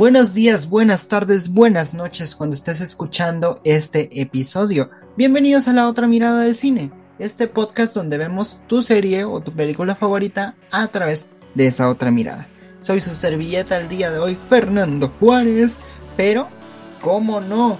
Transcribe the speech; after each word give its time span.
Buenos 0.00 0.32
días, 0.32 0.70
buenas 0.70 1.08
tardes, 1.08 1.50
buenas 1.50 1.92
noches 1.92 2.34
cuando 2.34 2.56
estés 2.56 2.80
escuchando 2.80 3.60
este 3.64 4.22
episodio. 4.22 4.90
Bienvenidos 5.14 5.68
a 5.68 5.74
la 5.74 5.86
otra 5.88 6.06
mirada 6.06 6.40
del 6.40 6.56
cine, 6.56 6.90
este 7.18 7.48
podcast 7.48 7.92
donde 7.94 8.16
vemos 8.16 8.62
tu 8.66 8.80
serie 8.82 9.24
o 9.24 9.40
tu 9.40 9.52
película 9.52 9.94
favorita 9.94 10.56
a 10.72 10.86
través 10.86 11.28
de 11.54 11.66
esa 11.66 11.90
otra 11.90 12.10
mirada. 12.10 12.48
Soy 12.80 13.02
su 13.02 13.10
servilleta 13.10 13.76
el 13.76 13.90
día 13.90 14.10
de 14.10 14.18
hoy, 14.20 14.38
Fernando 14.48 15.12
Juárez, 15.20 15.76
pero, 16.16 16.48
¿cómo 17.02 17.42
no? 17.42 17.78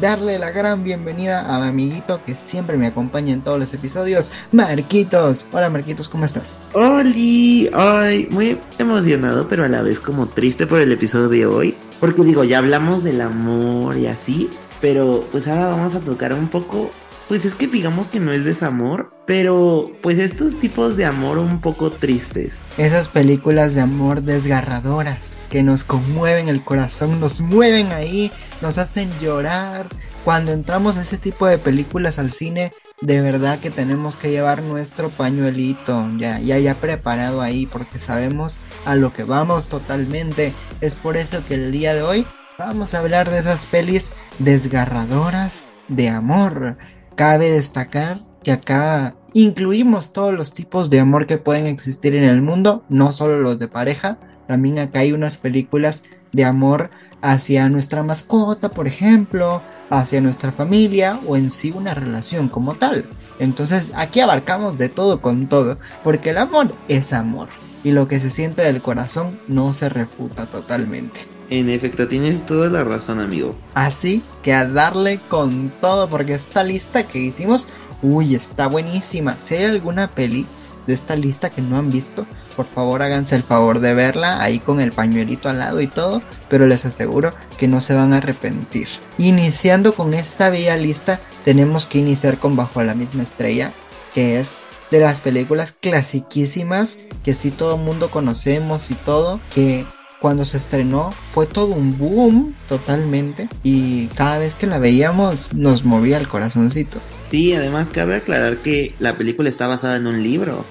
Darle 0.00 0.38
la 0.38 0.50
gran 0.50 0.84
bienvenida 0.84 1.54
a 1.54 1.60
mi 1.60 1.68
amiguito 1.68 2.22
que 2.24 2.34
siempre 2.34 2.76
me 2.76 2.86
acompaña 2.86 3.32
en 3.32 3.42
todos 3.42 3.58
los 3.58 3.74
episodios, 3.74 4.32
Marquitos. 4.52 5.46
Hola 5.52 5.70
Marquitos, 5.70 6.08
¿cómo 6.08 6.24
estás? 6.24 6.60
Oli, 6.74 7.68
ay, 7.72 8.28
muy 8.30 8.58
emocionado, 8.78 9.48
pero 9.48 9.64
a 9.64 9.68
la 9.68 9.82
vez 9.82 10.00
como 10.00 10.26
triste 10.26 10.66
por 10.66 10.80
el 10.80 10.92
episodio 10.92 11.28
de 11.28 11.46
hoy. 11.46 11.76
Porque 11.98 12.22
digo, 12.22 12.44
ya 12.44 12.58
hablamos 12.58 13.04
del 13.04 13.20
amor 13.20 13.96
y 13.96 14.06
así, 14.06 14.48
pero 14.80 15.26
pues 15.30 15.46
ahora 15.48 15.66
vamos 15.66 15.94
a 15.94 16.00
tocar 16.00 16.32
un 16.32 16.48
poco 16.48 16.90
pues 17.30 17.44
es 17.44 17.54
que 17.54 17.68
digamos 17.68 18.08
que 18.08 18.18
no 18.18 18.32
es 18.32 18.44
desamor, 18.44 19.14
pero 19.24 19.92
pues 20.02 20.18
estos 20.18 20.58
tipos 20.58 20.96
de 20.96 21.04
amor 21.04 21.38
un 21.38 21.60
poco 21.60 21.92
tristes. 21.92 22.58
Esas 22.76 23.08
películas 23.08 23.76
de 23.76 23.82
amor 23.82 24.22
desgarradoras 24.22 25.46
que 25.48 25.62
nos 25.62 25.84
conmueven 25.84 26.48
el 26.48 26.60
corazón, 26.60 27.20
nos 27.20 27.40
mueven 27.40 27.92
ahí, 27.92 28.32
nos 28.60 28.78
hacen 28.78 29.08
llorar. 29.20 29.86
Cuando 30.24 30.50
entramos 30.50 30.96
a 30.96 31.02
ese 31.02 31.18
tipo 31.18 31.46
de 31.46 31.58
películas 31.58 32.18
al 32.18 32.32
cine, 32.32 32.72
de 33.00 33.20
verdad 33.20 33.60
que 33.60 33.70
tenemos 33.70 34.18
que 34.18 34.32
llevar 34.32 34.64
nuestro 34.64 35.08
pañuelito 35.08 36.08
ya, 36.16 36.40
ya, 36.40 36.58
ya 36.58 36.74
preparado 36.74 37.42
ahí 37.42 37.64
porque 37.64 38.00
sabemos 38.00 38.58
a 38.84 38.96
lo 38.96 39.12
que 39.12 39.22
vamos 39.22 39.68
totalmente. 39.68 40.52
Es 40.80 40.96
por 40.96 41.16
eso 41.16 41.44
que 41.46 41.54
el 41.54 41.70
día 41.70 41.94
de 41.94 42.02
hoy 42.02 42.26
vamos 42.58 42.92
a 42.92 42.98
hablar 42.98 43.30
de 43.30 43.38
esas 43.38 43.66
pelis 43.66 44.10
desgarradoras 44.40 45.68
de 45.86 46.08
amor 46.08 46.76
Cabe 47.20 47.50
destacar 47.50 48.22
que 48.42 48.50
acá 48.50 49.14
incluimos 49.34 50.14
todos 50.14 50.32
los 50.32 50.54
tipos 50.54 50.88
de 50.88 51.00
amor 51.00 51.26
que 51.26 51.36
pueden 51.36 51.66
existir 51.66 52.16
en 52.16 52.24
el 52.24 52.40
mundo, 52.40 52.82
no 52.88 53.12
solo 53.12 53.40
los 53.40 53.58
de 53.58 53.68
pareja, 53.68 54.16
también 54.48 54.78
acá 54.78 55.00
hay 55.00 55.12
unas 55.12 55.36
películas 55.36 56.02
de 56.32 56.46
amor 56.46 56.88
hacia 57.20 57.68
nuestra 57.68 58.02
mascota, 58.02 58.70
por 58.70 58.86
ejemplo, 58.86 59.60
hacia 59.90 60.22
nuestra 60.22 60.50
familia 60.50 61.20
o 61.26 61.36
en 61.36 61.50
sí 61.50 61.70
una 61.72 61.92
relación 61.92 62.48
como 62.48 62.72
tal. 62.76 63.04
Entonces 63.38 63.92
aquí 63.94 64.20
abarcamos 64.20 64.78
de 64.78 64.88
todo 64.88 65.20
con 65.20 65.46
todo, 65.46 65.78
porque 66.02 66.30
el 66.30 66.38
amor 66.38 66.74
es 66.88 67.12
amor 67.12 67.50
y 67.84 67.92
lo 67.92 68.08
que 68.08 68.18
se 68.18 68.30
siente 68.30 68.62
del 68.62 68.80
corazón 68.80 69.38
no 69.46 69.74
se 69.74 69.90
refuta 69.90 70.46
totalmente. 70.46 71.20
En 71.50 71.68
efecto, 71.68 72.06
tienes 72.06 72.46
toda 72.46 72.68
la 72.68 72.84
razón, 72.84 73.18
amigo. 73.18 73.56
Así 73.74 74.22
que 74.42 74.54
a 74.54 74.66
darle 74.66 75.18
con 75.28 75.70
todo, 75.80 76.08
porque 76.08 76.34
esta 76.34 76.62
lista 76.62 77.02
que 77.06 77.18
hicimos, 77.18 77.66
uy, 78.02 78.36
está 78.36 78.68
buenísima. 78.68 79.38
Si 79.38 79.56
hay 79.56 79.64
alguna 79.64 80.10
peli 80.10 80.46
de 80.86 80.94
esta 80.94 81.16
lista 81.16 81.50
que 81.50 81.60
no 81.60 81.76
han 81.76 81.90
visto, 81.90 82.24
por 82.56 82.66
favor 82.66 83.02
háganse 83.02 83.36
el 83.36 83.42
favor 83.42 83.80
de 83.80 83.94
verla 83.94 84.42
ahí 84.42 84.60
con 84.60 84.80
el 84.80 84.92
pañuelito 84.92 85.48
al 85.48 85.58
lado 85.58 85.80
y 85.80 85.88
todo, 85.88 86.22
pero 86.48 86.66
les 86.66 86.84
aseguro 86.84 87.32
que 87.58 87.68
no 87.68 87.80
se 87.80 87.94
van 87.94 88.12
a 88.12 88.18
arrepentir. 88.18 88.88
Iniciando 89.18 89.94
con 89.94 90.14
esta 90.14 90.50
bella 90.50 90.76
lista, 90.76 91.20
tenemos 91.44 91.86
que 91.86 91.98
iniciar 91.98 92.38
con 92.38 92.56
Bajo 92.56 92.82
la 92.82 92.94
misma 92.94 93.24
estrella, 93.24 93.72
que 94.14 94.38
es 94.38 94.58
de 94.90 95.00
las 95.00 95.20
películas 95.20 95.74
clasiquísimas 95.80 96.98
que 97.24 97.34
sí 97.34 97.50
todo 97.50 97.76
el 97.76 97.82
mundo 97.82 98.10
conocemos 98.10 98.90
y 98.90 98.94
todo, 98.94 99.40
que 99.54 99.84
cuando 100.20 100.44
se 100.44 100.58
estrenó 100.58 101.12
fue 101.32 101.46
todo 101.46 101.74
un 101.74 101.96
boom 101.96 102.54
totalmente 102.68 103.48
y 103.62 104.06
cada 104.08 104.38
vez 104.38 104.54
que 104.54 104.66
la 104.66 104.78
veíamos 104.78 105.52
nos 105.54 105.84
movía 105.84 106.18
el 106.18 106.28
corazoncito. 106.28 106.98
Sí, 107.30 107.54
además 107.54 107.90
cabe 107.90 108.16
aclarar 108.16 108.58
que 108.58 108.94
la 108.98 109.16
película 109.16 109.48
está 109.48 109.66
basada 109.66 109.96
en 109.96 110.06
un 110.06 110.22
libro. 110.22 110.64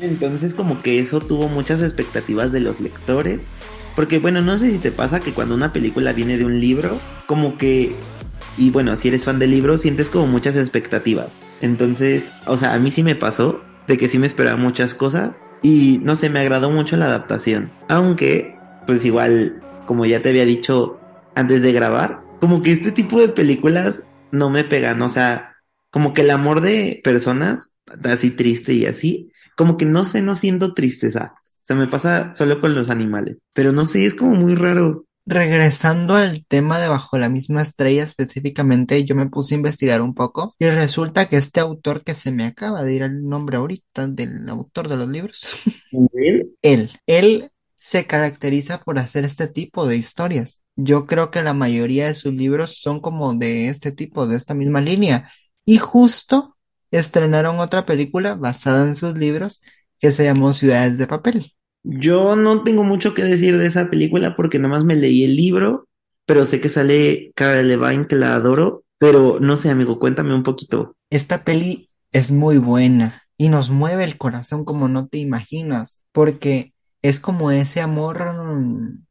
entonces 0.00 0.54
como 0.54 0.80
que 0.80 0.98
eso 0.98 1.20
tuvo 1.20 1.48
muchas 1.48 1.82
expectativas 1.82 2.52
de 2.52 2.60
los 2.60 2.78
lectores. 2.80 3.40
Porque 3.96 4.18
bueno, 4.18 4.40
no 4.40 4.56
sé 4.58 4.70
si 4.70 4.78
te 4.78 4.92
pasa 4.92 5.20
que 5.20 5.32
cuando 5.32 5.54
una 5.54 5.72
película 5.72 6.12
viene 6.12 6.38
de 6.38 6.44
un 6.44 6.60
libro, 6.60 6.98
como 7.26 7.58
que... 7.58 7.94
Y 8.56 8.70
bueno, 8.70 8.94
si 8.96 9.08
eres 9.08 9.24
fan 9.24 9.38
del 9.38 9.50
libro, 9.50 9.76
sientes 9.76 10.08
como 10.08 10.26
muchas 10.26 10.56
expectativas. 10.56 11.40
Entonces, 11.60 12.24
o 12.46 12.56
sea, 12.56 12.74
a 12.74 12.78
mí 12.78 12.90
sí 12.90 13.02
me 13.02 13.14
pasó 13.14 13.60
de 13.90 13.98
que 13.98 14.06
sí 14.06 14.20
me 14.20 14.26
esperaba 14.28 14.56
muchas 14.56 14.94
cosas 14.94 15.42
y 15.62 15.98
no 15.98 16.14
sé, 16.14 16.30
me 16.30 16.38
agradó 16.38 16.70
mucho 16.70 16.96
la 16.96 17.06
adaptación. 17.06 17.72
Aunque, 17.88 18.56
pues 18.86 19.04
igual, 19.04 19.60
como 19.84 20.06
ya 20.06 20.22
te 20.22 20.28
había 20.28 20.44
dicho 20.44 21.00
antes 21.34 21.60
de 21.60 21.72
grabar, 21.72 22.22
como 22.38 22.62
que 22.62 22.70
este 22.70 22.92
tipo 22.92 23.20
de 23.20 23.28
películas 23.28 24.04
no 24.30 24.48
me 24.48 24.62
pegan. 24.62 25.02
O 25.02 25.08
sea, 25.08 25.56
como 25.90 26.14
que 26.14 26.20
el 26.20 26.30
amor 26.30 26.60
de 26.60 27.00
personas, 27.02 27.74
así 28.04 28.30
triste 28.30 28.74
y 28.74 28.86
así, 28.86 29.32
como 29.56 29.76
que 29.76 29.86
no 29.86 30.04
sé, 30.04 30.22
no 30.22 30.36
siento 30.36 30.72
tristeza. 30.72 31.34
O 31.34 31.64
sea, 31.64 31.74
me 31.74 31.88
pasa 31.88 32.32
solo 32.36 32.60
con 32.60 32.76
los 32.76 32.90
animales. 32.90 33.38
Pero 33.52 33.72
no 33.72 33.86
sé, 33.86 34.06
es 34.06 34.14
como 34.14 34.36
muy 34.36 34.54
raro. 34.54 35.04
Regresando 35.26 36.14
al 36.14 36.44
tema 36.46 36.80
de 36.80 36.88
Bajo 36.88 37.18
la 37.18 37.28
misma 37.28 37.62
estrella 37.62 38.02
específicamente, 38.02 39.04
yo 39.04 39.14
me 39.14 39.28
puse 39.28 39.54
a 39.54 39.58
investigar 39.58 40.02
un 40.02 40.14
poco 40.14 40.54
y 40.58 40.66
resulta 40.66 41.28
que 41.28 41.36
este 41.36 41.60
autor 41.60 42.02
que 42.02 42.14
se 42.14 42.32
me 42.32 42.44
acaba 42.44 42.82
de 42.82 42.94
ir 42.94 43.02
el 43.02 43.28
nombre 43.28 43.58
ahorita 43.58 44.08
del 44.08 44.48
autor 44.48 44.88
de 44.88 44.96
los 44.96 45.08
libros, 45.08 45.40
¿Él? 46.12 46.56
él, 46.62 46.90
él 47.06 47.50
se 47.80 48.06
caracteriza 48.06 48.80
por 48.80 48.98
hacer 48.98 49.24
este 49.24 49.48
tipo 49.48 49.86
de 49.86 49.96
historias. 49.96 50.62
Yo 50.76 51.06
creo 51.06 51.30
que 51.30 51.42
la 51.42 51.54
mayoría 51.54 52.06
de 52.06 52.14
sus 52.14 52.32
libros 52.32 52.80
son 52.80 53.00
como 53.00 53.34
de 53.34 53.68
este 53.68 53.92
tipo, 53.92 54.26
de 54.26 54.36
esta 54.36 54.54
misma 54.54 54.80
línea. 54.80 55.30
Y 55.64 55.78
justo 55.78 56.56
estrenaron 56.90 57.58
otra 57.58 57.86
película 57.86 58.34
basada 58.34 58.86
en 58.86 58.94
sus 58.94 59.16
libros 59.16 59.62
que 59.98 60.12
se 60.12 60.24
llamó 60.24 60.52
Ciudades 60.54 60.98
de 60.98 61.06
Papel. 61.06 61.54
Yo 61.82 62.36
no 62.36 62.62
tengo 62.62 62.84
mucho 62.84 63.14
que 63.14 63.24
decir 63.24 63.58
de 63.58 63.66
esa 63.66 63.90
película 63.90 64.36
porque 64.36 64.58
nada 64.58 64.74
más 64.74 64.84
me 64.84 64.96
leí 64.96 65.24
el 65.24 65.36
libro, 65.36 65.88
pero 66.26 66.46
sé 66.46 66.60
que 66.60 66.68
sale 66.68 67.32
Cara 67.34 67.62
Levine, 67.62 68.06
que 68.06 68.16
la 68.16 68.34
adoro, 68.34 68.84
pero 68.98 69.40
no 69.40 69.56
sé, 69.56 69.70
amigo, 69.70 69.98
cuéntame 69.98 70.34
un 70.34 70.42
poquito. 70.42 70.96
Esta 71.10 71.44
peli 71.44 71.90
es 72.12 72.30
muy 72.30 72.58
buena 72.58 73.22
y 73.36 73.48
nos 73.48 73.70
mueve 73.70 74.04
el 74.04 74.18
corazón 74.18 74.64
como 74.64 74.88
no 74.88 75.08
te 75.08 75.18
imaginas, 75.18 76.02
porque 76.12 76.74
es 77.02 77.18
como 77.18 77.50
ese 77.50 77.80
amor 77.80 78.34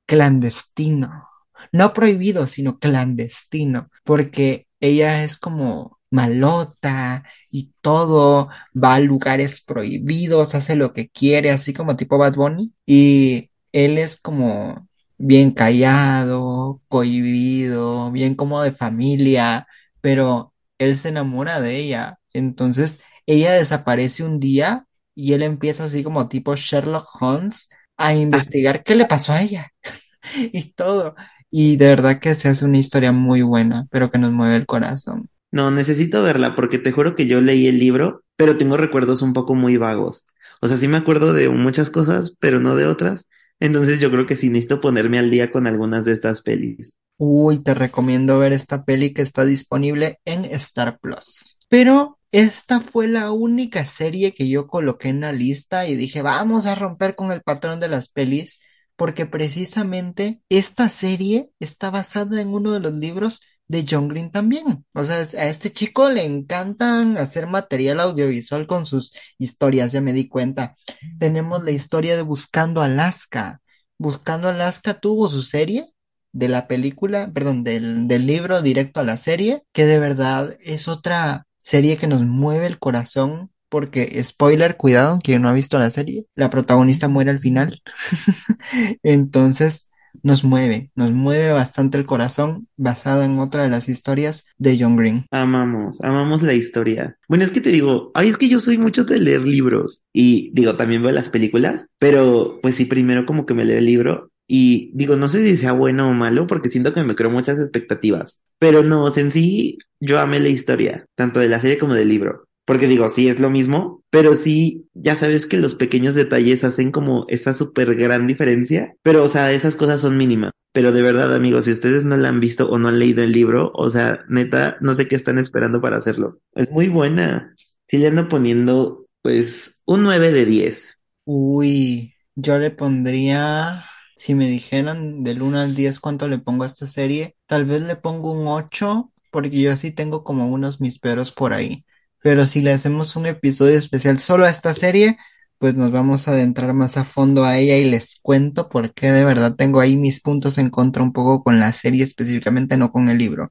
clandestino, 0.06 1.28
no 1.72 1.94
prohibido, 1.94 2.47
sino 2.47 2.79
clandestino, 2.79 3.90
porque 4.03 4.68
ella 4.79 5.24
es 5.24 5.38
como 5.38 5.99
malota 6.12 7.24
y 7.52 7.74
todo, 7.81 8.50
va 8.75 8.96
a 8.96 9.00
lugares 9.00 9.62
prohibidos, 9.62 10.56
hace 10.56 10.75
lo 10.75 10.94
que 10.94 11.09
quiere, 11.09 11.52
así 11.52 11.74
como 11.74 11.96
tipo 11.96 12.18
Bad 12.18 12.36
Bunny. 12.36 12.74
Y 12.86 13.52
él 13.72 13.97
es 13.97 14.18
como 14.20 14.88
bien 15.18 15.52
callado, 15.52 16.81
cohibido, 16.88 18.12
bien 18.12 18.36
como 18.36 18.62
de 18.64 18.72
familia, 18.72 19.68
pero 20.02 20.53
él 20.78 20.97
se 20.97 21.09
enamora 21.09 21.62
de 21.62 21.78
ella. 21.78 22.20
Entonces 22.34 23.00
ella 23.26 23.52
desaparece 23.53 24.24
un 24.24 24.40
día 24.40 24.88
y 25.16 25.34
él 25.34 25.44
empieza 25.44 25.86
así 25.86 26.03
como 26.03 26.30
tipo 26.30 26.56
Sherlock 26.56 27.08
Holmes 27.22 27.70
a 27.97 28.16
investigar 28.16 28.84
qué 28.84 28.96
le 28.96 29.06
pasó 29.06 29.34
a 29.34 29.41
ella 29.41 29.72
y 30.36 30.72
todo. 30.74 31.16
Y 31.52 31.78
de 31.78 31.88
verdad 31.88 32.20
que 32.20 32.36
se 32.36 32.47
hace 32.50 32.66
una 32.66 32.78
historia 32.78 33.12
muy 33.12 33.41
buena, 33.41 33.88
pero 33.91 34.12
que 34.12 34.20
nos 34.20 34.31
mueve 34.31 34.56
el 34.56 34.66
corazón. 34.66 35.30
No, 35.52 35.72
necesito 35.72 36.24
verla 36.24 36.56
porque 36.56 36.78
te 36.78 36.92
juro 36.92 37.16
que 37.16 37.26
yo 37.28 37.42
leí 37.42 37.68
el 37.68 37.80
libro, 37.80 38.24
pero 38.36 38.58
tengo 38.58 38.78
recuerdos 38.78 39.22
un 39.22 39.34
poco 39.34 39.56
muy 39.56 39.78
vagos. 39.78 40.26
O 40.62 40.68
sea, 40.68 40.78
sí 40.78 40.88
me 40.88 40.98
acuerdo 40.98 41.34
de 41.34 41.50
muchas 41.50 41.90
cosas, 41.90 42.36
pero 42.40 42.60
no 42.60 42.76
de 42.76 42.86
otras. 42.86 43.28
Entonces 43.59 44.00
yo 44.00 44.12
creo 44.12 44.26
que 44.26 44.36
sí 44.36 44.50
necesito 44.50 44.80
ponerme 44.80 45.20
al 45.20 45.30
día 45.30 45.52
con 45.52 45.68
algunas 45.68 46.06
de 46.06 46.14
estas 46.14 46.42
pelis. 46.42 46.96
Uy, 47.18 47.59
te 47.62 47.73
recomiendo 47.73 48.40
ver 48.40 48.53
esta 48.53 48.85
peli 48.85 49.14
que 49.14 49.22
está 49.22 49.44
disponible 49.44 50.20
en 50.23 50.46
Star 50.46 51.00
Plus. 51.00 51.58
Pero 51.68 52.20
esta 52.32 52.79
fue 52.79 53.08
la 53.08 53.32
única 53.32 53.85
serie 53.85 54.34
que 54.34 54.47
yo 54.47 54.68
coloqué 54.68 55.09
en 55.09 55.22
la 55.22 55.34
lista 55.34 55.88
y 55.88 55.96
dije, 55.96 56.22
vamos 56.22 56.66
a 56.66 56.76
romper 56.76 57.16
con 57.16 57.32
el 57.32 57.41
patrón 57.41 57.79
de 57.79 57.90
las 57.90 58.08
pelis, 58.09 58.59
porque 58.96 59.26
precisamente 59.26 60.41
esta 60.47 60.90
serie 60.90 61.50
está 61.59 61.90
basada 61.90 62.40
en 62.41 62.50
uno 62.53 62.72
de 62.72 62.79
los 62.79 62.94
libros 62.94 63.41
de 63.70 63.86
John 63.90 64.10
Green 64.10 64.32
también. 64.32 64.86
O 64.94 65.04
sea, 65.06 65.18
a 65.18 65.48
este 65.48 65.72
chico 65.72 66.10
le 66.10 66.26
encantan 66.26 67.18
hacer 67.18 67.48
material 67.48 68.02
audiovisual 68.02 68.68
con 68.68 68.86
sus 68.86 69.14
historias, 69.38 69.94
ya 69.94 70.02
me 70.02 70.12
di 70.12 70.28
cuenta. 70.28 70.76
Tenemos 71.20 71.64
la 71.64 71.72
historia 71.72 72.18
de 72.18 72.24
Buscando 72.24 72.82
Alaska. 72.82 73.62
Buscando 73.98 74.50
Alaska 74.50 74.96
tuvo 74.96 75.30
su 75.30 75.44
serie 75.44 75.88
de 76.32 76.48
la 76.50 76.68
película, 76.68 77.32
perdón, 77.34 77.64
del, 77.64 78.08
del 78.08 78.26
libro 78.26 78.62
directo 78.62 79.00
a 79.00 79.04
la 79.04 79.18
serie, 79.18 79.64
que 79.72 79.86
de 79.86 80.00
verdad 80.00 80.58
es 80.62 80.88
otra 80.88 81.46
serie 81.62 81.98
que 81.98 82.08
nos 82.08 82.22
mueve 82.22 82.66
el 82.68 82.80
corazón. 82.80 83.52
Porque, 83.70 84.20
spoiler, 84.24 84.78
cuidado, 84.78 85.20
quien 85.24 85.44
no 85.44 85.50
ha 85.50 85.54
visto 85.54 85.78
la 85.78 85.92
serie, 85.92 86.26
la 86.34 86.50
protagonista 86.50 87.08
muere 87.08 87.30
al 87.30 87.40
final. 87.40 87.84
Entonces, 89.04 89.89
nos 90.23 90.44
mueve, 90.44 90.91
nos 90.96 91.11
mueve 91.11 91.52
bastante 91.52 91.97
el 91.97 92.06
corazón, 92.06 92.67
basada 92.78 93.26
en 93.26 93.40
otra 93.40 93.64
de 93.64 93.70
las 93.70 93.90
historias 93.90 94.46
de 94.58 94.78
John 94.79 94.96
Green. 94.96 95.26
Amamos, 95.32 96.00
amamos 96.02 96.41
la 96.41 96.53
historia. 96.53 97.17
Bueno, 97.28 97.44
es 97.44 97.52
que 97.52 97.61
te 97.61 97.72
digo, 97.72 98.11
ay, 98.14 98.29
es 98.29 98.38
que 98.38 98.50
yo 98.50 98.59
soy 98.59 98.78
mucho 98.78 99.06
de 99.06 99.20
leer 99.20 99.41
libros 99.41 100.02
y 100.14 100.52
digo, 100.53 100.76
también 100.76 101.03
veo 101.03 101.11
las 101.11 101.29
películas, 101.29 101.88
pero 102.00 102.59
pues 102.61 102.76
sí, 102.76 102.85
primero 102.85 103.26
como 103.26 103.46
que 103.46 103.53
me 103.53 103.66
leo 103.66 103.78
el 103.78 103.85
libro 103.85 104.32
y 104.52 104.91
digo, 104.96 105.16
no 105.16 105.29
sé 105.29 105.46
si 105.46 105.56
sea 105.58 105.73
bueno 105.73 106.09
o 106.09 106.14
malo 106.14 106.47
porque 106.47 106.72
siento 106.72 106.94
que 106.94 107.03
me 107.03 107.16
creo 107.16 107.29
muchas 107.29 107.59
expectativas, 107.59 108.41
pero 108.58 108.84
no, 108.84 109.16
en 109.16 109.32
sí 109.32 109.78
yo 110.00 110.20
amé 110.20 110.40
la 110.40 110.50
historia, 110.50 111.06
tanto 111.16 111.40
de 111.40 111.50
la 111.50 111.61
serie 111.61 111.78
como 111.78 111.94
del 111.94 112.09
libro. 112.09 112.48
Porque 112.70 112.88
digo, 112.88 113.10
sí 113.10 113.28
es 113.28 113.40
lo 113.40 113.50
mismo, 113.50 114.04
pero 114.12 114.36
sí, 114.36 114.86
ya 114.94 115.16
sabes 115.16 115.48
que 115.48 115.58
los 115.58 115.74
pequeños 115.74 116.14
detalles 116.14 116.64
hacen 116.64 116.92
como 116.92 117.26
esa 117.28 117.52
súper 117.52 117.96
gran 117.96 118.28
diferencia, 118.28 118.94
pero 119.02 119.24
o 119.24 119.28
sea, 119.28 119.52
esas 119.52 119.76
cosas 119.76 120.02
son 120.02 120.18
mínimas. 120.18 120.52
Pero 120.72 120.92
de 120.92 121.02
verdad, 121.02 121.34
amigos, 121.34 121.66
si 121.66 121.72
ustedes 121.72 122.04
no 122.04 122.16
la 122.16 122.30
han 122.30 122.40
visto 122.40 122.70
o 122.70 122.78
no 122.78 122.90
han 122.90 123.00
leído 123.00 123.24
el 123.24 123.32
libro, 123.32 123.72
o 123.74 123.90
sea, 123.90 124.24
neta, 124.30 124.78
no 124.82 124.94
sé 124.94 125.08
qué 125.08 125.16
están 125.16 125.40
esperando 125.40 125.82
para 125.82 125.98
hacerlo. 125.98 126.42
Es 126.54 126.70
muy 126.70 126.90
buena. 126.90 127.56
Sí 127.88 127.98
le 127.98 128.06
ando 128.06 128.30
poniendo, 128.30 129.08
pues, 129.24 129.82
un 129.88 130.04
9 130.04 130.32
de 130.32 130.46
10. 130.46 131.00
Uy, 131.26 132.14
yo 132.36 132.60
le 132.60 132.70
pondría, 132.70 133.84
si 134.16 134.36
me 134.36 134.48
dijeran 134.48 135.24
del 135.24 135.42
1 135.42 135.60
al 135.60 135.74
10 135.74 136.00
cuánto 136.00 136.28
le 136.28 136.38
pongo 136.38 136.66
a 136.66 136.68
esta 136.68 136.86
serie, 136.86 137.36
tal 137.48 137.66
vez 137.66 137.82
le 137.82 137.96
pongo 137.96 138.32
un 138.32 138.46
8, 138.48 139.12
porque 139.32 139.60
yo 139.60 139.76
sí 139.76 139.90
tengo 139.90 140.24
como 140.24 140.48
unos 140.50 140.80
mis 140.80 141.00
peros 141.00 141.32
por 141.32 141.54
ahí. 141.54 141.84
Pero 142.22 142.46
si 142.46 142.62
le 142.62 142.72
hacemos 142.72 143.16
un 143.16 143.26
episodio 143.26 143.78
especial 143.78 144.20
solo 144.20 144.46
a 144.46 144.50
esta 144.50 144.74
serie, 144.74 145.18
pues 145.58 145.76
nos 145.76 145.92
vamos 145.92 146.28
a 146.28 146.32
adentrar 146.32 146.74
más 146.74 146.98
a 146.98 147.04
fondo 147.04 147.44
a 147.44 147.58
ella 147.58 147.78
y 147.78 147.90
les 147.90 148.20
cuento 148.22 148.70
por 148.70 148.94
qué 148.94 149.12
de 149.12 149.26
verdad 149.26 149.56
tengo 149.56 149.80
ahí 149.80 149.98
mis 149.98 150.22
puntos 150.22 150.58
en 150.58 150.70
contra 150.70 151.04
un 151.04 151.12
poco 151.12 151.44
con 151.44 151.60
la 151.60 151.74
serie 151.74 152.04
específicamente, 152.04 152.78
no 152.78 152.92
con 152.92 153.10
el 153.10 153.18
libro. 153.18 153.50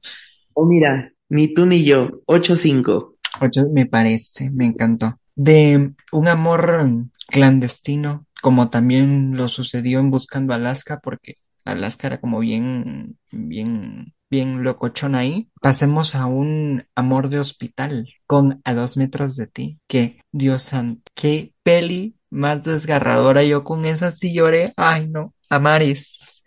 Oh, 0.53 0.65
mira, 0.65 1.13
ni 1.29 1.53
tú 1.53 1.65
ni 1.65 1.83
yo, 1.83 2.09
8-5. 2.25 3.15
8 3.41 3.67
me 3.71 3.85
parece, 3.85 4.49
me 4.49 4.65
encantó. 4.65 5.19
De 5.35 5.93
un 6.11 6.27
amor 6.27 7.07
clandestino, 7.27 8.25
como 8.41 8.69
también 8.69 9.37
lo 9.37 9.47
sucedió 9.47 9.99
en 9.99 10.09
Buscando 10.11 10.53
Alaska, 10.53 10.99
porque 11.01 11.35
Alaska 11.63 12.07
era 12.07 12.19
como 12.19 12.39
bien, 12.39 13.17
bien 13.31 14.13
bien 14.29 14.63
locochón 14.63 15.15
ahí, 15.15 15.49
pasemos 15.61 16.15
a 16.15 16.25
un 16.25 16.85
amor 16.95 17.29
de 17.29 17.39
hospital 17.39 18.07
con 18.27 18.61
A 18.63 18.73
dos 18.73 18.97
metros 18.97 19.35
de 19.35 19.47
ti. 19.47 19.79
Que, 19.87 20.19
Dios 20.31 20.61
santo, 20.61 21.03
qué 21.15 21.53
peli 21.63 22.15
más 22.29 22.63
desgarradora. 22.63 23.43
Yo 23.43 23.63
con 23.63 23.85
esa 23.85 24.11
sí 24.11 24.33
lloré. 24.33 24.73
Ay, 24.77 25.07
no, 25.07 25.33
Amaris. 25.49 26.43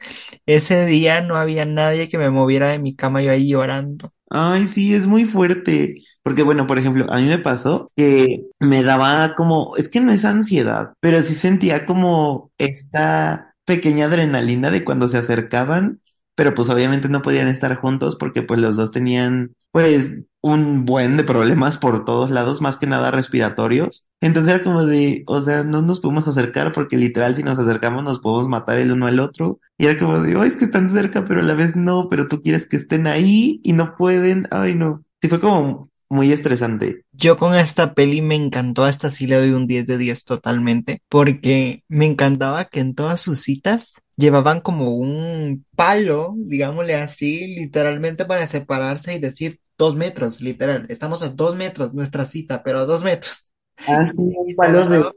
Ese 0.47 0.87
día 0.87 1.21
no 1.23 1.37
había 1.37 1.65
nadie 1.65 2.09
que 2.09 2.19
me 2.19 2.31
moviera 2.31 2.69
de 2.69 2.79
mi 2.79 2.95
cama 2.95 3.23
yo 3.23 3.31
ahí 3.31 3.49
llorando. 3.49 4.13
Ay, 4.31 4.67
sí, 4.67 4.95
es 4.95 5.07
muy 5.07 5.27
fuerte. 5.27 5.97
Porque, 6.23 6.43
bueno, 6.43 6.67
por 6.67 6.79
ejemplo, 6.79 7.07
a 7.11 7.19
mí 7.19 7.27
me 7.27 7.39
pasó 7.39 7.91
que 7.97 8.47
me 8.61 8.83
daba 8.83 9.35
como, 9.35 9.77
es 9.77 9.89
que 9.89 10.01
no 10.01 10.11
es 10.11 10.25
ansiedad, 10.25 10.95
pero 11.01 11.21
sí 11.23 11.35
sentía 11.35 11.85
como 11.85 12.51
esta 12.57 13.55
pequeña 13.65 14.07
adrenalina 14.07 14.71
de 14.71 14.85
cuando 14.85 15.09
se 15.09 15.19
acercaban 15.19 16.01
pero 16.35 16.55
pues 16.55 16.69
obviamente 16.71 17.09
no 17.09 17.23
podían 17.23 17.49
estar 17.49 17.75
juntos 17.77 18.17
porque 18.17 18.43
pues 18.43 18.61
los 18.61 18.77
dos 18.77 18.91
tenían 18.91 19.55
pues 19.71 20.17
un 20.43 20.85
buen 20.85 21.17
de 21.17 21.25
problemas 21.25 21.79
por 21.79 22.05
todos 22.05 22.31
lados, 22.31 22.61
más 22.61 22.77
que 22.77 22.87
nada 22.87 23.11
respiratorios. 23.11 24.07
Entonces 24.21 24.55
era 24.55 24.65
como 24.65 24.85
de, 24.85 25.23
o 25.27 25.41
sea, 25.41 25.63
no 25.65 25.83
nos 25.83 26.01
podemos 26.01 26.27
acercar 26.27 26.73
porque 26.73 26.97
literal 26.97 27.35
si 27.35 27.43
nos 27.43 27.59
acercamos 27.59 28.05
nos 28.05 28.19
podemos 28.21 28.49
matar 28.49 28.79
el 28.79 28.93
uno 28.93 29.07
al 29.07 29.21
otro. 29.21 29.61
Y 29.79 29.87
era 29.87 29.99
como 29.99 30.19
de, 30.19 30.39
ay, 30.39 30.49
es 30.49 30.57
que 30.57 30.65
están 30.67 30.91
cerca, 30.91 31.25
pero 31.25 31.41
a 31.41 31.45
la 31.45 31.55
vez 31.55 31.77
no, 31.77 32.09
pero 32.09 32.29
tú 32.29 32.43
quieres 32.43 32.67
que 32.67 32.77
estén 32.77 33.07
ahí 33.07 33.61
y 33.63 33.73
no 33.73 33.97
pueden. 33.97 34.49
Ay, 34.51 34.75
no. 34.75 35.05
Sí 35.21 35.29
fue 35.29 35.41
como 35.41 35.92
muy 36.13 36.31
estresante. 36.31 37.07
Yo 37.13 37.39
con 37.39 37.55
esta 37.55 37.95
peli 37.95 38.21
me 38.21 38.35
encantó, 38.35 38.85
hasta 38.85 39.11
sí 39.11 39.27
le 39.27 39.37
doy 39.37 39.53
un 39.53 39.67
10 39.67 39.87
de 39.87 39.97
10 39.97 40.25
totalmente, 40.25 41.01
porque 41.09 41.85
me 41.89 42.05
encantaba 42.05 42.67
que 42.67 42.81
en 42.81 42.95
todas 42.95 43.19
sus 43.23 43.41
citas 43.41 43.95
llevaban 44.17 44.61
como 44.61 44.95
un 44.95 45.65
palo, 45.75 46.35
digámosle 46.37 46.97
así, 46.97 47.47
literalmente 47.47 48.27
para 48.27 48.47
separarse 48.47 49.15
y 49.15 49.21
decir 49.21 49.59
dos 49.79 49.97
metros, 49.97 50.43
literal, 50.43 50.85
estamos 50.91 51.23
a 51.23 51.31
dos 51.31 51.57
metros, 51.57 51.95
nuestra 51.95 52.27
cita, 52.27 52.63
pero 52.63 52.81
a 52.81 52.85
dos 52.85 53.03
metros. 53.03 53.51
Ah, 53.89 54.05
sí, 54.05 54.23
y 54.47 54.53
se 54.53 54.59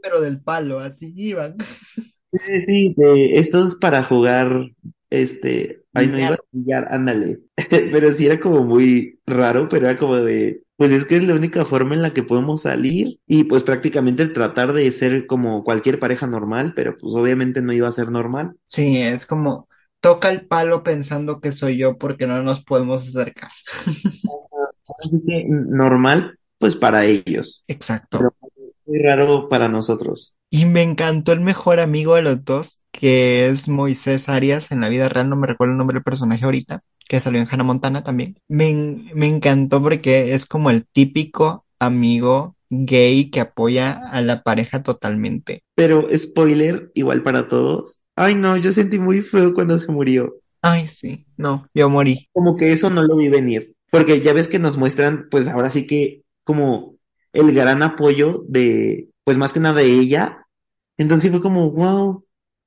pero 0.02 0.22
del 0.22 0.40
palo, 0.40 0.80
así 0.80 1.12
iban. 1.14 1.58
Sí, 2.32 2.62
sí, 2.66 2.94
de 2.96 3.38
estos 3.38 3.76
para 3.76 4.02
jugar, 4.06 4.72
este, 5.10 5.84
ay, 5.94 6.08
no 6.08 6.20
iba 6.20 6.36
a 6.36 6.40
jugar, 6.52 6.88
ándale. 6.90 7.42
pero 7.70 8.12
sí 8.12 8.26
era 8.26 8.40
como 8.40 8.64
muy 8.64 9.20
raro, 9.26 9.68
pero 9.68 9.90
era 9.90 10.00
como 10.00 10.16
de, 10.16 10.65
pues 10.78 10.92
es 10.92 11.06
que 11.06 11.16
es 11.18 11.24
la 11.24 11.34
única 11.34 11.66
forma 11.66 11.96
en 11.96 12.02
la 12.02 12.14
que 12.14 12.24
podemos 12.24 12.64
salir 12.64 13.20
y 13.28 13.46
pues 13.46 13.64
prácticamente 13.64 14.26
tratar 14.28 14.74
de 14.74 14.92
ser 14.92 15.26
como 15.28 15.64
cualquier 15.64 16.00
pareja 16.00 16.28
normal, 16.28 16.74
pero 16.76 16.98
pues 16.98 17.16
obviamente 17.16 17.62
no 17.62 17.74
iba 17.74 17.88
a 17.88 17.94
ser 17.94 18.12
normal. 18.12 18.56
Sí, 18.68 18.98
es 18.98 19.26
como 19.26 19.68
toca 20.06 20.30
el 20.30 20.46
palo 20.46 20.84
pensando 20.84 21.42
que 21.42 21.52
soy 21.52 21.78
yo 21.78 21.98
porque 21.98 22.28
no 22.28 22.44
nos 22.44 22.64
podemos 22.64 23.08
acercar. 23.08 23.50
Así 23.86 25.24
que 25.26 25.46
normal, 25.48 26.38
pues 26.60 26.76
para 26.76 27.06
ellos. 27.06 27.64
Exacto. 27.68 28.20
Pero 28.20 28.36
muy 28.86 29.00
raro 29.00 29.50
para 29.50 29.68
nosotros. 29.68 30.38
Y 30.52 30.66
me 30.66 30.84
encantó 30.84 31.34
el 31.34 31.42
mejor 31.42 31.80
amigo 31.80 32.16
de 32.16 32.22
los 32.22 32.46
dos, 32.46 32.80
que 33.00 33.48
es 33.48 33.68
Moisés 33.68 34.30
Arias. 34.30 34.72
En 34.72 34.82
la 34.82 34.90
vida 34.90 35.10
real 35.10 35.30
no 35.30 35.36
me 35.36 35.48
recuerdo 35.48 35.74
el 35.74 35.78
nombre 35.78 35.96
del 35.96 36.04
personaje 36.04 36.46
ahorita 36.46 36.82
que 37.08 37.20
salió 37.20 37.40
en 37.40 37.48
Hannah 37.50 37.64
Montana 37.64 38.04
también. 38.04 38.38
Me, 38.48 38.74
me 39.14 39.28
encantó 39.28 39.82
porque 39.82 40.34
es 40.34 40.46
como 40.46 40.70
el 40.70 40.86
típico 40.86 41.66
amigo 41.80 42.56
gay 42.70 43.30
que 43.30 43.42
apoya 43.42 44.10
a 44.10 44.22
la 44.22 44.44
pareja 44.44 44.82
totalmente. 44.82 45.64
Pero 45.76 46.08
spoiler, 46.16 46.92
igual 46.96 47.22
para 47.24 47.48
todos. 47.48 48.02
Ay, 48.16 48.36
no, 48.36 48.58
yo 48.58 48.72
sentí 48.72 48.98
muy 48.98 49.22
feo 49.22 49.54
cuando 49.54 49.78
se 49.78 49.92
murió. 49.92 50.36
Ay, 50.62 50.88
sí, 50.88 51.26
no, 51.38 51.68
yo 51.74 51.90
morí. 51.90 52.28
Como 52.34 52.56
que 52.56 52.72
eso 52.72 52.90
no 52.90 53.04
lo 53.04 53.16
vi 53.18 53.30
venir. 53.30 53.76
Porque 53.92 54.22
ya 54.22 54.34
ves 54.34 54.48
que 54.48 54.60
nos 54.60 54.78
muestran, 54.78 55.28
pues 55.30 55.48
ahora 55.48 55.70
sí 55.70 55.86
que 55.86 56.24
como 56.44 56.96
el 57.34 57.54
gran 57.54 57.84
apoyo 57.84 58.44
de, 58.48 59.10
pues 59.24 59.38
más 59.38 59.54
que 59.54 59.60
nada 59.60 59.82
de 59.82 59.86
ella. 59.86 60.48
Entonces 60.98 61.30
fue 61.30 61.42
como, 61.42 61.72
wow, 61.72 62.25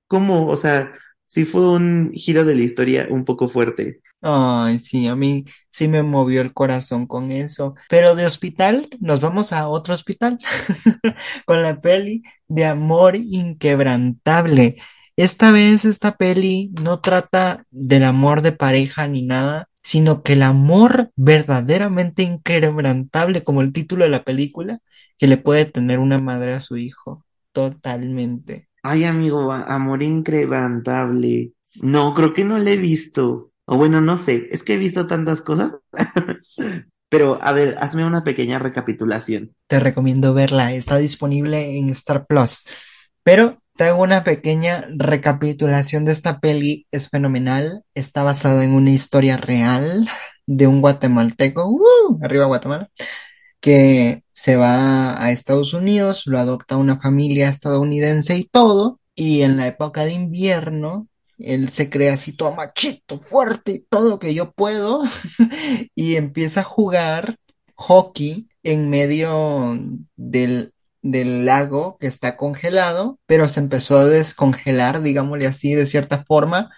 ¿cómo? 0.08 0.46
O 0.48 0.56
sea, 0.56 0.92
sí 1.26 1.44
fue 1.44 1.68
un 1.70 2.12
giro 2.12 2.44
de 2.44 2.54
la 2.56 2.62
historia 2.62 3.06
un 3.10 3.24
poco 3.24 3.48
fuerte. 3.48 4.00
Ay, 4.20 4.78
sí, 4.80 5.06
a 5.06 5.14
mí 5.14 5.44
sí 5.70 5.86
me 5.86 6.02
movió 6.02 6.40
el 6.40 6.52
corazón 6.52 7.06
con 7.06 7.30
eso. 7.30 7.74
Pero 7.88 8.16
de 8.16 8.26
hospital 8.26 8.88
nos 9.00 9.20
vamos 9.20 9.52
a 9.52 9.68
otro 9.68 9.94
hospital 9.94 10.38
con 11.46 11.62
la 11.62 11.80
peli 11.80 12.22
de 12.48 12.64
Amor 12.66 13.16
Inquebrantable. 13.16 14.76
Esta 15.16 15.50
vez 15.52 15.84
esta 15.84 16.16
peli 16.16 16.70
no 16.80 17.00
trata 17.00 17.64
del 17.70 18.04
amor 18.04 18.42
de 18.42 18.52
pareja 18.52 19.06
ni 19.08 19.22
nada, 19.22 19.68
sino 19.82 20.22
que 20.22 20.34
el 20.34 20.42
amor 20.42 21.12
verdaderamente 21.16 22.22
inquebrantable, 22.22 23.42
como 23.44 23.62
el 23.62 23.72
título 23.72 24.04
de 24.04 24.10
la 24.10 24.24
película, 24.24 24.80
que 25.16 25.26
le 25.28 25.36
puede 25.36 25.66
tener 25.66 25.98
una 25.98 26.18
madre 26.18 26.54
a 26.54 26.60
su 26.60 26.76
hijo. 26.76 27.24
Totalmente. 27.52 28.67
Ay, 28.82 29.04
amigo, 29.04 29.52
amor 29.52 30.02
inquebrantable. 30.02 31.52
No, 31.80 32.14
creo 32.14 32.32
que 32.32 32.44
no 32.44 32.58
le 32.58 32.74
he 32.74 32.76
visto. 32.76 33.52
O 33.64 33.76
bueno, 33.76 34.00
no 34.00 34.18
sé, 34.18 34.48
es 34.50 34.62
que 34.62 34.74
he 34.74 34.78
visto 34.78 35.06
tantas 35.06 35.42
cosas. 35.42 35.74
Pero 37.10 37.38
a 37.42 37.52
ver, 37.52 37.76
hazme 37.80 38.04
una 38.04 38.24
pequeña 38.24 38.58
recapitulación. 38.58 39.54
Te 39.66 39.80
recomiendo 39.80 40.34
verla, 40.34 40.72
está 40.72 40.98
disponible 40.98 41.78
en 41.78 41.88
Star 41.90 42.26
Plus. 42.26 42.64
Pero 43.22 43.62
te 43.76 43.84
hago 43.84 44.02
una 44.02 44.24
pequeña 44.24 44.86
recapitulación 44.96 46.04
de 46.04 46.12
esta 46.12 46.40
peli, 46.40 46.86
es 46.90 47.08
fenomenal, 47.08 47.84
está 47.94 48.22
basada 48.22 48.64
en 48.64 48.72
una 48.72 48.90
historia 48.90 49.36
real 49.36 50.08
de 50.46 50.66
un 50.66 50.80
guatemalteco, 50.80 51.66
¡uh! 51.68 52.18
arriba 52.22 52.46
Guatemala, 52.46 52.90
que 53.60 54.22
se 54.32 54.56
va 54.56 55.22
a 55.22 55.30
Estados 55.32 55.74
Unidos, 55.74 56.24
lo 56.26 56.38
adopta 56.38 56.76
una 56.76 56.96
familia 56.98 57.48
estadounidense 57.48 58.36
y 58.36 58.44
todo, 58.44 59.00
y 59.14 59.42
en 59.42 59.56
la 59.56 59.66
época 59.66 60.04
de 60.04 60.12
invierno 60.12 61.08
él 61.38 61.68
se 61.70 61.88
crea 61.88 62.14
así 62.14 62.32
todo 62.32 62.54
machito, 62.54 63.20
fuerte, 63.20 63.84
todo 63.88 64.18
que 64.18 64.34
yo 64.34 64.52
puedo, 64.52 65.02
y 65.94 66.16
empieza 66.16 66.60
a 66.60 66.64
jugar 66.64 67.36
hockey 67.74 68.48
en 68.62 68.90
medio 68.90 69.78
del, 70.16 70.72
del 71.02 71.46
lago 71.46 71.96
que 72.00 72.08
está 72.08 72.36
congelado, 72.36 73.18
pero 73.26 73.48
se 73.48 73.60
empezó 73.60 73.98
a 73.98 74.06
descongelar, 74.06 75.00
digámosle 75.00 75.46
así, 75.46 75.74
de 75.74 75.86
cierta 75.86 76.24
forma, 76.24 76.70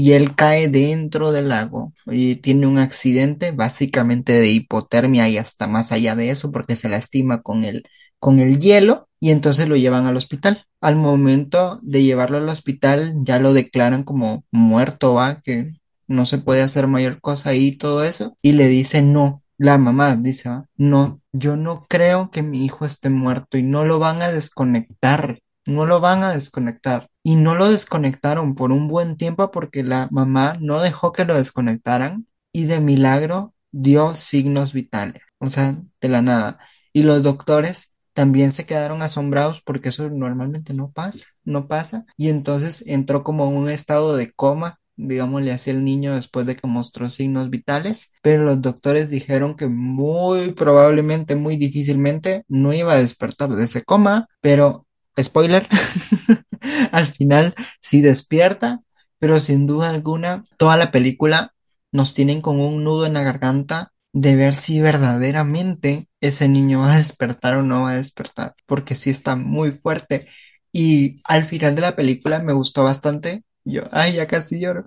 y 0.00 0.12
él 0.12 0.36
cae 0.36 0.68
dentro 0.68 1.32
del 1.32 1.48
lago 1.48 1.92
y 2.06 2.36
tiene 2.36 2.68
un 2.68 2.78
accidente 2.78 3.50
básicamente 3.50 4.32
de 4.32 4.48
hipotermia 4.48 5.28
y 5.28 5.38
hasta 5.38 5.66
más 5.66 5.90
allá 5.90 6.14
de 6.14 6.30
eso 6.30 6.52
porque 6.52 6.76
se 6.76 6.88
lastima 6.88 7.42
con 7.42 7.64
el 7.64 7.82
con 8.20 8.38
el 8.38 8.60
hielo 8.60 9.08
y 9.18 9.30
entonces 9.32 9.68
lo 9.68 9.74
llevan 9.76 10.06
al 10.06 10.16
hospital. 10.16 10.66
Al 10.80 10.94
momento 10.94 11.80
de 11.82 12.04
llevarlo 12.04 12.38
al 12.38 12.48
hospital 12.48 13.12
ya 13.24 13.40
lo 13.40 13.52
declaran 13.52 14.04
como 14.04 14.44
muerto, 14.52 15.14
va, 15.14 15.40
que 15.40 15.72
no 16.06 16.26
se 16.26 16.38
puede 16.38 16.62
hacer 16.62 16.86
mayor 16.86 17.20
cosa 17.20 17.54
y 17.54 17.72
todo 17.72 18.04
eso. 18.04 18.36
Y 18.40 18.52
le 18.52 18.68
dice 18.68 19.02
no, 19.02 19.42
la 19.56 19.78
mamá 19.78 20.14
dice, 20.14 20.48
no, 20.76 21.20
yo 21.32 21.56
no 21.56 21.86
creo 21.88 22.30
que 22.30 22.44
mi 22.44 22.64
hijo 22.64 22.84
esté 22.84 23.10
muerto 23.10 23.58
y 23.58 23.64
no 23.64 23.84
lo 23.84 23.98
van 23.98 24.22
a 24.22 24.30
desconectar, 24.30 25.40
no 25.66 25.86
lo 25.86 25.98
van 25.98 26.22
a 26.22 26.32
desconectar. 26.32 27.07
Y 27.22 27.36
no 27.36 27.54
lo 27.54 27.70
desconectaron 27.70 28.54
por 28.54 28.72
un 28.72 28.88
buen 28.88 29.16
tiempo 29.16 29.50
porque 29.50 29.82
la 29.82 30.08
mamá 30.10 30.56
no 30.60 30.80
dejó 30.80 31.12
que 31.12 31.24
lo 31.24 31.34
desconectaran 31.36 32.26
y 32.52 32.64
de 32.64 32.80
milagro 32.80 33.54
dio 33.70 34.16
signos 34.16 34.72
vitales, 34.72 35.22
o 35.38 35.50
sea, 35.50 35.76
de 36.00 36.08
la 36.08 36.22
nada. 36.22 36.58
Y 36.92 37.02
los 37.02 37.22
doctores 37.22 37.94
también 38.14 38.52
se 38.52 38.66
quedaron 38.66 39.02
asombrados 39.02 39.62
porque 39.62 39.90
eso 39.90 40.08
normalmente 40.10 40.74
no 40.74 40.90
pasa, 40.90 41.26
no 41.44 41.68
pasa. 41.68 42.06
Y 42.16 42.28
entonces 42.30 42.82
entró 42.86 43.22
como 43.22 43.48
un 43.48 43.68
estado 43.70 44.16
de 44.16 44.32
coma, 44.32 44.80
digámosle 44.96 45.52
así, 45.52 45.70
el 45.70 45.84
niño 45.84 46.14
después 46.14 46.46
de 46.46 46.56
que 46.56 46.66
mostró 46.66 47.08
signos 47.10 47.50
vitales, 47.50 48.10
pero 48.22 48.44
los 48.44 48.60
doctores 48.60 49.10
dijeron 49.10 49.54
que 49.54 49.68
muy 49.68 50.52
probablemente, 50.52 51.36
muy 51.36 51.56
difícilmente, 51.56 52.44
no 52.48 52.72
iba 52.72 52.94
a 52.94 52.96
despertar 52.96 53.50
de 53.50 53.64
ese 53.64 53.82
coma, 53.84 54.26
pero, 54.40 54.86
spoiler, 55.22 55.66
al 56.92 57.06
final 57.06 57.54
sí 57.80 58.00
despierta, 58.00 58.80
pero 59.18 59.40
sin 59.40 59.66
duda 59.66 59.90
alguna, 59.90 60.44
toda 60.56 60.76
la 60.76 60.90
película 60.90 61.54
nos 61.92 62.14
tienen 62.14 62.40
con 62.40 62.60
un 62.60 62.84
nudo 62.84 63.06
en 63.06 63.14
la 63.14 63.22
garganta 63.22 63.92
de 64.12 64.36
ver 64.36 64.54
si 64.54 64.80
verdaderamente 64.80 66.08
ese 66.20 66.48
niño 66.48 66.80
va 66.80 66.94
a 66.94 66.96
despertar 66.96 67.56
o 67.56 67.62
no 67.62 67.82
va 67.82 67.92
a 67.92 67.96
despertar, 67.96 68.54
porque 68.66 68.94
sí 68.94 69.10
está 69.10 69.36
muy 69.36 69.70
fuerte. 69.72 70.28
Y 70.72 71.20
al 71.24 71.44
final 71.44 71.74
de 71.74 71.82
la 71.82 71.96
película 71.96 72.40
me 72.40 72.52
gustó 72.52 72.84
bastante. 72.84 73.44
Yo, 73.64 73.82
ay, 73.92 74.14
ya 74.14 74.26
casi 74.26 74.60
lloro. 74.60 74.86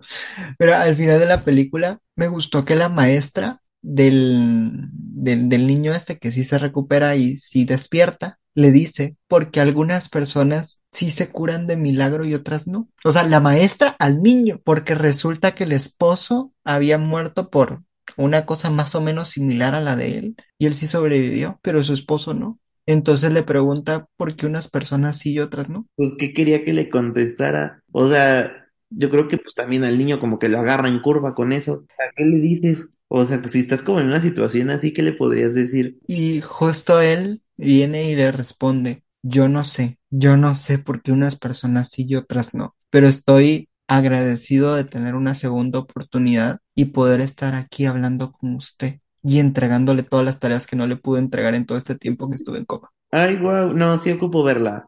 Pero 0.57 0.75
al 0.75 0.95
final 0.95 1.19
de 1.19 1.25
la 1.27 1.43
película 1.43 1.99
me 2.15 2.27
gustó 2.27 2.65
que 2.65 2.75
la 2.75 2.89
maestra 2.89 3.60
del, 3.81 4.87
del, 4.91 5.49
del 5.49 5.67
niño 5.67 5.93
este 5.93 6.17
que 6.17 6.31
sí 6.31 6.43
se 6.43 6.57
recupera 6.59 7.15
y 7.15 7.37
sí 7.37 7.65
despierta, 7.65 8.39
le 8.53 8.71
dice, 8.71 9.15
porque 9.27 9.61
algunas 9.61 10.09
personas 10.09 10.81
sí 10.91 11.09
se 11.09 11.29
curan 11.29 11.67
de 11.67 11.77
milagro 11.77 12.25
y 12.25 12.33
otras 12.33 12.67
no. 12.67 12.89
O 13.03 13.11
sea, 13.11 13.23
la 13.23 13.39
maestra 13.39 13.95
al 13.99 14.21
niño, 14.21 14.59
porque 14.63 14.95
resulta 14.95 15.55
que 15.55 15.63
el 15.63 15.71
esposo 15.71 16.53
había 16.63 16.97
muerto 16.97 17.49
por 17.49 17.83
una 18.17 18.45
cosa 18.45 18.69
más 18.69 18.93
o 18.95 19.01
menos 19.01 19.29
similar 19.29 19.73
a 19.73 19.81
la 19.81 19.95
de 19.95 20.17
él 20.17 20.35
y 20.57 20.65
él 20.65 20.75
sí 20.75 20.87
sobrevivió, 20.87 21.59
pero 21.61 21.83
su 21.83 21.93
esposo 21.93 22.33
no. 22.33 22.59
Entonces 22.85 23.31
le 23.31 23.43
pregunta 23.43 24.07
por 24.17 24.35
qué 24.35 24.47
unas 24.47 24.69
personas 24.69 25.17
sí 25.17 25.33
y 25.33 25.39
otras 25.39 25.69
no. 25.69 25.87
Pues 25.95 26.13
qué 26.19 26.33
quería 26.33 26.65
que 26.65 26.73
le 26.73 26.89
contestara. 26.89 27.83
O 27.91 28.09
sea, 28.09 28.67
yo 28.89 29.09
creo 29.09 29.27
que 29.27 29.37
pues 29.37 29.53
también 29.55 29.83
al 29.83 29.97
niño 29.97 30.19
como 30.19 30.39
que 30.39 30.49
lo 30.49 30.59
agarra 30.59 30.87
en 30.89 30.99
curva 31.01 31.35
con 31.35 31.53
eso. 31.53 31.85
¿A 31.97 32.11
qué 32.15 32.25
le 32.25 32.37
dices? 32.39 32.87
O 33.11 33.25
sea, 33.25 33.43
si 33.47 33.59
estás 33.59 33.83
como 33.83 33.99
en 33.99 34.07
una 34.07 34.21
situación 34.21 34.71
así, 34.71 34.91
¿qué 34.93 35.03
le 35.03 35.13
podrías 35.13 35.53
decir? 35.53 35.99
Y 36.07 36.41
justo 36.41 37.01
él 37.01 37.41
viene 37.57 38.09
y 38.09 38.15
le 38.15 38.31
responde, 38.31 39.03
yo 39.23 39.47
no 39.49 39.63
sé, 39.63 39.99
yo 40.09 40.37
no 40.37 40.55
sé 40.55 40.77
por 40.79 41.01
qué 41.01 41.11
unas 41.11 41.35
personas 41.37 41.89
sí 41.89 42.05
y 42.07 42.15
otras 42.15 42.53
no, 42.53 42.75
pero 42.89 43.07
estoy 43.07 43.69
agradecido 43.87 44.75
de 44.75 44.83
tener 44.83 45.15
una 45.15 45.35
segunda 45.35 45.79
oportunidad 45.79 46.59
y 46.75 46.85
poder 46.85 47.21
estar 47.21 47.55
aquí 47.55 47.85
hablando 47.85 48.31
con 48.31 48.55
usted 48.55 48.99
y 49.23 49.39
entregándole 49.39 50.03
todas 50.03 50.25
las 50.25 50.39
tareas 50.39 50.67
que 50.67 50.75
no 50.75 50.87
le 50.87 50.95
pude 50.97 51.19
entregar 51.19 51.55
en 51.55 51.65
todo 51.65 51.77
este 51.77 51.95
tiempo 51.95 52.29
que 52.29 52.35
estuve 52.35 52.57
en 52.59 52.65
coma. 52.65 52.91
Ay, 53.11 53.37
wow, 53.37 53.73
no, 53.73 53.97
sí 53.97 54.11
ocupo 54.11 54.43
verla. 54.43 54.85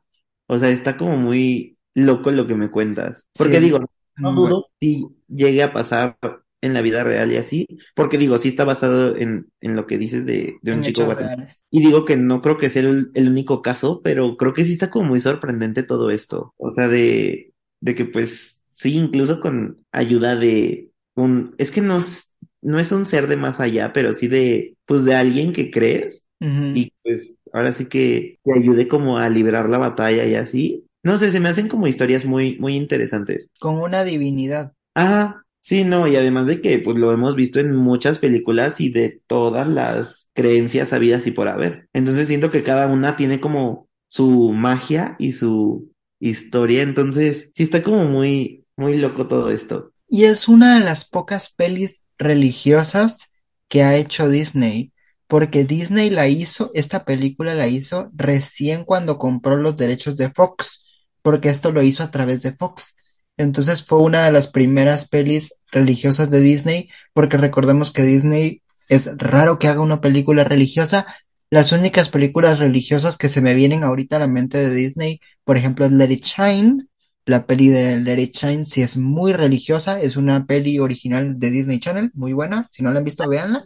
O 0.48 0.58
sea, 0.58 0.70
está 0.70 0.96
como 0.98 1.18
muy 1.18 1.77
loco 1.94 2.32
lo 2.32 2.48
que 2.48 2.56
me 2.56 2.72
cuentas. 2.72 3.30
Porque 3.36 3.60
Sí, 3.60 3.60
digo, 3.60 3.80
no 4.18 4.34
bueno. 4.34 4.34
dudo 4.34 4.68
si 4.80 5.06
llegue 5.27 5.63
a 5.63 5.74
pasar 5.74 6.18
en 6.63 6.74
la 6.74 6.82
vida 6.82 7.03
real 7.03 7.32
y 7.32 7.38
así. 7.38 7.67
Porque 7.96 8.17
digo, 8.17 8.38
sí 8.38 8.50
está 8.50 8.63
basado 8.65 9.15
en, 9.17 9.48
en 9.62 9.75
lo 9.75 9.86
que 9.88 9.98
dices 9.98 10.25
de, 10.25 10.58
de 10.62 10.74
un 10.74 10.82
En 10.82 10.84
chico 10.84 11.05
reales. 11.15 11.63
Y 11.72 11.82
digo 11.86 12.05
que 12.05 12.17
no 12.17 12.41
creo 12.41 12.58
que 12.58 12.70
sea 12.70 12.84
el, 12.84 13.12
el 13.15 13.29
único 13.29 13.62
caso, 13.62 14.01
pero 14.03 14.38
creo 14.38 14.53
que 14.53 14.63
sí 14.65 14.74
está 14.74 14.89
como 14.89 15.08
muy 15.10 15.20
sorprendente 15.20 15.84
todo 15.84 16.12
esto. 16.12 16.53
O 16.58 16.70
sea, 16.70 16.88
de, 16.88 17.53
de 17.82 17.96
que 17.96 18.05
pues 18.05 18.63
sí, 18.70 18.96
incluso 18.98 19.39
con 19.39 19.86
ayuda 19.91 20.36
de 20.36 20.91
un, 21.15 21.55
es 21.58 21.72
que 21.72 21.82
no, 21.82 21.98
es- 21.98 22.32
no 22.62 22.79
es 22.79 22.91
un 22.91 23.05
ser 23.05 23.27
de 23.27 23.38
más 23.38 23.60
allá, 23.60 23.91
pero 23.93 24.13
sí 24.13 24.27
de, 24.27 24.77
pues 24.86 25.03
de 25.05 25.15
alguien 25.15 25.53
que 25.53 25.72
crees 25.72 26.25
y 26.74 26.91
pues 27.03 27.36
ahora 27.51 27.74
sí 27.74 27.86
que 27.88 28.39
te 28.43 28.53
ayude 28.53 28.88
como 28.88 29.17
a 29.17 29.29
librar 29.29 29.70
la 29.70 29.77
batalla 29.77 30.25
y 30.25 30.36
así. 30.36 30.86
No 31.03 31.17
sé, 31.20 31.32
se 31.32 31.39
me 31.39 31.50
hacen 31.50 31.67
como 31.67 31.88
historias 31.88 32.25
muy, 32.25 32.58
muy 32.60 32.75
interesantes. 32.75 33.51
Con 33.58 33.82
una 33.82 34.03
divinidad. 34.03 34.74
Ah, 34.96 35.43
sí, 35.63 35.86
no, 35.86 36.08
y 36.08 36.15
además 36.17 36.46
de 36.48 36.62
que 36.62 36.79
pues 36.79 37.00
lo 37.00 37.12
hemos 37.13 37.36
visto 37.36 37.60
en 37.60 37.74
muchas 37.75 38.20
películas 38.20 38.82
y 38.82 38.89
de 38.89 39.22
todas 39.27 39.67
las 39.67 40.29
creencias 40.34 40.91
habidas 40.91 41.25
y 41.25 41.32
por 41.32 41.48
haber. 41.48 41.88
Entonces 41.93 42.27
siento 42.27 42.51
que 42.51 42.63
cada 42.63 42.88
una 42.88 43.15
tiene 43.15 43.39
como 43.39 43.88
su 44.08 44.51
magia 44.51 45.15
y 45.20 45.32
su 45.32 45.89
historia, 46.20 46.84
entonces 46.84 47.50
sí 47.53 47.63
está 47.63 47.82
como 47.82 48.05
muy, 48.05 48.65
muy 48.75 48.98
loco 48.98 49.27
todo 49.27 49.50
esto. 49.50 49.93
Y 50.08 50.25
es 50.25 50.48
una 50.48 50.77
de 50.77 50.86
las 50.86 51.05
pocas 51.05 51.51
pelis 51.51 52.03
religiosas 52.17 53.32
que 53.70 53.84
ha 53.84 53.96
hecho 53.96 54.29
Disney, 54.29 54.93
porque 55.27 55.63
Disney 55.63 56.10
la 56.10 56.27
hizo, 56.27 56.72
esta 56.74 57.05
película 57.05 57.55
la 57.55 57.67
hizo 57.67 58.12
recién 58.13 58.84
cuando 58.84 59.17
compró 59.17 59.58
los 59.58 59.77
derechos 59.77 60.17
de 60.17 60.29
Fox, 60.29 60.84
porque 61.24 61.50
esto 61.50 61.72
lo 61.72 61.82
hizo 61.82 62.03
a 62.03 62.12
través 62.12 62.41
de 62.43 62.53
Fox. 62.53 62.96
Entonces 63.38 63.84
fue 63.84 64.00
una 64.00 64.25
de 64.25 64.32
las 64.32 64.48
primeras 64.48 65.08
pelis 65.08 65.54
religiosas 65.72 66.30
de 66.30 66.40
Disney, 66.40 66.90
porque 67.13 67.38
recordemos 67.38 67.92
que 67.92 68.04
Disney 68.04 68.62
es 68.90 69.18
raro 69.18 69.60
que 69.60 69.68
haga 69.68 69.82
una 69.82 70.02
película 70.02 70.44
religiosa. 70.44 71.08
Las 71.50 71.72
únicas 71.72 72.10
películas 72.10 72.60
religiosas 72.60 73.18
que 73.18 73.28
se 73.28 73.42
me 73.42 73.54
vienen 73.54 73.84
ahorita 73.84 74.18
a 74.18 74.20
la 74.20 74.28
mente 74.28 74.58
de 74.58 74.74
Disney, 74.74 75.20
por 75.44 75.58
ejemplo, 75.58 75.86
es 75.86 75.92
Let 75.92 76.12
It 76.12 76.24
Shine, 76.25 76.78
la 77.25 77.46
peli 77.46 77.70
de 77.70 78.00
Let 78.00 78.20
It 78.22 78.36
Shine 78.36 78.66
sí 78.66 78.82
es 78.82 78.98
muy 78.98 79.32
religiosa, 79.32 80.02
es 80.02 80.18
una 80.18 80.46
peli 80.46 80.80
original 80.80 81.40
de 81.40 81.52
Disney 81.52 81.80
Channel, 81.80 82.12
muy 82.13 82.34
buena. 82.34 82.68
Si 82.72 82.84
no 82.84 82.92
la 82.92 83.00
han 83.00 83.06
visto, 83.06 83.28
véanla. 83.30 83.63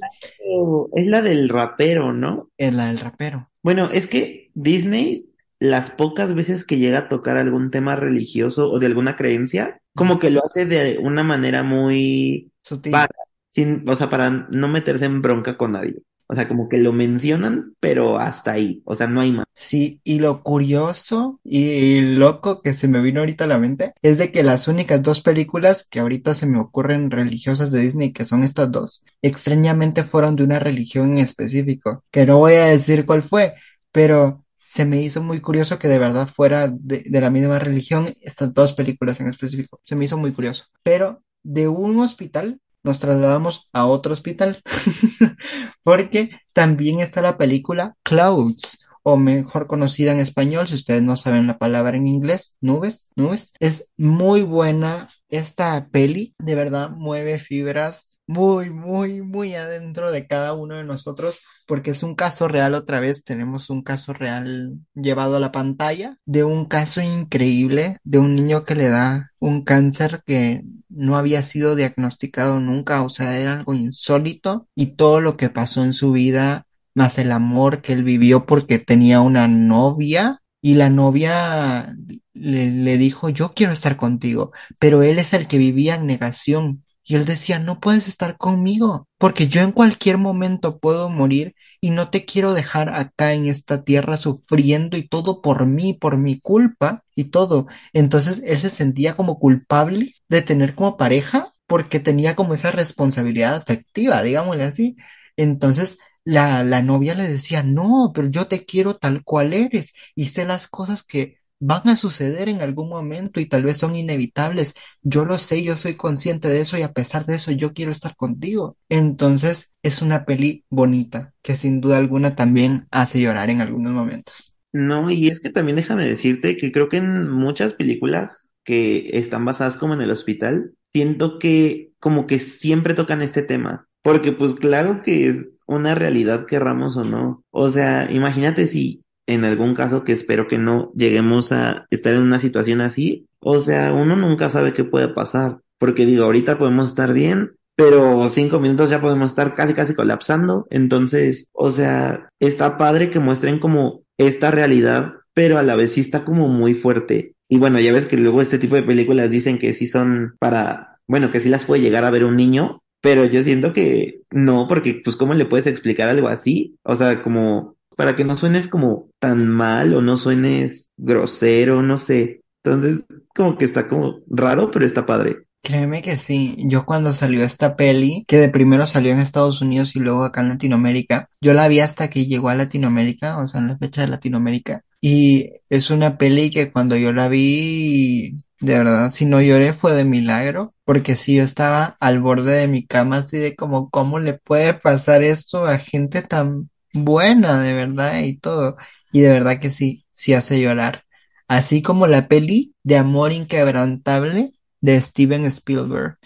Es 0.94 1.08
la 1.08 1.22
del 1.24 1.50
rapero, 1.50 2.14
¿no? 2.14 2.52
Es 2.58 2.74
la 2.74 2.88
del 2.88 3.00
rapero. 3.00 3.50
Bueno, 3.64 3.90
es 3.92 4.06
que 4.06 4.52
Disney, 4.54 5.26
las 5.60 5.92
pocas 5.92 6.34
veces 6.36 6.66
que 6.66 6.78
llega 6.78 7.00
a 7.00 7.10
tocar 7.10 7.38
algún 7.38 7.72
tema 7.72 7.96
religioso 7.96 8.70
o 8.70 8.80
de 8.80 8.86
alguna 8.88 9.16
creencia, 9.16 9.82
como 9.96 10.20
que 10.20 10.30
lo 10.30 10.42
hace 10.46 10.66
de 10.66 11.00
una 11.02 11.24
manera 11.24 11.64
muy 11.64 12.52
Sutil. 12.64 12.92
vaga, 12.92 13.16
sin, 13.50 13.88
o 13.90 13.96
sea, 13.96 14.10
para 14.10 14.30
no 14.30 14.68
meterse 14.68 15.06
en 15.06 15.22
bronca 15.22 15.58
con 15.58 15.74
nadie. 15.74 15.96
O 16.28 16.36
sea, 16.36 16.48
como 16.48 16.68
que 16.70 16.78
lo 16.78 16.92
mencionan, 16.94 17.76
pero 17.80 18.20
hasta 18.20 18.52
ahí. 18.52 18.82
O 18.86 18.96
sea, 18.96 19.08
no 19.08 19.22
hay 19.22 19.32
más. 19.32 19.46
Sí, 19.54 20.02
y 20.04 20.20
lo 20.20 20.44
curioso 20.44 21.40
y 21.44 22.02
loco 22.02 22.62
que 22.62 22.74
se 22.74 22.88
me 22.88 23.02
vino 23.02 23.22
ahorita 23.22 23.46
a 23.46 23.48
la 23.48 23.58
mente 23.58 23.94
es 24.04 24.20
de 24.20 24.32
que 24.32 24.44
las 24.44 24.68
únicas 24.68 25.02
dos 25.02 25.22
películas 25.22 25.88
que 25.90 26.00
ahorita 26.00 26.36
se 26.36 26.46
me 26.46 26.60
ocurren 26.60 27.10
religiosas 27.10 27.72
de 27.72 27.80
Disney, 27.82 28.14
que 28.14 28.24
son 28.26 28.44
estas 28.44 28.72
dos, 28.72 29.04
extrañamente 29.24 30.04
fueron 30.04 30.36
de 30.36 30.44
una 30.44 30.60
religión 30.60 31.14
en 31.14 31.20
específico, 31.20 32.04
que 32.12 32.26
no 32.28 32.38
voy 32.38 32.54
a 32.54 32.66
decir 32.68 33.06
cuál 33.06 33.24
fue, 33.24 33.56
pero 33.92 34.46
se 34.68 34.84
me 34.84 35.02
hizo 35.02 35.24
muy 35.24 35.40
curioso 35.40 35.80
que 35.80 35.88
de 35.88 35.98
verdad 35.98 36.28
fuera 36.28 36.68
de, 36.68 37.06
la 37.10 37.30
misma 37.30 37.58
religión 37.58 38.14
estas 38.20 38.54
dos 38.54 38.74
películas 38.74 39.22
en 39.22 39.28
específico. 39.28 39.80
Se 39.86 39.96
me 39.96 40.04
hizo 40.04 40.18
muy 40.18 40.34
curioso. 40.34 40.66
Pero 40.84 41.24
de 41.42 41.70
un 41.70 41.98
hospital 42.02 42.60
nos 42.84 43.00
trasladamos 43.00 43.70
a 43.72 43.86
otro 43.86 44.12
hospital 44.12 44.62
porque 45.84 46.32
también 46.52 47.00
está 47.00 47.22
la 47.22 47.38
película 47.38 47.96
Clouds 48.04 48.86
o 49.04 49.16
mejor 49.16 49.68
conocida 49.68 50.12
en 50.12 50.20
español, 50.20 50.68
si 50.68 50.76
ustedes 50.76 51.02
no 51.02 51.16
saben 51.16 51.48
la 51.48 51.58
palabra 51.58 51.96
en 51.96 52.06
inglés, 52.06 52.58
nubes, 52.60 53.08
nubes. 53.16 53.54
Es 53.62 53.88
muy 53.96 54.42
buena 54.42 55.08
esta 55.30 55.88
peli, 55.88 56.36
de 56.40 56.56
verdad 56.56 56.90
mueve 56.90 57.40
fibras 57.40 58.17
muy, 58.28 58.70
muy, 58.70 59.22
muy 59.22 59.56
adentro 59.56 60.12
de 60.12 60.28
cada 60.28 60.54
uno 60.54 60.76
de 60.76 60.84
nosotros, 60.84 61.42
porque 61.66 61.92
es 61.92 62.04
un 62.04 62.16
caso 62.16 62.48
real 62.48 62.76
otra 62.76 63.00
vez, 63.00 63.24
tenemos 63.24 63.70
un 63.70 63.82
caso 63.82 64.14
real 64.14 64.78
llevado 64.94 65.38
a 65.38 65.40
la 65.40 65.52
pantalla, 65.52 66.18
de 66.26 66.44
un 66.44 66.66
caso 66.66 67.02
increíble, 67.02 67.98
de 68.04 68.20
un 68.20 68.36
niño 68.36 68.64
que 68.66 68.76
le 68.76 68.90
da 68.90 69.32
un 69.40 69.64
cáncer 69.64 70.24
que 70.26 70.64
no 70.90 71.18
había 71.18 71.42
sido 71.44 71.76
diagnosticado 71.76 72.60
nunca, 72.60 73.02
o 73.04 73.10
sea, 73.10 73.40
era 73.40 73.54
algo 73.54 73.74
insólito 73.74 74.68
y 74.76 74.96
todo 74.98 75.22
lo 75.22 75.38
que 75.38 75.50
pasó 75.50 75.84
en 75.84 75.94
su 75.94 76.12
vida 76.12 76.66
más 76.94 77.20
el 77.20 77.32
amor 77.32 77.82
que 77.82 77.94
él 77.94 78.04
vivió 78.04 78.46
porque 78.46 78.80
tenía 78.80 79.22
una 79.22 79.48
novia 79.48 80.42
y 80.62 80.74
la 80.74 80.90
novia 80.90 81.96
le, 82.34 82.72
le 82.72 82.98
dijo, 82.98 83.30
yo 83.30 83.54
quiero 83.54 83.72
estar 83.72 83.98
contigo, 83.98 84.52
pero 84.80 85.04
él 85.04 85.20
es 85.20 85.34
el 85.34 85.48
que 85.48 85.58
vivía 85.60 85.96
en 85.96 86.08
negación 86.08 86.84
Y 87.10 87.16
él 87.16 87.26
decía, 87.26 87.58
no 87.60 87.80
puedes 87.80 88.08
estar 88.08 88.38
conmigo, 88.38 89.08
porque 89.18 89.48
yo 89.48 89.62
en 89.62 89.72
cualquier 89.72 90.18
momento 90.18 90.80
puedo 90.80 91.10
morir 91.10 91.56
y 91.80 91.90
no 91.92 92.10
te 92.10 92.26
quiero 92.26 92.54
dejar 92.54 92.90
acá 92.90 93.34
en 93.34 93.46
esta 93.48 93.84
tierra 93.84 94.18
sufriendo 94.18 94.98
y 94.98 95.08
todo 95.08 95.42
por 95.42 95.66
mí, 95.66 95.94
por 95.94 96.18
mi 96.18 96.40
culpa 96.42 97.04
y 97.16 97.26
todo. 97.26 97.68
Entonces 97.94 98.42
él 98.46 98.60
se 98.60 98.70
sentía 98.70 99.16
como 99.16 99.40
culpable 99.40 100.16
de 100.28 100.42
tener 100.42 100.76
como 100.76 100.98
pareja 100.98 101.54
porque 101.66 102.00
tenía 102.02 102.36
como 102.36 102.54
esa 102.54 102.72
responsabilidad 102.72 103.56
afectiva, 103.56 104.22
digámosle 104.22 104.64
así. 104.66 104.98
Entonces 105.38 106.00
la, 106.26 106.64
la 106.64 106.82
novia 106.82 107.16
le 107.16 107.28
decía, 107.28 107.64
no, 107.64 108.12
pero 108.14 108.28
yo 108.30 108.48
te 108.48 108.66
quiero 108.66 108.96
tal 108.98 109.24
cual 109.24 109.54
eres 109.54 109.94
y 110.16 110.26
sé 110.30 110.46
las 110.46 110.68
cosas 110.68 111.04
que 111.04 111.37
van 111.60 111.88
a 111.90 111.96
suceder 111.96 112.50
en 112.50 112.62
algún 112.62 112.90
momento 112.90 113.40
y 113.40 113.48
tal 113.48 113.64
vez 113.64 113.78
son 113.78 113.96
inevitables. 113.96 114.76
Yo 115.02 115.26
lo 115.26 115.38
sé, 115.38 115.64
yo 115.64 115.76
soy 115.76 115.96
consciente 115.96 116.48
de 116.50 116.62
eso 116.62 116.78
y 116.78 116.84
a 116.84 116.94
pesar 116.94 117.26
de 117.26 117.36
eso 117.36 117.52
yo 117.52 117.74
quiero 117.74 117.92
estar 117.92 118.16
contigo. 118.16 118.78
Entonces 118.90 119.74
es 119.82 120.02
una 120.02 120.26
peli 120.26 120.66
bonita 120.70 121.34
que 121.42 121.56
sin 121.56 121.82
duda 121.82 121.98
alguna 121.98 122.36
también 122.36 122.88
hace 122.92 123.22
llorar 123.22 123.50
en 123.50 123.62
algunos 123.62 123.94
momentos. 123.94 124.58
No, 124.74 125.10
y 125.10 125.28
es 125.30 125.40
que 125.40 125.50
también 125.50 125.78
déjame 125.78 126.06
decirte 126.06 126.58
que 126.58 126.72
creo 126.72 126.90
que 126.90 126.98
en 126.98 127.30
muchas 127.30 127.74
películas 127.74 128.50
que 128.64 129.10
están 129.18 129.46
basadas 129.46 129.78
como 129.78 129.94
en 129.94 130.02
el 130.02 130.12
hospital, 130.12 130.74
siento 130.94 131.40
que 131.40 131.94
como 132.00 132.28
que 132.28 132.40
siempre 132.40 132.94
tocan 132.94 133.22
este 133.22 133.42
tema, 133.42 133.88
porque 134.04 134.32
pues 134.34 134.54
claro 134.54 135.02
que 135.02 135.28
es 135.30 135.50
una 135.66 135.96
realidad 135.96 136.46
querramos 136.46 136.98
o 136.98 137.04
no. 137.04 137.44
O 137.50 137.70
sea, 137.70 138.12
imagínate 138.12 138.68
si 138.68 139.04
en 139.28 139.44
algún 139.44 139.76
caso 139.76 140.04
que 140.04 140.14
espero 140.14 140.48
que 140.48 140.58
no 140.58 140.92
lleguemos 140.96 141.52
a 141.52 141.86
estar 141.92 142.16
en 142.16 142.24
una 142.24 142.40
situación 142.40 142.82
así, 142.82 143.28
o 143.40 143.60
sea, 143.60 143.94
uno 143.94 144.16
nunca 144.16 144.50
sabe 144.50 144.74
qué 144.74 144.84
puede 144.84 145.10
pasar, 145.10 145.60
porque 145.78 146.06
digo, 146.06 146.24
ahorita 146.24 146.58
podemos 146.58 146.88
estar 146.88 147.14
bien, 147.14 147.52
pero 147.76 148.28
cinco 148.30 148.60
minutos 148.60 148.90
ya 148.90 149.02
podemos 149.02 149.32
estar 149.32 149.54
casi 149.54 149.74
casi 149.74 149.94
colapsando, 149.94 150.66
entonces, 150.72 151.50
o 151.54 151.70
sea, 151.72 152.30
está 152.40 152.78
padre 152.78 153.12
que 153.12 153.20
muestren 153.20 153.60
como 153.60 154.02
esta 154.18 154.50
realidad, 154.50 155.14
pero 155.34 155.60
a 155.60 155.64
la 155.64 155.76
vez 155.76 155.94
sí 155.94 156.02
está 156.02 156.26
como 156.26 156.48
muy 156.48 156.74
fuerte. 156.74 157.36
Y 157.50 157.60
bueno, 157.60 157.80
ya 157.80 157.94
ves 157.94 158.08
que 158.08 158.18
luego 158.18 158.42
este 158.42 158.58
tipo 158.58 158.76
de 158.76 158.84
películas 158.84 159.30
dicen 159.30 159.60
que 159.60 159.74
sí 159.74 159.88
son 159.88 160.36
para, 160.40 161.00
bueno, 161.08 161.30
que 161.30 161.40
sí 161.40 161.50
las 161.50 161.66
puede 161.66 161.82
llegar 161.82 162.04
a 162.04 162.10
ver 162.10 162.24
un 162.24 162.36
niño, 162.36 162.82
pero 163.02 163.26
yo 163.26 163.44
siento 163.44 163.72
que 163.74 164.22
no, 164.32 164.68
porque 164.68 165.00
pues 165.04 165.16
cómo 165.16 165.34
le 165.34 165.46
puedes 165.46 165.68
explicar 165.68 166.10
algo 166.10 166.28
así, 166.28 166.76
o 166.84 166.96
sea, 166.96 167.22
como 167.22 167.77
para 167.98 168.16
que 168.16 168.24
no 168.24 168.38
suenes 168.38 168.68
como 168.68 169.10
tan 169.20 169.50
mal 169.50 169.94
o 169.96 170.02
no 170.02 170.18
suenes 170.18 170.92
grosero, 170.96 171.82
no 171.82 171.98
sé. 171.98 172.42
Entonces, 172.64 173.04
como 173.36 173.58
que 173.58 173.66
está 173.66 173.88
como 173.88 174.20
raro, 174.28 174.72
pero 174.72 174.86
está 174.86 175.06
padre. 175.06 175.48
Créeme 175.64 176.02
que 176.04 176.16
sí, 176.16 176.56
yo 176.60 176.86
cuando 176.86 177.12
salió 177.12 177.44
esta 177.44 177.76
peli, 177.76 178.24
que 178.28 178.38
de 178.38 178.50
primero 178.50 178.86
salió 178.86 179.12
en 179.12 179.20
Estados 179.20 179.62
Unidos 179.62 179.96
y 179.96 180.00
luego 180.00 180.24
acá 180.24 180.42
en 180.42 180.50
Latinoamérica, 180.50 181.30
yo 181.42 181.54
la 181.54 181.68
vi 181.68 181.80
hasta 181.80 182.10
que 182.10 182.28
llegó 182.28 182.50
a 182.50 182.56
Latinoamérica, 182.56 183.40
o 183.40 183.48
sea, 183.48 183.60
en 183.62 183.68
la 183.68 183.78
fecha 183.78 184.02
de 184.02 184.08
Latinoamérica, 184.08 184.84
y 185.02 185.50
es 185.70 185.90
una 185.90 186.18
peli 186.18 186.52
que 186.52 186.72
cuando 186.72 186.96
yo 186.96 187.12
la 187.12 187.28
vi, 187.30 188.38
de 188.62 188.78
verdad, 188.78 189.12
si 189.12 189.26
no 189.26 189.42
lloré 189.42 189.74
fue 189.74 189.94
de 189.94 190.06
milagro, 190.06 190.74
porque 190.86 191.16
si 191.16 191.36
yo 191.36 191.44
estaba 191.44 191.98
al 192.00 192.22
borde 192.22 192.54
de 192.54 192.68
mi 192.68 192.86
cama 192.86 193.18
así 193.18 193.38
de 193.38 193.56
como, 193.56 193.90
¿cómo 193.90 194.20
le 194.20 194.36
puede 194.36 194.74
pasar 194.76 195.24
esto 195.24 195.66
a 195.66 195.80
gente 195.80 196.22
tan 196.22 196.70
buena, 197.04 197.62
de 197.62 197.74
verdad, 197.74 198.20
y 198.22 198.38
todo. 198.38 198.78
Y 199.12 199.22
de 199.22 199.30
verdad 199.30 199.60
que 199.60 199.72
sí, 199.72 200.06
sí 200.12 200.34
hace 200.34 200.62
llorar. 200.62 201.04
Así 201.48 201.82
como 201.82 202.08
la 202.08 202.28
peli 202.28 202.76
de 202.84 202.98
Amor 202.98 203.32
Inquebrantable 203.32 204.54
de 204.82 205.02
Steven 205.02 205.46
Spielberg, 205.46 206.18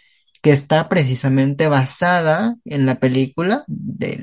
que 0.42 0.52
está 0.52 0.90
precisamente 0.90 1.68
basada 1.68 2.56
en 2.66 2.86
la 2.86 3.00
película 3.00 3.64
de 3.68 4.20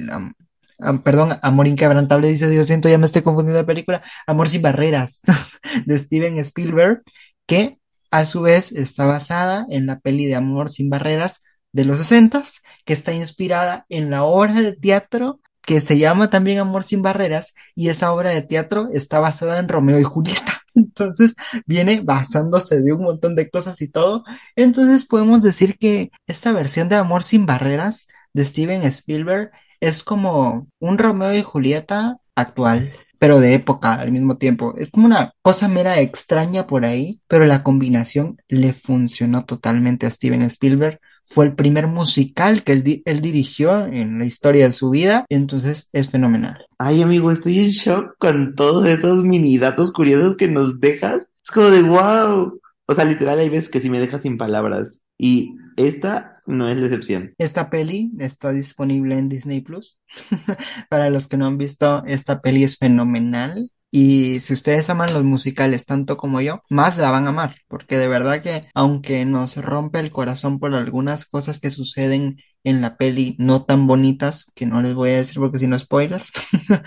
perdón, 1.05 1.39
Amor 1.43 1.67
Inquebrantable, 1.67 2.29
dice, 2.29 2.49
Dios 2.51 2.67
siento, 2.67 2.89
ya 2.89 2.99
me 2.99 3.07
estoy 3.07 3.23
confundiendo 3.23 3.59
de 3.59 3.65
película, 3.65 4.03
Amor 4.27 4.49
sin 4.49 4.63
barreras, 4.63 5.23
de 5.87 5.99
Steven 5.99 6.39
Spielberg, 6.39 7.03
que 7.47 7.79
a 8.11 8.25
su 8.25 8.43
vez 8.43 8.73
está 8.73 9.07
basada 9.07 9.67
en 9.71 9.87
la 9.87 9.99
peli 10.01 10.27
de 10.27 10.37
Amor 10.37 10.71
sin 10.71 10.89
barreras 10.89 11.43
de 11.73 11.85
los 11.85 11.99
sesentas, 11.99 12.63
que 12.85 12.93
está 12.93 13.13
inspirada 13.13 13.87
en 13.89 14.11
la 14.11 14.25
obra 14.25 14.55
de 14.55 14.75
teatro 14.75 15.41
que 15.69 15.83
se 15.83 15.99
llama 15.99 16.31
también 16.31 16.61
Amor 16.61 16.83
sin 16.83 17.03
Barreras 17.03 17.53
y 17.75 17.91
esa 17.91 18.11
obra 18.15 18.31
de 18.31 18.41
teatro 18.41 18.89
está 18.95 19.21
basada 19.21 19.59
en 19.59 19.69
Romeo 19.69 20.01
y 20.01 20.03
Julieta. 20.03 20.63
Entonces 20.75 21.35
viene 21.67 22.01
basándose 22.01 22.81
de 22.81 22.95
un 22.95 23.03
montón 23.03 23.37
de 23.37 23.51
cosas 23.51 23.83
y 23.83 23.89
todo. 23.89 24.25
Entonces 24.57 25.05
podemos 25.05 25.43
decir 25.43 25.77
que 25.77 26.11
esta 26.27 26.53
versión 26.53 26.89
de 26.89 26.97
Amor 26.97 27.23
sin 27.23 27.45
Barreras 27.45 28.09
de 28.33 28.47
Steven 28.47 28.83
Spielberg 28.85 29.51
es 29.81 30.03
como 30.03 30.69
un 30.79 30.97
Romeo 30.97 31.35
y 31.35 31.43
Julieta 31.43 32.17
actual 32.35 32.91
pero 33.19 33.41
de 33.41 33.55
época 33.55 33.95
al 33.95 34.13
mismo 34.13 34.39
tiempo. 34.39 34.75
Es 34.79 34.91
como 34.91 35.07
una 35.07 35.35
cosa 35.43 35.69
mera 35.69 36.01
extraña 36.01 36.67
por 36.67 36.85
ahí, 36.85 37.21
pero 37.27 37.47
la 37.47 37.63
combinación 37.63 38.41
le 38.49 38.73
funcionó 38.73 39.45
totalmente 39.45 40.07
a 40.07 40.11
Steven 40.11 40.43
Spielberg. 40.43 41.01
Fue 41.31 41.45
el 41.45 41.55
primer 41.55 41.87
musical 41.87 42.65
que 42.65 42.73
él, 42.73 43.03
él 43.05 43.21
dirigió 43.21 43.85
en 43.85 44.19
la 44.19 44.25
historia 44.25 44.67
de 44.67 44.73
su 44.73 44.91
vida, 44.91 45.27
entonces 45.29 45.89
es 45.93 46.09
fenomenal. 46.09 46.67
Ay, 46.79 47.03
amigo, 47.03 47.31
estoy 47.31 47.59
en 47.59 47.69
shock 47.69 48.15
con 48.19 48.55
todos 48.55 48.87
estos 48.87 49.23
mini 49.25 49.59
datos 49.59 49.93
curiosos 49.93 50.37
que 50.37 50.49
nos 50.49 50.81
dejas. 50.81 51.29
Es 51.45 51.51
como 51.51 51.69
de 51.69 51.83
wow. 51.83 52.61
O 52.87 52.95
sea, 52.95 53.05
literal, 53.05 53.39
hay 53.39 53.51
veces 53.51 53.69
que 53.69 53.81
si 53.81 53.91
me 53.91 54.01
dejas 54.01 54.23
sin 54.23 54.39
palabras. 54.39 55.01
Y 55.19 55.55
esta 55.77 56.43
no 56.47 56.69
es 56.69 56.79
la 56.79 56.87
excepción. 56.87 57.35
Esta 57.37 57.69
peli 57.69 58.11
está 58.19 58.53
disponible 58.53 59.19
en 59.19 59.29
Disney 59.29 59.61
Plus. 59.61 59.99
Para 60.89 61.11
los 61.11 61.29
que 61.29 61.37
no 61.37 61.47
han 61.47 61.59
visto, 61.59 62.03
esta 62.07 62.41
peli 62.41 62.65
es 62.65 62.79
fenomenal. 62.79 63.71
Y 63.91 64.41
si 64.41 64.53
ustedes 64.53 64.91
aman 64.91 65.15
los 65.15 65.25
musicales 65.25 65.87
tanto 65.87 66.17
como 66.17 66.41
yo, 66.41 66.63
más 66.69 66.99
la 66.99 67.11
van 67.11 67.27
a 67.27 67.31
amar, 67.31 67.57
porque 67.69 67.97
de 67.97 68.09
verdad 68.09 68.43
que 68.43 68.63
aunque 68.75 69.25
nos 69.25 69.57
rompe 69.57 69.99
el 70.01 70.11
corazón 70.11 70.59
por 70.59 70.75
algunas 70.75 71.25
cosas 71.25 71.59
que 71.59 71.71
suceden 71.71 72.37
en 72.65 72.83
la 72.83 72.97
peli 72.99 73.35
no 73.39 73.65
tan 73.65 73.87
bonitas, 73.87 74.47
que 74.55 74.67
no 74.67 74.83
les 74.83 74.95
voy 74.95 75.11
a 75.11 75.17
decir 75.17 75.39
porque 75.39 75.59
si 75.59 75.67
no 75.67 75.79
spoiler, 75.79 76.23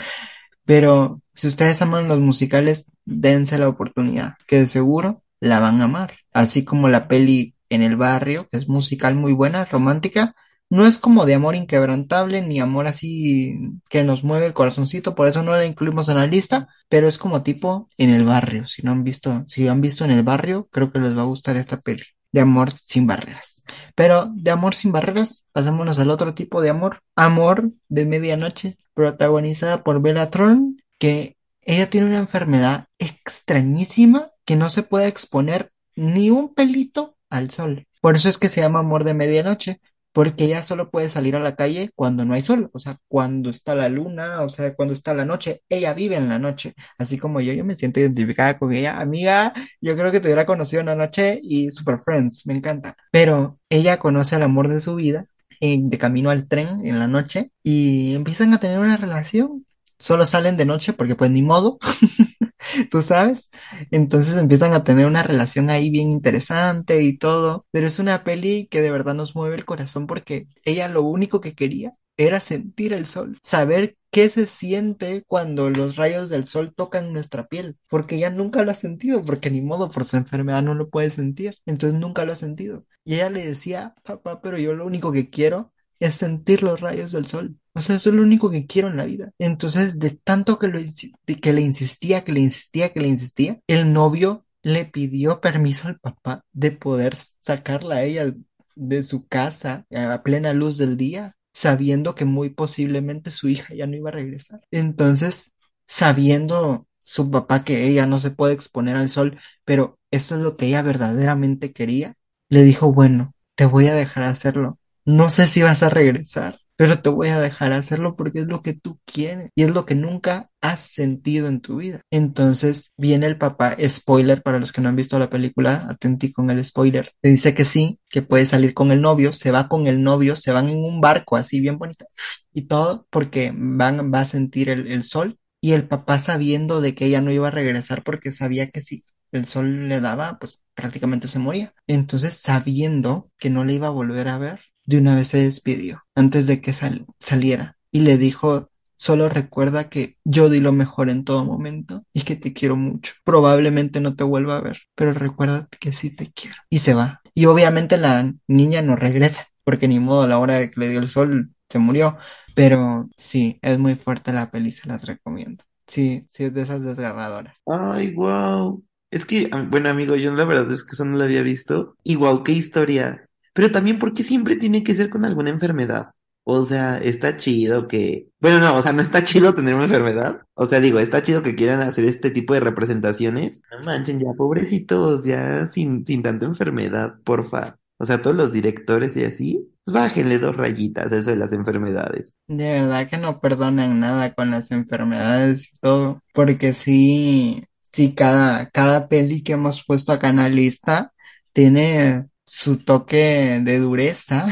pero 0.65 1.21
si 1.33 1.47
ustedes 1.47 1.81
aman 1.81 2.07
los 2.07 2.19
musicales, 2.19 2.85
dense 3.05 3.57
la 3.57 3.69
oportunidad, 3.69 4.35
que 4.47 4.59
de 4.59 4.67
seguro 4.67 5.23
la 5.39 5.59
van 5.59 5.81
a 5.81 5.85
amar, 5.85 6.13
así 6.33 6.63
como 6.63 6.87
la 6.87 7.07
peli 7.07 7.55
en 7.69 7.81
el 7.81 7.95
barrio, 7.95 8.47
que 8.49 8.57
es 8.57 8.67
musical 8.67 9.15
muy 9.15 9.33
buena, 9.33 9.65
romántica. 9.65 10.35
No 10.71 10.85
es 10.87 10.97
como 10.97 11.25
de 11.25 11.35
amor 11.35 11.55
inquebrantable 11.55 12.41
ni 12.41 12.61
amor 12.61 12.87
así 12.87 13.59
que 13.89 14.05
nos 14.05 14.23
mueve 14.23 14.45
el 14.45 14.53
corazoncito, 14.53 15.15
por 15.15 15.27
eso 15.27 15.43
no 15.43 15.51
la 15.51 15.65
incluimos 15.65 16.07
en 16.07 16.15
la 16.15 16.27
lista, 16.27 16.69
pero 16.87 17.09
es 17.09 17.17
como 17.17 17.43
tipo 17.43 17.89
en 17.97 18.09
el 18.09 18.23
barrio. 18.23 18.65
Si 18.67 18.81
no 18.81 18.91
han 18.91 19.03
visto, 19.03 19.43
si 19.47 19.67
han 19.67 19.81
visto 19.81 20.05
en 20.05 20.11
el 20.11 20.23
barrio, 20.23 20.69
creo 20.71 20.89
que 20.91 20.99
les 20.99 21.15
va 21.15 21.23
a 21.23 21.25
gustar 21.25 21.57
esta 21.57 21.81
peli 21.81 22.03
de 22.31 22.39
amor 22.39 22.71
sin 22.77 23.05
barreras. 23.05 23.63
Pero 23.95 24.31
de 24.33 24.49
amor 24.49 24.73
sin 24.73 24.93
barreras, 24.93 25.45
pasémonos 25.51 25.99
al 25.99 26.09
otro 26.09 26.33
tipo 26.33 26.61
de 26.61 26.69
amor, 26.69 27.01
amor 27.17 27.71
de 27.89 28.05
medianoche, 28.05 28.77
protagonizada 28.93 29.83
por 29.83 30.01
Bella 30.01 30.29
Thorne, 30.29 30.77
que 30.97 31.35
ella 31.63 31.89
tiene 31.89 32.07
una 32.07 32.19
enfermedad 32.19 32.87
extrañísima 32.97 34.31
que 34.45 34.55
no 34.55 34.69
se 34.69 34.83
puede 34.83 35.07
exponer 35.07 35.73
ni 35.97 36.29
un 36.29 36.53
pelito 36.53 37.17
al 37.29 37.51
sol. 37.51 37.87
Por 37.99 38.15
eso 38.15 38.29
es 38.29 38.37
que 38.37 38.49
se 38.49 38.61
llama 38.61 38.79
amor 38.79 39.03
de 39.03 39.13
medianoche, 39.13 39.81
porque 40.13 40.45
ella 40.45 40.63
solo 40.63 40.89
puede 40.91 41.09
salir 41.09 41.35
a 41.35 41.39
la 41.39 41.55
calle 41.55 41.91
cuando 41.95 42.25
no 42.25 42.33
hay 42.33 42.41
sol, 42.41 42.69
o 42.73 42.79
sea, 42.79 42.97
cuando 43.07 43.49
está 43.49 43.75
la 43.75 43.89
luna, 43.89 44.41
o 44.41 44.49
sea, 44.49 44.75
cuando 44.75 44.93
está 44.93 45.13
la 45.13 45.25
noche, 45.25 45.61
ella 45.69 45.93
vive 45.93 46.15
en 46.15 46.29
la 46.29 46.39
noche, 46.39 46.73
así 46.97 47.17
como 47.17 47.41
yo, 47.41 47.53
yo 47.53 47.65
me 47.65 47.75
siento 47.75 47.99
identificada 47.99 48.57
con 48.59 48.73
ella, 48.73 48.99
amiga, 48.99 49.53
yo 49.81 49.95
creo 49.95 50.11
que 50.11 50.19
te 50.19 50.27
hubiera 50.27 50.45
conocido 50.45 50.81
una 50.81 50.95
noche 50.95 51.39
y 51.41 51.71
super 51.71 51.99
friends, 51.99 52.45
me 52.47 52.55
encanta, 52.55 52.95
pero 53.11 53.59
ella 53.69 53.99
conoce 53.99 54.35
al 54.35 54.43
amor 54.43 54.67
de 54.69 54.79
su 54.81 54.95
vida 54.95 55.27
de 55.61 55.97
camino 55.99 56.31
al 56.31 56.47
tren 56.47 56.85
en 56.85 56.97
la 56.99 57.07
noche 57.07 57.51
y 57.63 58.15
empiezan 58.15 58.53
a 58.53 58.59
tener 58.59 58.79
una 58.79 58.97
relación, 58.97 59.65
solo 60.01 60.25
salen 60.25 60.57
de 60.57 60.65
noche 60.65 60.93
porque 60.93 61.15
pues 61.15 61.31
ni 61.31 61.41
modo, 61.43 61.79
tú 62.91 63.01
sabes. 63.01 63.49
Entonces 63.91 64.35
empiezan 64.35 64.73
a 64.73 64.83
tener 64.83 65.05
una 65.05 65.23
relación 65.23 65.69
ahí 65.69 65.89
bien 65.89 66.11
interesante 66.11 67.03
y 67.03 67.17
todo, 67.17 67.65
pero 67.71 67.87
es 67.87 67.99
una 67.99 68.23
peli 68.23 68.67
que 68.69 68.81
de 68.81 68.91
verdad 68.91 69.13
nos 69.15 69.35
mueve 69.35 69.55
el 69.55 69.65
corazón 69.65 70.07
porque 70.07 70.47
ella 70.65 70.87
lo 70.87 71.03
único 71.03 71.41
que 71.41 71.55
quería 71.55 71.93
era 72.17 72.39
sentir 72.39 72.93
el 72.93 73.05
sol, 73.07 73.39
saber 73.43 73.97
qué 74.11 74.29
se 74.29 74.45
siente 74.45 75.23
cuando 75.27 75.69
los 75.69 75.95
rayos 75.95 76.29
del 76.29 76.45
sol 76.45 76.73
tocan 76.75 77.13
nuestra 77.13 77.47
piel, 77.47 77.77
porque 77.89 78.15
ella 78.17 78.29
nunca 78.29 78.63
lo 78.63 78.71
ha 78.71 78.73
sentido, 78.75 79.23
porque 79.23 79.49
ni 79.49 79.61
modo 79.61 79.89
por 79.89 80.05
su 80.05 80.17
enfermedad 80.17 80.61
no 80.61 80.73
lo 80.75 80.89
puede 80.89 81.09
sentir, 81.09 81.55
entonces 81.65 81.99
nunca 81.99 82.25
lo 82.25 82.33
ha 82.33 82.35
sentido. 82.35 82.85
Y 83.05 83.15
ella 83.15 83.29
le 83.29 83.45
decía, 83.45 83.95
papá, 84.03 84.41
pero 84.41 84.57
yo 84.59 84.73
lo 84.73 84.85
único 84.85 85.11
que 85.11 85.29
quiero 85.29 85.73
es 85.99 86.15
sentir 86.15 86.63
los 86.63 86.79
rayos 86.81 87.11
del 87.11 87.27
sol. 87.27 87.57
O 87.73 87.81
sea, 87.81 87.95
eso 87.95 88.09
es 88.09 88.15
lo 88.15 88.23
único 88.23 88.51
que 88.51 88.65
quiero 88.65 88.89
en 88.89 88.97
la 88.97 89.05
vida. 89.05 89.31
Entonces, 89.39 89.99
de 89.99 90.11
tanto 90.11 90.59
que, 90.59 90.67
le 90.67 90.81
insistía, 90.81 91.25
que 91.37 91.53
le 91.53 92.41
insistía, 92.41 92.91
que 92.91 92.99
le 92.99 93.07
insistía, 93.07 93.59
el 93.67 93.93
novio 93.93 94.45
le 94.61 94.85
pidió 94.85 95.41
permiso 95.41 95.87
al 95.87 95.99
papá 95.99 96.43
de 96.51 96.71
poder 96.71 97.15
sacarla 97.15 97.95
a 97.95 98.03
ella 98.03 98.33
de 98.75 99.03
su 99.03 99.27
casa 99.27 99.85
a 99.95 100.23
plena 100.23 100.53
luz 100.53 100.77
del 100.77 100.97
día, 100.97 101.35
sabiendo 101.53 102.13
que 102.13 102.25
muy 102.25 102.49
posiblemente 102.49 103.31
su 103.31 103.49
hija 103.49 103.73
ya 103.73 103.87
no 103.87 103.95
iba 103.95 104.09
a 104.09 104.13
regresar. 104.13 104.61
Entonces, 104.71 105.51
sabiendo 105.85 106.87
su 107.01 107.31
papá 107.31 107.63
que 107.63 107.87
ella 107.87 108.05
no 108.05 108.19
se 108.19 108.31
puede 108.31 108.53
exponer 108.53 108.95
al 108.95 109.09
sol, 109.09 109.39
pero 109.65 109.99
esto 110.11 110.35
es 110.35 110.41
lo 110.41 110.57
que 110.57 110.67
ella 110.67 110.81
verdaderamente 110.81 111.73
quería, 111.73 112.15
le 112.49 112.63
dijo, 112.63 112.93
bueno, 112.93 113.33
te 113.55 113.65
voy 113.65 113.87
a 113.87 113.93
dejar 113.93 114.23
hacerlo. 114.23 114.77
No 115.05 115.29
sé 115.29 115.47
si 115.47 115.61
vas 115.61 115.83
a 115.83 115.89
regresar, 115.89 116.59
pero 116.81 116.99
te 116.99 117.09
voy 117.09 117.27
a 117.29 117.39
dejar 117.39 117.73
hacerlo 117.73 118.15
porque 118.15 118.39
es 118.39 118.47
lo 118.47 118.63
que 118.63 118.73
tú 118.73 118.99
quieres 119.05 119.51
y 119.53 119.61
es 119.61 119.69
lo 119.69 119.85
que 119.85 119.93
nunca 119.93 120.49
has 120.61 120.79
sentido 120.79 121.47
en 121.47 121.61
tu 121.61 121.75
vida. 121.77 122.01
Entonces 122.09 122.91
viene 122.97 123.27
el 123.27 123.37
papá, 123.37 123.77
spoiler 123.87 124.41
para 124.41 124.57
los 124.57 124.71
que 124.71 124.81
no 124.81 124.89
han 124.89 124.95
visto 124.95 125.19
la 125.19 125.29
película, 125.29 125.85
atentí 125.87 126.31
con 126.31 126.49
el 126.49 126.65
spoiler, 126.65 127.11
le 127.21 127.29
dice 127.29 127.53
que 127.53 127.65
sí, 127.65 127.99
que 128.09 128.23
puede 128.23 128.47
salir 128.47 128.73
con 128.73 128.91
el 128.91 128.99
novio, 128.99 129.31
se 129.31 129.51
va 129.51 129.67
con 129.67 129.85
el 129.85 130.01
novio, 130.01 130.35
se 130.35 130.51
van 130.53 130.69
en 130.69 130.83
un 130.83 131.01
barco 131.01 131.35
así 131.35 131.59
bien 131.59 131.77
bonito 131.77 132.05
y 132.51 132.63
todo 132.63 133.05
porque 133.11 133.53
van, 133.55 134.11
va 134.11 134.21
a 134.21 134.25
sentir 134.25 134.69
el, 134.69 134.87
el 134.87 135.03
sol 135.03 135.37
y 135.61 135.73
el 135.73 135.87
papá 135.87 136.17
sabiendo 136.17 136.81
de 136.81 136.95
que 136.95 137.05
ella 137.05 137.21
no 137.21 137.31
iba 137.31 137.49
a 137.49 137.51
regresar 137.51 138.03
porque 138.03 138.31
sabía 138.31 138.71
que 138.71 138.81
si 138.81 139.05
el 139.31 139.45
sol 139.45 139.87
le 139.87 140.01
daba, 140.01 140.39
pues 140.39 140.63
prácticamente 140.73 141.27
se 141.27 141.37
moría. 141.39 141.73
Entonces, 141.87 142.33
sabiendo 142.33 143.29
que 143.37 143.49
no 143.51 143.63
le 143.65 143.73
iba 143.73 143.87
a 143.87 143.91
volver 143.91 144.27
a 144.27 144.37
ver, 144.39 144.59
de 144.85 144.97
una 144.97 145.15
vez 145.15 145.29
se 145.29 145.39
despidió 145.43 146.03
antes 146.15 146.47
de 146.47 146.61
que 146.61 146.73
saliera 147.19 147.77
y 147.91 148.01
le 148.01 148.17
dijo 148.17 148.71
Solo 149.01 149.29
recuerda 149.29 149.89
que 149.89 150.19
yo 150.23 150.47
di 150.47 150.59
lo 150.59 150.71
mejor 150.73 151.09
en 151.09 151.25
todo 151.25 151.43
momento 151.43 152.05
y 152.13 152.21
que 152.21 152.35
te 152.35 152.53
quiero 152.53 152.75
mucho. 152.75 153.13
Probablemente 153.23 153.99
no 153.99 154.15
te 154.15 154.23
vuelva 154.23 154.57
a 154.57 154.61
ver, 154.61 154.77
pero 154.93 155.11
recuerda 155.11 155.67
que 155.79 155.91
sí 155.91 156.11
te 156.11 156.31
quiero. 156.31 156.57
Y 156.69 156.77
se 156.77 156.93
va. 156.93 157.19
Y 157.33 157.47
obviamente 157.47 157.97
la 157.97 158.31
niña 158.45 158.83
no 158.83 158.95
regresa, 158.95 159.47
porque 159.63 159.87
ni 159.87 159.99
modo 159.99 160.21
a 160.21 160.27
la 160.27 160.37
hora 160.37 160.59
de 160.59 160.69
que 160.69 160.79
le 160.79 160.89
dio 160.89 160.99
el 160.99 161.07
sol 161.07 161.49
se 161.67 161.79
murió. 161.79 162.19
Pero 162.53 163.09
sí, 163.17 163.57
es 163.63 163.79
muy 163.79 163.95
fuerte 163.95 164.33
la 164.33 164.51
peli, 164.51 164.71
se 164.71 164.87
las 164.87 165.03
recomiendo. 165.03 165.63
Sí, 165.87 166.27
sí 166.29 166.43
es 166.43 166.53
de 166.53 166.61
esas 166.61 166.83
desgarradoras. 166.83 167.57
Ay, 167.65 168.13
wow. 168.13 168.83
Es 169.09 169.25
que, 169.25 169.49
bueno, 169.69 169.89
amigo, 169.89 170.15
yo 170.15 170.31
la 170.35 170.45
verdad 170.45 170.71
es 170.71 170.83
que 170.83 170.91
eso 170.91 171.05
no 171.05 171.17
lo 171.17 171.23
había 171.23 171.41
visto. 171.41 171.95
Y 172.03 172.17
wow, 172.17 172.43
qué 172.43 172.51
historia. 172.51 173.27
Pero 173.53 173.71
también, 173.71 173.99
¿por 173.99 174.13
qué 174.13 174.23
siempre 174.23 174.55
tiene 174.55 174.83
que 174.83 174.95
ser 174.95 175.09
con 175.09 175.25
alguna 175.25 175.49
enfermedad? 175.49 176.11
O 176.43 176.63
sea, 176.63 176.97
está 176.97 177.37
chido 177.37 177.87
que... 177.87 178.29
Bueno, 178.39 178.59
no, 178.59 178.75
o 178.75 178.81
sea, 178.81 178.93
no 178.93 179.01
está 179.01 179.23
chido 179.23 179.53
tener 179.53 179.75
una 179.75 179.83
enfermedad. 179.85 180.41
O 180.55 180.65
sea, 180.65 180.79
digo, 180.79 180.99
está 180.99 181.21
chido 181.21 181.43
que 181.43 181.55
quieran 181.55 181.81
hacer 181.81 182.05
este 182.05 182.31
tipo 182.31 182.53
de 182.53 182.59
representaciones. 182.61 183.61
No 183.71 183.83
manchen, 183.85 184.19
ya, 184.19 184.33
pobrecitos, 184.35 185.23
ya 185.23 185.65
sin, 185.65 186.05
sin 186.05 186.23
tanta 186.23 186.45
enfermedad, 186.45 187.15
porfa. 187.23 187.77
O 187.97 188.05
sea, 188.05 188.21
todos 188.23 188.35
los 188.35 188.51
directores 188.51 189.15
y 189.15 189.23
así, 189.23 189.69
pues 189.85 189.93
bájenle 189.93 190.39
dos 190.39 190.57
rayitas 190.57 191.11
a 191.11 191.17
eso 191.17 191.29
de 191.29 191.37
las 191.37 191.53
enfermedades. 191.53 192.35
De 192.47 192.63
verdad 192.71 193.07
que 193.07 193.17
no 193.17 193.39
perdonan 193.39 193.99
nada 193.99 194.33
con 194.33 194.49
las 194.49 194.71
enfermedades 194.71 195.67
y 195.71 195.77
todo. 195.79 196.23
Porque 196.33 196.73
sí, 196.73 197.63
sí, 197.91 198.15
cada, 198.15 198.69
cada 198.71 199.07
peli 199.07 199.43
que 199.43 199.53
hemos 199.53 199.85
puesto 199.85 200.11
acá 200.11 200.29
en 200.29 200.37
la 200.37 200.49
lista 200.49 201.13
tiene 201.53 202.25
su 202.53 202.77
toque 202.77 203.61
de 203.63 203.79
dureza 203.79 204.47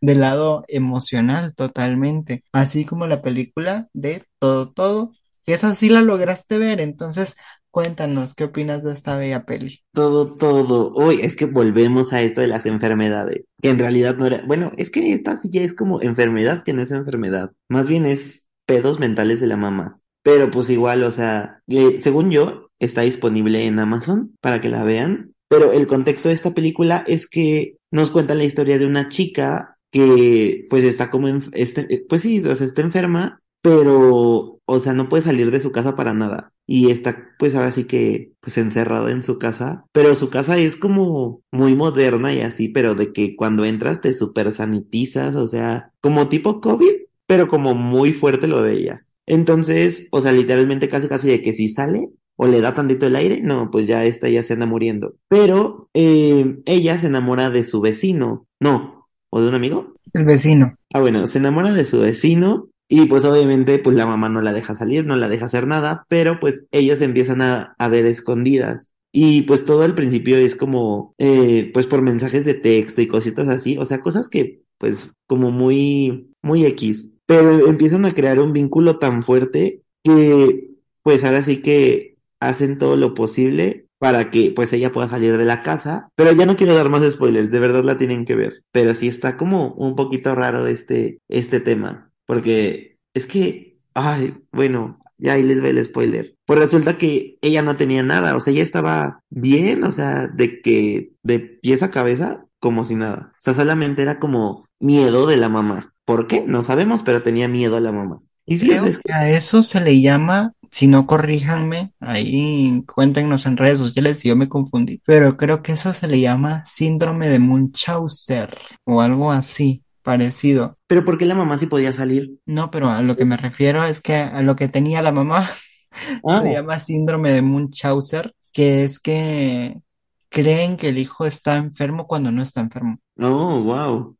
del 0.00 0.20
lado 0.20 0.64
emocional 0.68 1.54
totalmente, 1.54 2.44
así 2.52 2.84
como 2.84 3.06
la 3.06 3.22
película 3.22 3.88
de 3.92 4.24
Todo 4.38 4.70
Todo, 4.70 5.12
que 5.44 5.52
esa 5.52 5.74
sí 5.74 5.88
la 5.88 6.00
lograste 6.00 6.58
ver, 6.58 6.80
entonces 6.80 7.34
cuéntanos 7.70 8.34
qué 8.34 8.44
opinas 8.44 8.82
de 8.82 8.92
esta 8.92 9.16
bella 9.16 9.44
peli. 9.44 9.80
Todo, 9.92 10.34
todo. 10.36 10.92
Uy, 10.94 11.20
es 11.22 11.36
que 11.36 11.46
volvemos 11.46 12.12
a 12.12 12.22
esto 12.22 12.40
de 12.40 12.46
las 12.46 12.66
enfermedades, 12.66 13.44
que 13.60 13.68
en 13.68 13.78
realidad 13.78 14.16
no 14.16 14.26
era, 14.26 14.42
bueno, 14.46 14.72
es 14.76 14.90
que 14.90 15.12
esta 15.12 15.36
sí 15.36 15.50
ya 15.50 15.62
es 15.62 15.74
como 15.74 16.00
enfermedad 16.02 16.62
que 16.62 16.72
no 16.72 16.82
es 16.82 16.92
enfermedad, 16.92 17.52
más 17.68 17.86
bien 17.86 18.06
es 18.06 18.48
pedos 18.66 19.00
mentales 19.00 19.40
de 19.40 19.48
la 19.48 19.56
mamá. 19.56 20.00
Pero 20.22 20.50
pues 20.50 20.70
igual, 20.70 21.02
o 21.02 21.10
sea, 21.10 21.62
según 22.00 22.30
yo, 22.30 22.70
está 22.78 23.02
disponible 23.02 23.66
en 23.66 23.78
Amazon 23.78 24.36
para 24.40 24.60
que 24.60 24.68
la 24.68 24.84
vean 24.84 25.34
pero 25.50 25.72
el 25.72 25.88
contexto 25.88 26.28
de 26.28 26.34
esta 26.36 26.54
película 26.54 27.02
es 27.08 27.26
que 27.26 27.76
nos 27.90 28.12
cuenta 28.12 28.36
la 28.36 28.44
historia 28.44 28.78
de 28.78 28.86
una 28.86 29.08
chica 29.08 29.76
que 29.90 30.62
pues 30.70 30.84
está 30.84 31.10
como, 31.10 31.26
en, 31.26 31.42
este, 31.54 32.04
pues 32.08 32.22
sí, 32.22 32.38
o 32.38 32.54
sea, 32.54 32.64
está 32.64 32.82
enferma, 32.82 33.42
pero, 33.60 34.60
o 34.64 34.78
sea, 34.78 34.92
no 34.92 35.08
puede 35.08 35.24
salir 35.24 35.50
de 35.50 35.58
su 35.58 35.72
casa 35.72 35.96
para 35.96 36.14
nada. 36.14 36.52
Y 36.68 36.92
está 36.92 37.30
pues 37.36 37.56
ahora 37.56 37.72
sí 37.72 37.82
que 37.82 38.32
pues 38.38 38.58
encerrada 38.58 39.10
en 39.10 39.24
su 39.24 39.40
casa, 39.40 39.84
pero 39.90 40.14
su 40.14 40.30
casa 40.30 40.56
es 40.56 40.76
como 40.76 41.42
muy 41.50 41.74
moderna 41.74 42.32
y 42.32 42.42
así, 42.42 42.68
pero 42.68 42.94
de 42.94 43.12
que 43.12 43.34
cuando 43.34 43.64
entras 43.64 44.00
te 44.00 44.14
super 44.14 44.52
sanitizas, 44.52 45.34
o 45.34 45.48
sea, 45.48 45.92
como 46.00 46.28
tipo 46.28 46.60
COVID, 46.60 46.92
pero 47.26 47.48
como 47.48 47.74
muy 47.74 48.12
fuerte 48.12 48.46
lo 48.46 48.62
de 48.62 48.74
ella. 48.74 49.06
Entonces, 49.26 50.06
o 50.12 50.20
sea, 50.20 50.30
literalmente 50.30 50.88
casi 50.88 51.08
casi 51.08 51.28
de 51.28 51.42
que 51.42 51.54
si 51.54 51.70
sale, 51.70 52.10
o 52.42 52.46
le 52.46 52.62
da 52.62 52.72
tantito 52.72 53.06
el 53.06 53.16
aire, 53.16 53.42
no, 53.42 53.70
pues 53.70 53.86
ya 53.86 54.06
esta 54.06 54.26
ya 54.30 54.42
se 54.42 54.54
anda 54.54 54.64
muriendo. 54.64 55.14
Pero 55.28 55.90
eh, 55.92 56.56
ella 56.64 56.98
se 56.98 57.08
enamora 57.08 57.50
de 57.50 57.64
su 57.64 57.82
vecino, 57.82 58.46
no, 58.58 59.08
o 59.28 59.42
de 59.42 59.48
un 59.50 59.54
amigo. 59.54 59.92
El 60.14 60.24
vecino. 60.24 60.74
Ah, 60.90 61.00
bueno, 61.00 61.26
se 61.26 61.36
enamora 61.36 61.74
de 61.74 61.84
su 61.84 61.98
vecino 61.98 62.70
y 62.88 63.04
pues 63.04 63.26
obviamente 63.26 63.78
pues 63.78 63.94
la 63.94 64.06
mamá 64.06 64.30
no 64.30 64.40
la 64.40 64.54
deja 64.54 64.74
salir, 64.74 65.04
no 65.04 65.16
la 65.16 65.28
deja 65.28 65.44
hacer 65.44 65.66
nada, 65.66 66.06
pero 66.08 66.40
pues 66.40 66.64
ellos 66.70 67.02
empiezan 67.02 67.42
a, 67.42 67.74
a 67.78 67.88
ver 67.88 68.06
escondidas. 68.06 68.90
Y 69.12 69.42
pues 69.42 69.66
todo 69.66 69.82
al 69.82 69.94
principio 69.94 70.38
es 70.38 70.56
como, 70.56 71.14
eh, 71.18 71.70
pues 71.74 71.86
por 71.86 72.00
mensajes 72.00 72.46
de 72.46 72.54
texto 72.54 73.02
y 73.02 73.06
cositas 73.06 73.48
así, 73.48 73.76
o 73.76 73.84
sea, 73.84 74.00
cosas 74.00 74.30
que 74.30 74.62
pues 74.78 75.12
como 75.26 75.50
muy, 75.50 76.30
muy 76.40 76.64
X. 76.64 77.06
Pero 77.26 77.68
empiezan 77.68 78.06
a 78.06 78.12
crear 78.12 78.40
un 78.40 78.54
vínculo 78.54 78.98
tan 78.98 79.24
fuerte 79.24 79.82
que 80.02 80.70
pues 81.02 81.22
ahora 81.22 81.42
sí 81.42 81.58
que 81.58 82.09
hacen 82.40 82.78
todo 82.78 82.96
lo 82.96 83.14
posible 83.14 83.86
para 83.98 84.30
que 84.30 84.50
pues 84.50 84.72
ella 84.72 84.92
pueda 84.92 85.08
salir 85.08 85.36
de 85.36 85.44
la 85.44 85.62
casa. 85.62 86.08
Pero 86.16 86.32
ya 86.32 86.46
no 86.46 86.56
quiero 86.56 86.74
dar 86.74 86.88
más 86.88 87.08
spoilers, 87.10 87.50
de 87.50 87.58
verdad 87.60 87.84
la 87.84 87.98
tienen 87.98 88.24
que 88.24 88.34
ver. 88.34 88.62
Pero 88.72 88.94
sí 88.94 89.08
está 89.08 89.36
como 89.36 89.74
un 89.74 89.94
poquito 89.94 90.34
raro 90.34 90.66
este, 90.66 91.18
este 91.28 91.60
tema. 91.60 92.10
Porque 92.26 92.98
es 93.14 93.26
que, 93.26 93.78
ay, 93.94 94.34
bueno, 94.52 95.00
ya 95.18 95.34
ahí 95.34 95.42
les 95.42 95.60
ve 95.60 95.70
el 95.70 95.84
spoiler. 95.84 96.34
Pues 96.46 96.58
resulta 96.58 96.96
que 96.96 97.36
ella 97.42 97.62
no 97.62 97.76
tenía 97.76 98.02
nada, 98.02 98.34
o 98.34 98.40
sea, 98.40 98.52
ella 98.52 98.62
estaba 98.62 99.20
bien, 99.28 99.84
o 99.84 99.92
sea, 99.92 100.28
de 100.28 100.62
que 100.62 101.12
de 101.22 101.40
pies 101.40 101.82
a 101.82 101.90
cabeza, 101.90 102.46
como 102.58 102.84
si 102.84 102.94
nada. 102.94 103.32
O 103.34 103.40
sea, 103.40 103.54
solamente 103.54 104.02
era 104.02 104.18
como 104.18 104.66
miedo 104.80 105.26
de 105.26 105.36
la 105.36 105.48
mamá. 105.48 105.92
¿Por 106.06 106.26
qué? 106.26 106.44
No 106.46 106.62
sabemos, 106.62 107.02
pero 107.02 107.22
tenía 107.22 107.48
miedo 107.48 107.76
a 107.76 107.80
la 107.80 107.92
mamá. 107.92 108.20
Y 108.46 108.58
sí, 108.58 108.72
es 108.72 108.98
que 108.98 109.12
a 109.12 109.30
eso 109.30 109.62
se 109.62 109.80
le 109.80 110.00
llama 110.00 110.54
si 110.70 110.86
no 110.86 111.06
corríjanme, 111.06 111.92
ahí 112.00 112.82
cuéntenos 112.86 113.46
en 113.46 113.56
redes 113.56 113.78
sociales 113.78 114.20
si 114.20 114.28
yo 114.28 114.36
me 114.36 114.48
confundí, 114.48 115.02
pero 115.04 115.36
creo 115.36 115.62
que 115.62 115.72
eso 115.72 115.92
se 115.92 116.06
le 116.06 116.20
llama 116.20 116.64
síndrome 116.64 117.28
de 117.28 117.38
Munchausen 117.38 118.48
o 118.84 119.00
algo 119.00 119.32
así 119.32 119.82
parecido. 120.02 120.78
¿Pero 120.86 121.04
por 121.04 121.18
qué 121.18 121.26
la 121.26 121.34
mamá 121.34 121.58
sí 121.58 121.66
podía 121.66 121.92
salir? 121.92 122.38
No, 122.46 122.70
pero 122.70 122.90
a 122.90 123.02
lo 123.02 123.16
que 123.16 123.24
me 123.24 123.36
refiero 123.36 123.84
es 123.84 124.00
que 124.00 124.16
a 124.16 124.42
lo 124.42 124.56
que 124.56 124.68
tenía 124.68 125.02
la 125.02 125.12
mamá 125.12 125.50
se 126.24 126.42
le 126.42 126.50
ah. 126.50 126.52
llama 126.52 126.78
síndrome 126.78 127.32
de 127.32 127.42
Munchausen, 127.42 128.32
que 128.52 128.84
es 128.84 128.98
que 128.98 129.80
creen 130.28 130.76
que 130.76 130.88
el 130.88 130.98
hijo 130.98 131.26
está 131.26 131.56
enfermo 131.56 132.06
cuando 132.06 132.30
no 132.30 132.42
está 132.42 132.60
enfermo. 132.60 132.98
Oh, 133.18 133.62
wow. 133.62 134.16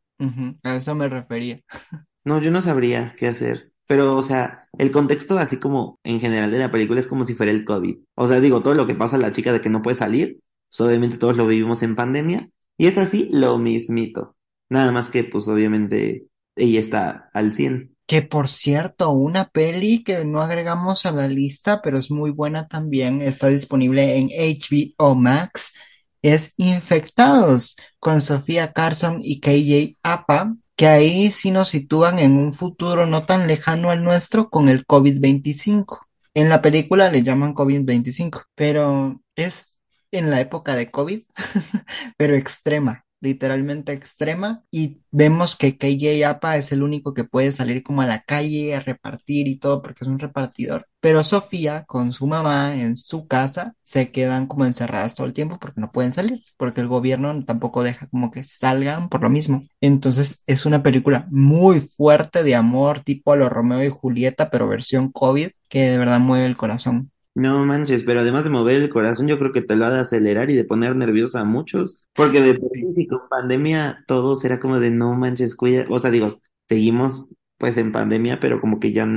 a 0.63 0.75
eso 0.75 0.95
me 0.95 1.07
refería. 1.09 1.61
No, 2.23 2.39
yo 2.39 2.51
no 2.51 2.61
sabría 2.61 3.15
qué 3.17 3.25
hacer. 3.27 3.71
Pero, 3.87 4.15
o 4.15 4.21
sea, 4.21 4.60
el 4.81 4.89
contexto 4.89 5.37
así 5.37 5.57
como 5.57 5.99
en 6.03 6.19
general 6.19 6.49
de 6.49 6.57
la 6.57 6.71
película 6.71 6.99
es 6.99 7.05
como 7.05 7.23
si 7.23 7.35
fuera 7.35 7.51
el 7.51 7.65
COVID. 7.65 7.97
O 8.15 8.27
sea, 8.27 8.39
digo, 8.39 8.63
todo 8.63 8.73
lo 8.73 8.87
que 8.87 8.95
pasa 8.95 9.15
a 9.15 9.19
la 9.19 9.31
chica 9.31 9.53
de 9.53 9.61
que 9.61 9.69
no 9.69 9.83
puede 9.83 9.95
salir, 9.95 10.39
pues 10.69 10.81
obviamente 10.81 11.19
todos 11.19 11.37
lo 11.37 11.45
vivimos 11.45 11.83
en 11.83 11.95
pandemia. 11.95 12.49
Y 12.79 12.87
es 12.87 12.97
así 12.97 13.29
lo 13.31 13.59
mismito. 13.59 14.35
Nada 14.69 14.91
más 14.91 15.11
que, 15.11 15.23
pues 15.23 15.47
obviamente, 15.47 16.25
ella 16.55 16.79
está 16.79 17.29
al 17.31 17.53
100. 17.53 17.95
Que 18.07 18.23
por 18.23 18.47
cierto, 18.47 19.11
una 19.11 19.49
peli 19.49 20.03
que 20.03 20.25
no 20.25 20.41
agregamos 20.41 21.05
a 21.05 21.11
la 21.11 21.27
lista, 21.27 21.83
pero 21.83 21.99
es 21.99 22.09
muy 22.09 22.31
buena 22.31 22.67
también, 22.67 23.21
está 23.21 23.49
disponible 23.49 24.17
en 24.17 24.29
HBO 24.29 25.13
Max, 25.13 25.75
es 26.23 26.55
Infectados, 26.57 27.75
con 27.99 28.19
Sofía 28.19 28.73
Carson 28.73 29.19
y 29.21 29.41
KJ 29.41 29.99
Apa, 30.01 30.55
que 30.81 30.87
ahí 30.87 31.29
sí 31.31 31.51
nos 31.51 31.69
sitúan 31.69 32.17
en 32.17 32.35
un 32.35 32.53
futuro 32.53 33.05
no 33.05 33.23
tan 33.27 33.45
lejano 33.45 33.91
al 33.91 34.03
nuestro 34.03 34.49
con 34.49 34.67
el 34.67 34.87
COVID-25. 34.87 35.99
En 36.33 36.49
la 36.49 36.59
película 36.63 37.11
le 37.11 37.21
llaman 37.21 37.53
COVID-25, 37.53 38.45
pero 38.55 39.21
es 39.35 39.79
en 40.09 40.31
la 40.31 40.41
época 40.41 40.75
de 40.75 40.89
COVID, 40.89 41.21
pero 42.17 42.35
extrema. 42.35 43.05
Literalmente 43.21 43.93
extrema 43.93 44.63
y 44.71 45.01
vemos 45.11 45.55
que 45.55 45.77
KJ 45.77 46.25
Apa 46.25 46.57
es 46.57 46.71
el 46.71 46.83
único 46.83 47.13
que 47.13 47.23
puede 47.23 47.51
salir 47.51 47.83
como 47.83 48.01
a 48.01 48.07
la 48.07 48.21
calle 48.23 48.75
a 48.75 48.79
repartir 48.79 49.47
y 49.47 49.57
todo 49.57 49.81
porque 49.81 50.03
es 50.03 50.07
un 50.09 50.19
repartidor. 50.19 50.87
Pero 50.99 51.23
Sofía 51.23 51.85
con 51.85 52.13
su 52.13 52.27
mamá 52.27 52.75
en 52.75 52.97
su 52.97 53.27
casa 53.27 53.75
se 53.83 54.11
quedan 54.11 54.47
como 54.47 54.65
encerradas 54.65 55.15
todo 55.15 55.27
el 55.27 55.33
tiempo 55.33 55.57
porque 55.59 55.81
no 55.81 55.91
pueden 55.91 56.13
salir, 56.13 56.43
porque 56.57 56.81
el 56.81 56.87
gobierno 56.87 57.43
tampoco 57.45 57.83
deja 57.83 58.07
como 58.07 58.31
que 58.31 58.43
salgan 58.43 59.09
por 59.09 59.21
lo 59.21 59.29
mismo. 59.29 59.63
Entonces 59.81 60.41
es 60.45 60.65
una 60.65 60.83
película 60.83 61.27
muy 61.31 61.79
fuerte 61.81 62.43
de 62.43 62.55
amor 62.55 63.01
tipo 63.01 63.31
a 63.33 63.35
lo 63.35 63.49
Romeo 63.49 63.83
y 63.83 63.89
Julieta, 63.89 64.49
pero 64.49 64.67
versión 64.67 65.11
COVID, 65.11 65.49
que 65.69 65.89
de 65.91 65.97
verdad 65.97 66.19
mueve 66.19 66.45
el 66.45 66.57
corazón. 66.57 67.10
No 67.33 67.65
manches, 67.65 68.03
pero 68.03 68.19
además 68.19 68.43
de 68.43 68.49
mover 68.49 68.77
el 68.77 68.89
corazón, 68.89 69.27
yo 69.27 69.39
creo 69.39 69.53
que 69.53 69.61
te 69.61 69.75
lo 69.75 69.85
ha 69.85 69.89
de 69.89 69.99
acelerar 69.99 70.49
y 70.49 70.55
de 70.55 70.65
poner 70.65 70.95
nervioso 70.95 71.37
a 71.39 71.45
muchos, 71.45 72.01
porque 72.13 72.41
de 72.41 72.55
por 72.55 72.71
sí 72.93 73.07
con 73.07 73.21
pandemia 73.29 74.03
todos 74.05 74.43
era 74.43 74.59
como 74.59 74.79
de 74.79 74.91
no 74.91 75.15
manches, 75.15 75.55
cuida, 75.55 75.85
o 75.89 75.99
sea, 75.99 76.11
digo, 76.11 76.27
seguimos 76.67 77.29
pues 77.57 77.77
en 77.77 77.91
pandemia, 77.91 78.39
pero 78.39 78.59
como 78.59 78.79
que 78.79 78.91
ya 78.91 79.07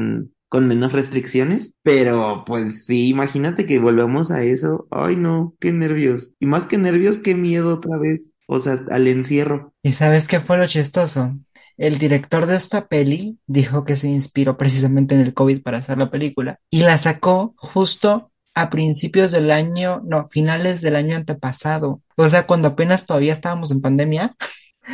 con 0.48 0.68
menos 0.68 0.92
restricciones, 0.92 1.74
pero 1.82 2.44
pues 2.46 2.84
sí, 2.86 3.08
imagínate 3.08 3.66
que 3.66 3.80
volvamos 3.80 4.30
a 4.30 4.44
eso, 4.44 4.86
ay 4.92 5.16
no, 5.16 5.56
qué 5.58 5.72
nervios, 5.72 6.34
y 6.38 6.46
más 6.46 6.66
que 6.66 6.78
nervios, 6.78 7.18
qué 7.18 7.34
miedo 7.34 7.74
otra 7.74 7.96
vez, 7.98 8.30
o 8.46 8.60
sea, 8.60 8.84
al 8.90 9.08
encierro. 9.08 9.72
¿Y 9.82 9.90
sabes 9.90 10.28
qué 10.28 10.38
fue 10.38 10.58
lo 10.58 10.66
chistoso? 10.68 11.34
El 11.76 11.98
director 11.98 12.46
de 12.46 12.56
esta 12.56 12.86
peli 12.86 13.38
dijo 13.46 13.84
que 13.84 13.96
se 13.96 14.08
inspiró 14.08 14.56
precisamente 14.56 15.14
en 15.14 15.22
el 15.22 15.34
COVID 15.34 15.62
para 15.62 15.78
hacer 15.78 15.98
la 15.98 16.10
película 16.10 16.60
y 16.70 16.80
la 16.80 16.98
sacó 16.98 17.54
justo 17.56 18.30
a 18.54 18.70
principios 18.70 19.32
del 19.32 19.50
año, 19.50 20.00
no, 20.04 20.28
finales 20.28 20.80
del 20.80 20.96
año 20.96 21.16
antepasado. 21.16 22.00
O 22.16 22.28
sea, 22.28 22.46
cuando 22.46 22.68
apenas 22.68 23.04
todavía 23.04 23.32
estábamos 23.32 23.72
en 23.72 23.80
pandemia. 23.80 24.36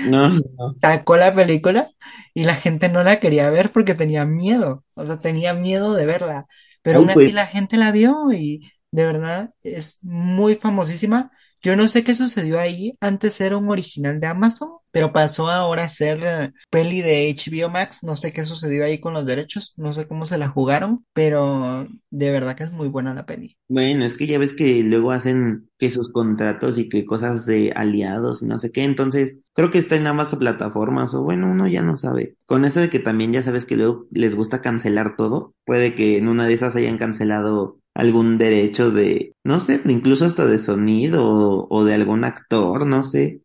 No, 0.06 0.30
Sacó 0.80 1.16
la 1.16 1.34
película 1.34 1.90
y 2.32 2.44
la 2.44 2.54
gente 2.54 2.88
no 2.88 3.02
la 3.02 3.20
quería 3.20 3.50
ver 3.50 3.70
porque 3.70 3.94
tenía 3.94 4.24
miedo. 4.24 4.84
O 4.94 5.04
sea, 5.04 5.20
tenía 5.20 5.52
miedo 5.52 5.94
de 5.94 6.06
verla. 6.06 6.46
Pero 6.82 7.00
aún 7.00 7.10
así 7.10 7.32
la 7.32 7.46
gente 7.46 7.76
la 7.76 7.92
vio 7.92 8.32
y 8.32 8.72
de 8.90 9.04
verdad 9.04 9.50
es 9.62 9.98
muy 10.02 10.56
famosísima. 10.56 11.30
Yo 11.62 11.76
no 11.76 11.88
sé 11.88 12.04
qué 12.04 12.14
sucedió 12.14 12.58
ahí. 12.58 12.96
Antes 13.00 13.40
era 13.40 13.56
un 13.56 13.68
original 13.68 14.20
de 14.20 14.26
Amazon, 14.26 14.70
pero 14.90 15.12
pasó 15.12 15.50
ahora 15.50 15.84
a 15.84 15.88
ser 15.88 16.20
eh, 16.22 16.52
peli 16.70 17.00
de 17.02 17.28
HBO 17.30 17.68
Max. 17.70 18.02
No 18.02 18.16
sé 18.16 18.32
qué 18.32 18.44
sucedió 18.44 18.84
ahí 18.84 18.98
con 18.98 19.14
los 19.14 19.26
derechos. 19.26 19.74
No 19.76 19.92
sé 19.92 20.06
cómo 20.08 20.26
se 20.26 20.38
la 20.38 20.48
jugaron, 20.48 21.04
pero 21.12 21.86
de 22.10 22.30
verdad 22.30 22.56
que 22.56 22.64
es 22.64 22.72
muy 22.72 22.88
buena 22.88 23.14
la 23.14 23.26
peli. 23.26 23.56
Bueno, 23.68 24.04
es 24.04 24.14
que 24.14 24.26
ya 24.26 24.38
ves 24.38 24.54
que 24.54 24.82
luego 24.82 25.12
hacen 25.12 25.68
que 25.78 25.90
sus 25.90 26.10
contratos 26.10 26.78
y 26.78 26.88
que 26.88 27.04
cosas 27.04 27.46
de 27.46 27.72
aliados 27.74 28.42
y 28.42 28.46
no 28.46 28.58
sé 28.58 28.72
qué. 28.72 28.84
Entonces, 28.84 29.38
creo 29.54 29.70
que 29.70 29.78
está 29.78 29.96
en 29.96 30.06
ambas 30.06 30.34
plataformas. 30.34 31.14
O 31.14 31.22
bueno, 31.22 31.50
uno 31.50 31.66
ya 31.68 31.82
no 31.82 31.96
sabe. 31.96 32.36
Con 32.46 32.64
eso 32.64 32.80
de 32.80 32.90
que 32.90 32.98
también 32.98 33.32
ya 33.32 33.42
sabes 33.42 33.66
que 33.66 33.76
luego 33.76 34.06
les 34.10 34.34
gusta 34.34 34.60
cancelar 34.60 35.16
todo. 35.16 35.54
Puede 35.64 35.94
que 35.94 36.18
en 36.18 36.28
una 36.28 36.46
de 36.46 36.54
esas 36.54 36.74
hayan 36.74 36.98
cancelado 36.98 37.79
algún 37.94 38.38
derecho 38.38 38.90
de, 38.90 39.34
no 39.44 39.60
sé, 39.60 39.80
incluso 39.86 40.24
hasta 40.24 40.46
de 40.46 40.58
sonido 40.58 41.66
o, 41.68 41.84
de 41.84 41.94
algún 41.94 42.24
actor, 42.24 42.86
no 42.86 43.04
sé. 43.04 43.40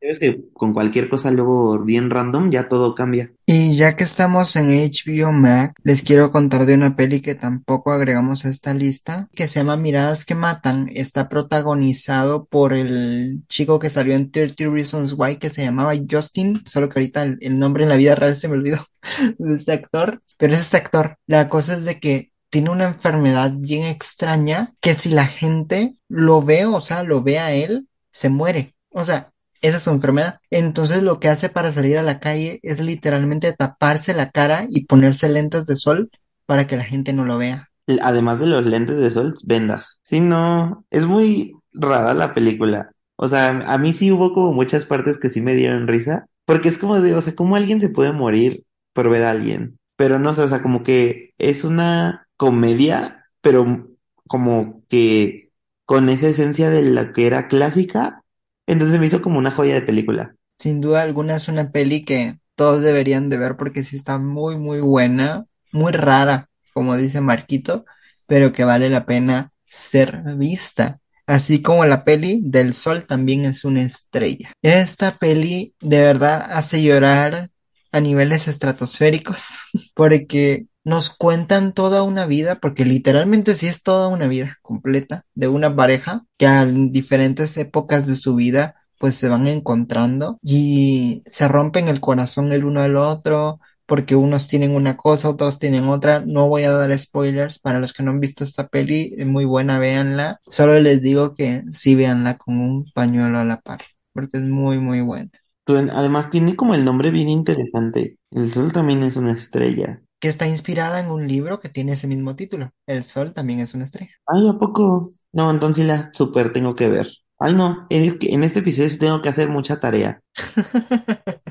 Es 0.00 0.20
que 0.20 0.44
con 0.52 0.74
cualquier 0.74 1.08
cosa 1.08 1.30
luego 1.32 1.82
bien 1.84 2.08
random 2.08 2.50
ya 2.50 2.68
todo 2.68 2.94
cambia. 2.94 3.32
Y 3.44 3.76
ya 3.76 3.96
que 3.96 4.04
estamos 4.04 4.54
en 4.54 4.68
HBO 4.68 5.32
Max, 5.32 5.74
les 5.82 6.02
quiero 6.02 6.30
contar 6.30 6.66
de 6.66 6.74
una 6.74 6.94
peli 6.94 7.20
que 7.20 7.34
tampoco 7.34 7.90
agregamos 7.90 8.44
a 8.44 8.48
esta 8.48 8.74
lista, 8.74 9.28
que 9.34 9.48
se 9.48 9.58
llama 9.58 9.76
Miradas 9.76 10.24
que 10.24 10.36
Matan. 10.36 10.88
Está 10.94 11.28
protagonizado 11.28 12.44
por 12.44 12.72
el 12.72 13.42
chico 13.48 13.80
que 13.80 13.90
salió 13.90 14.14
en 14.14 14.30
30 14.30 14.70
Reasons 14.70 15.14
Why, 15.18 15.38
que 15.38 15.50
se 15.50 15.64
llamaba 15.64 15.94
Justin, 16.08 16.62
solo 16.64 16.88
que 16.88 17.00
ahorita 17.00 17.22
el, 17.22 17.38
el 17.40 17.58
nombre 17.58 17.82
en 17.82 17.88
la 17.88 17.96
vida 17.96 18.14
real 18.14 18.36
se 18.36 18.46
me 18.46 18.54
olvidó 18.54 18.86
de 19.38 19.56
este 19.56 19.72
actor, 19.72 20.22
pero 20.36 20.54
es 20.54 20.60
este 20.60 20.76
actor. 20.76 21.16
La 21.26 21.48
cosa 21.48 21.72
es 21.72 21.84
de 21.84 21.98
que 21.98 22.30
tiene 22.50 22.70
una 22.70 22.84
enfermedad 22.84 23.52
bien 23.56 23.84
extraña 23.84 24.74
que 24.80 24.94
si 24.94 25.10
la 25.10 25.26
gente 25.26 25.94
lo 26.08 26.42
ve, 26.42 26.66
o 26.66 26.80
sea, 26.80 27.02
lo 27.02 27.22
ve 27.22 27.38
a 27.38 27.52
él, 27.52 27.88
se 28.10 28.28
muere. 28.28 28.74
O 28.90 29.04
sea, 29.04 29.32
esa 29.60 29.76
es 29.76 29.82
su 29.82 29.90
enfermedad. 29.90 30.40
Entonces 30.50 31.02
lo 31.02 31.20
que 31.20 31.28
hace 31.28 31.48
para 31.48 31.72
salir 31.72 31.98
a 31.98 32.02
la 32.02 32.20
calle 32.20 32.60
es 32.62 32.80
literalmente 32.80 33.52
taparse 33.52 34.14
la 34.14 34.30
cara 34.30 34.66
y 34.68 34.84
ponerse 34.84 35.28
lentes 35.28 35.66
de 35.66 35.76
sol 35.76 36.10
para 36.46 36.66
que 36.66 36.76
la 36.76 36.84
gente 36.84 37.12
no 37.12 37.24
lo 37.24 37.38
vea. 37.38 37.68
Además 38.02 38.40
de 38.40 38.46
los 38.46 38.64
lentes 38.64 38.98
de 38.98 39.10
sol, 39.10 39.34
vendas. 39.44 39.98
Sí, 40.02 40.20
no, 40.20 40.84
es 40.90 41.06
muy 41.06 41.54
rara 41.72 42.14
la 42.14 42.34
película. 42.34 42.86
O 43.16 43.28
sea, 43.28 43.48
a 43.66 43.78
mí 43.78 43.92
sí 43.92 44.12
hubo 44.12 44.32
como 44.32 44.52
muchas 44.52 44.84
partes 44.84 45.18
que 45.18 45.28
sí 45.28 45.40
me 45.40 45.54
dieron 45.54 45.88
risa, 45.88 46.26
porque 46.44 46.68
es 46.68 46.78
como 46.78 47.00
de, 47.00 47.14
o 47.14 47.20
sea, 47.20 47.34
¿cómo 47.34 47.56
alguien 47.56 47.80
se 47.80 47.88
puede 47.88 48.12
morir 48.12 48.64
por 48.92 49.10
ver 49.10 49.24
a 49.24 49.30
alguien? 49.30 49.78
Pero 49.96 50.18
no 50.18 50.34
sé, 50.34 50.42
o 50.42 50.48
sea, 50.48 50.62
como 50.62 50.84
que 50.84 51.32
es 51.38 51.64
una 51.64 52.27
comedia, 52.38 53.26
pero 53.42 53.90
como 54.26 54.82
que 54.88 55.50
con 55.84 56.08
esa 56.08 56.28
esencia 56.28 56.70
de 56.70 56.82
la 56.82 57.12
que 57.12 57.26
era 57.26 57.48
clásica, 57.48 58.22
entonces 58.66 58.98
me 58.98 59.06
hizo 59.06 59.20
como 59.20 59.38
una 59.38 59.50
joya 59.50 59.74
de 59.74 59.82
película. 59.82 60.34
Sin 60.56 60.80
duda 60.80 61.02
alguna 61.02 61.36
es 61.36 61.48
una 61.48 61.70
peli 61.70 62.04
que 62.04 62.38
todos 62.54 62.82
deberían 62.82 63.28
de 63.28 63.36
ver 63.36 63.56
porque 63.56 63.84
sí 63.84 63.96
está 63.96 64.18
muy, 64.18 64.56
muy 64.56 64.80
buena, 64.80 65.44
muy 65.72 65.92
rara, 65.92 66.48
como 66.72 66.96
dice 66.96 67.20
Marquito, 67.20 67.84
pero 68.26 68.52
que 68.52 68.64
vale 68.64 68.88
la 68.88 69.04
pena 69.04 69.52
ser 69.66 70.22
vista. 70.36 71.00
Así 71.26 71.60
como 71.60 71.84
la 71.84 72.04
peli 72.04 72.40
del 72.42 72.74
sol 72.74 73.04
también 73.06 73.44
es 73.44 73.64
una 73.64 73.82
estrella. 73.82 74.52
Esta 74.62 75.18
peli 75.18 75.74
de 75.80 76.00
verdad 76.00 76.50
hace 76.52 76.82
llorar 76.82 77.50
a 77.92 78.00
niveles 78.00 78.48
estratosféricos 78.48 79.48
porque 79.94 80.66
nos 80.88 81.10
cuentan 81.10 81.74
toda 81.74 82.02
una 82.02 82.24
vida, 82.24 82.56
porque 82.56 82.86
literalmente 82.86 83.52
sí 83.52 83.66
es 83.66 83.82
toda 83.82 84.08
una 84.08 84.26
vida 84.26 84.58
completa 84.62 85.24
de 85.34 85.46
una 85.48 85.76
pareja 85.76 86.24
que 86.38 86.46
en 86.46 86.92
diferentes 86.92 87.58
épocas 87.58 88.06
de 88.06 88.16
su 88.16 88.34
vida 88.34 88.74
pues 88.98 89.14
se 89.14 89.28
van 89.28 89.46
encontrando 89.46 90.38
y 90.42 91.22
se 91.26 91.46
rompen 91.46 91.88
el 91.88 92.00
corazón 92.00 92.52
el 92.52 92.64
uno 92.64 92.80
al 92.80 92.96
otro 92.96 93.60
porque 93.86 94.16
unos 94.16 94.48
tienen 94.48 94.74
una 94.74 94.96
cosa, 94.96 95.28
otros 95.28 95.58
tienen 95.58 95.88
otra. 95.88 96.20
No 96.20 96.48
voy 96.48 96.64
a 96.64 96.72
dar 96.72 96.98
spoilers 96.98 97.58
para 97.58 97.80
los 97.80 97.92
que 97.92 98.02
no 98.02 98.10
han 98.10 98.20
visto 98.20 98.42
esta 98.44 98.68
peli, 98.68 99.14
es 99.18 99.26
muy 99.26 99.44
buena, 99.44 99.78
véanla. 99.78 100.40
Solo 100.48 100.80
les 100.80 101.02
digo 101.02 101.34
que 101.34 101.64
sí 101.70 101.94
véanla 101.94 102.38
con 102.38 102.60
un 102.60 102.90
pañuelo 102.94 103.38
a 103.38 103.44
la 103.44 103.60
par, 103.60 103.82
porque 104.12 104.38
es 104.38 104.42
muy 104.42 104.78
muy 104.78 105.02
buena. 105.02 105.30
Además 105.66 106.30
tiene 106.30 106.56
como 106.56 106.74
el 106.74 106.84
nombre 106.84 107.10
bien 107.10 107.28
interesante. 107.28 108.16
El 108.30 108.50
sol 108.52 108.72
también 108.72 109.02
es 109.02 109.16
una 109.16 109.32
estrella 109.32 110.02
que 110.20 110.28
está 110.28 110.46
inspirada 110.46 111.00
en 111.00 111.10
un 111.10 111.28
libro 111.28 111.60
que 111.60 111.68
tiene 111.68 111.92
ese 111.92 112.06
mismo 112.06 112.34
título. 112.36 112.72
El 112.86 113.04
sol 113.04 113.32
también 113.32 113.60
es 113.60 113.74
una 113.74 113.84
estrella. 113.84 114.10
Ay, 114.26 114.48
¿a 114.48 114.54
poco? 114.54 115.10
No, 115.32 115.50
entonces 115.50 115.86
la 115.86 116.12
super 116.12 116.52
tengo 116.52 116.74
que 116.74 116.88
ver. 116.88 117.08
Ay, 117.38 117.54
no, 117.54 117.86
es 117.90 118.14
que 118.14 118.34
en 118.34 118.42
este 118.42 118.60
episodio 118.60 118.98
tengo 118.98 119.22
que 119.22 119.28
hacer 119.28 119.48
mucha 119.48 119.78
tarea. 119.78 120.20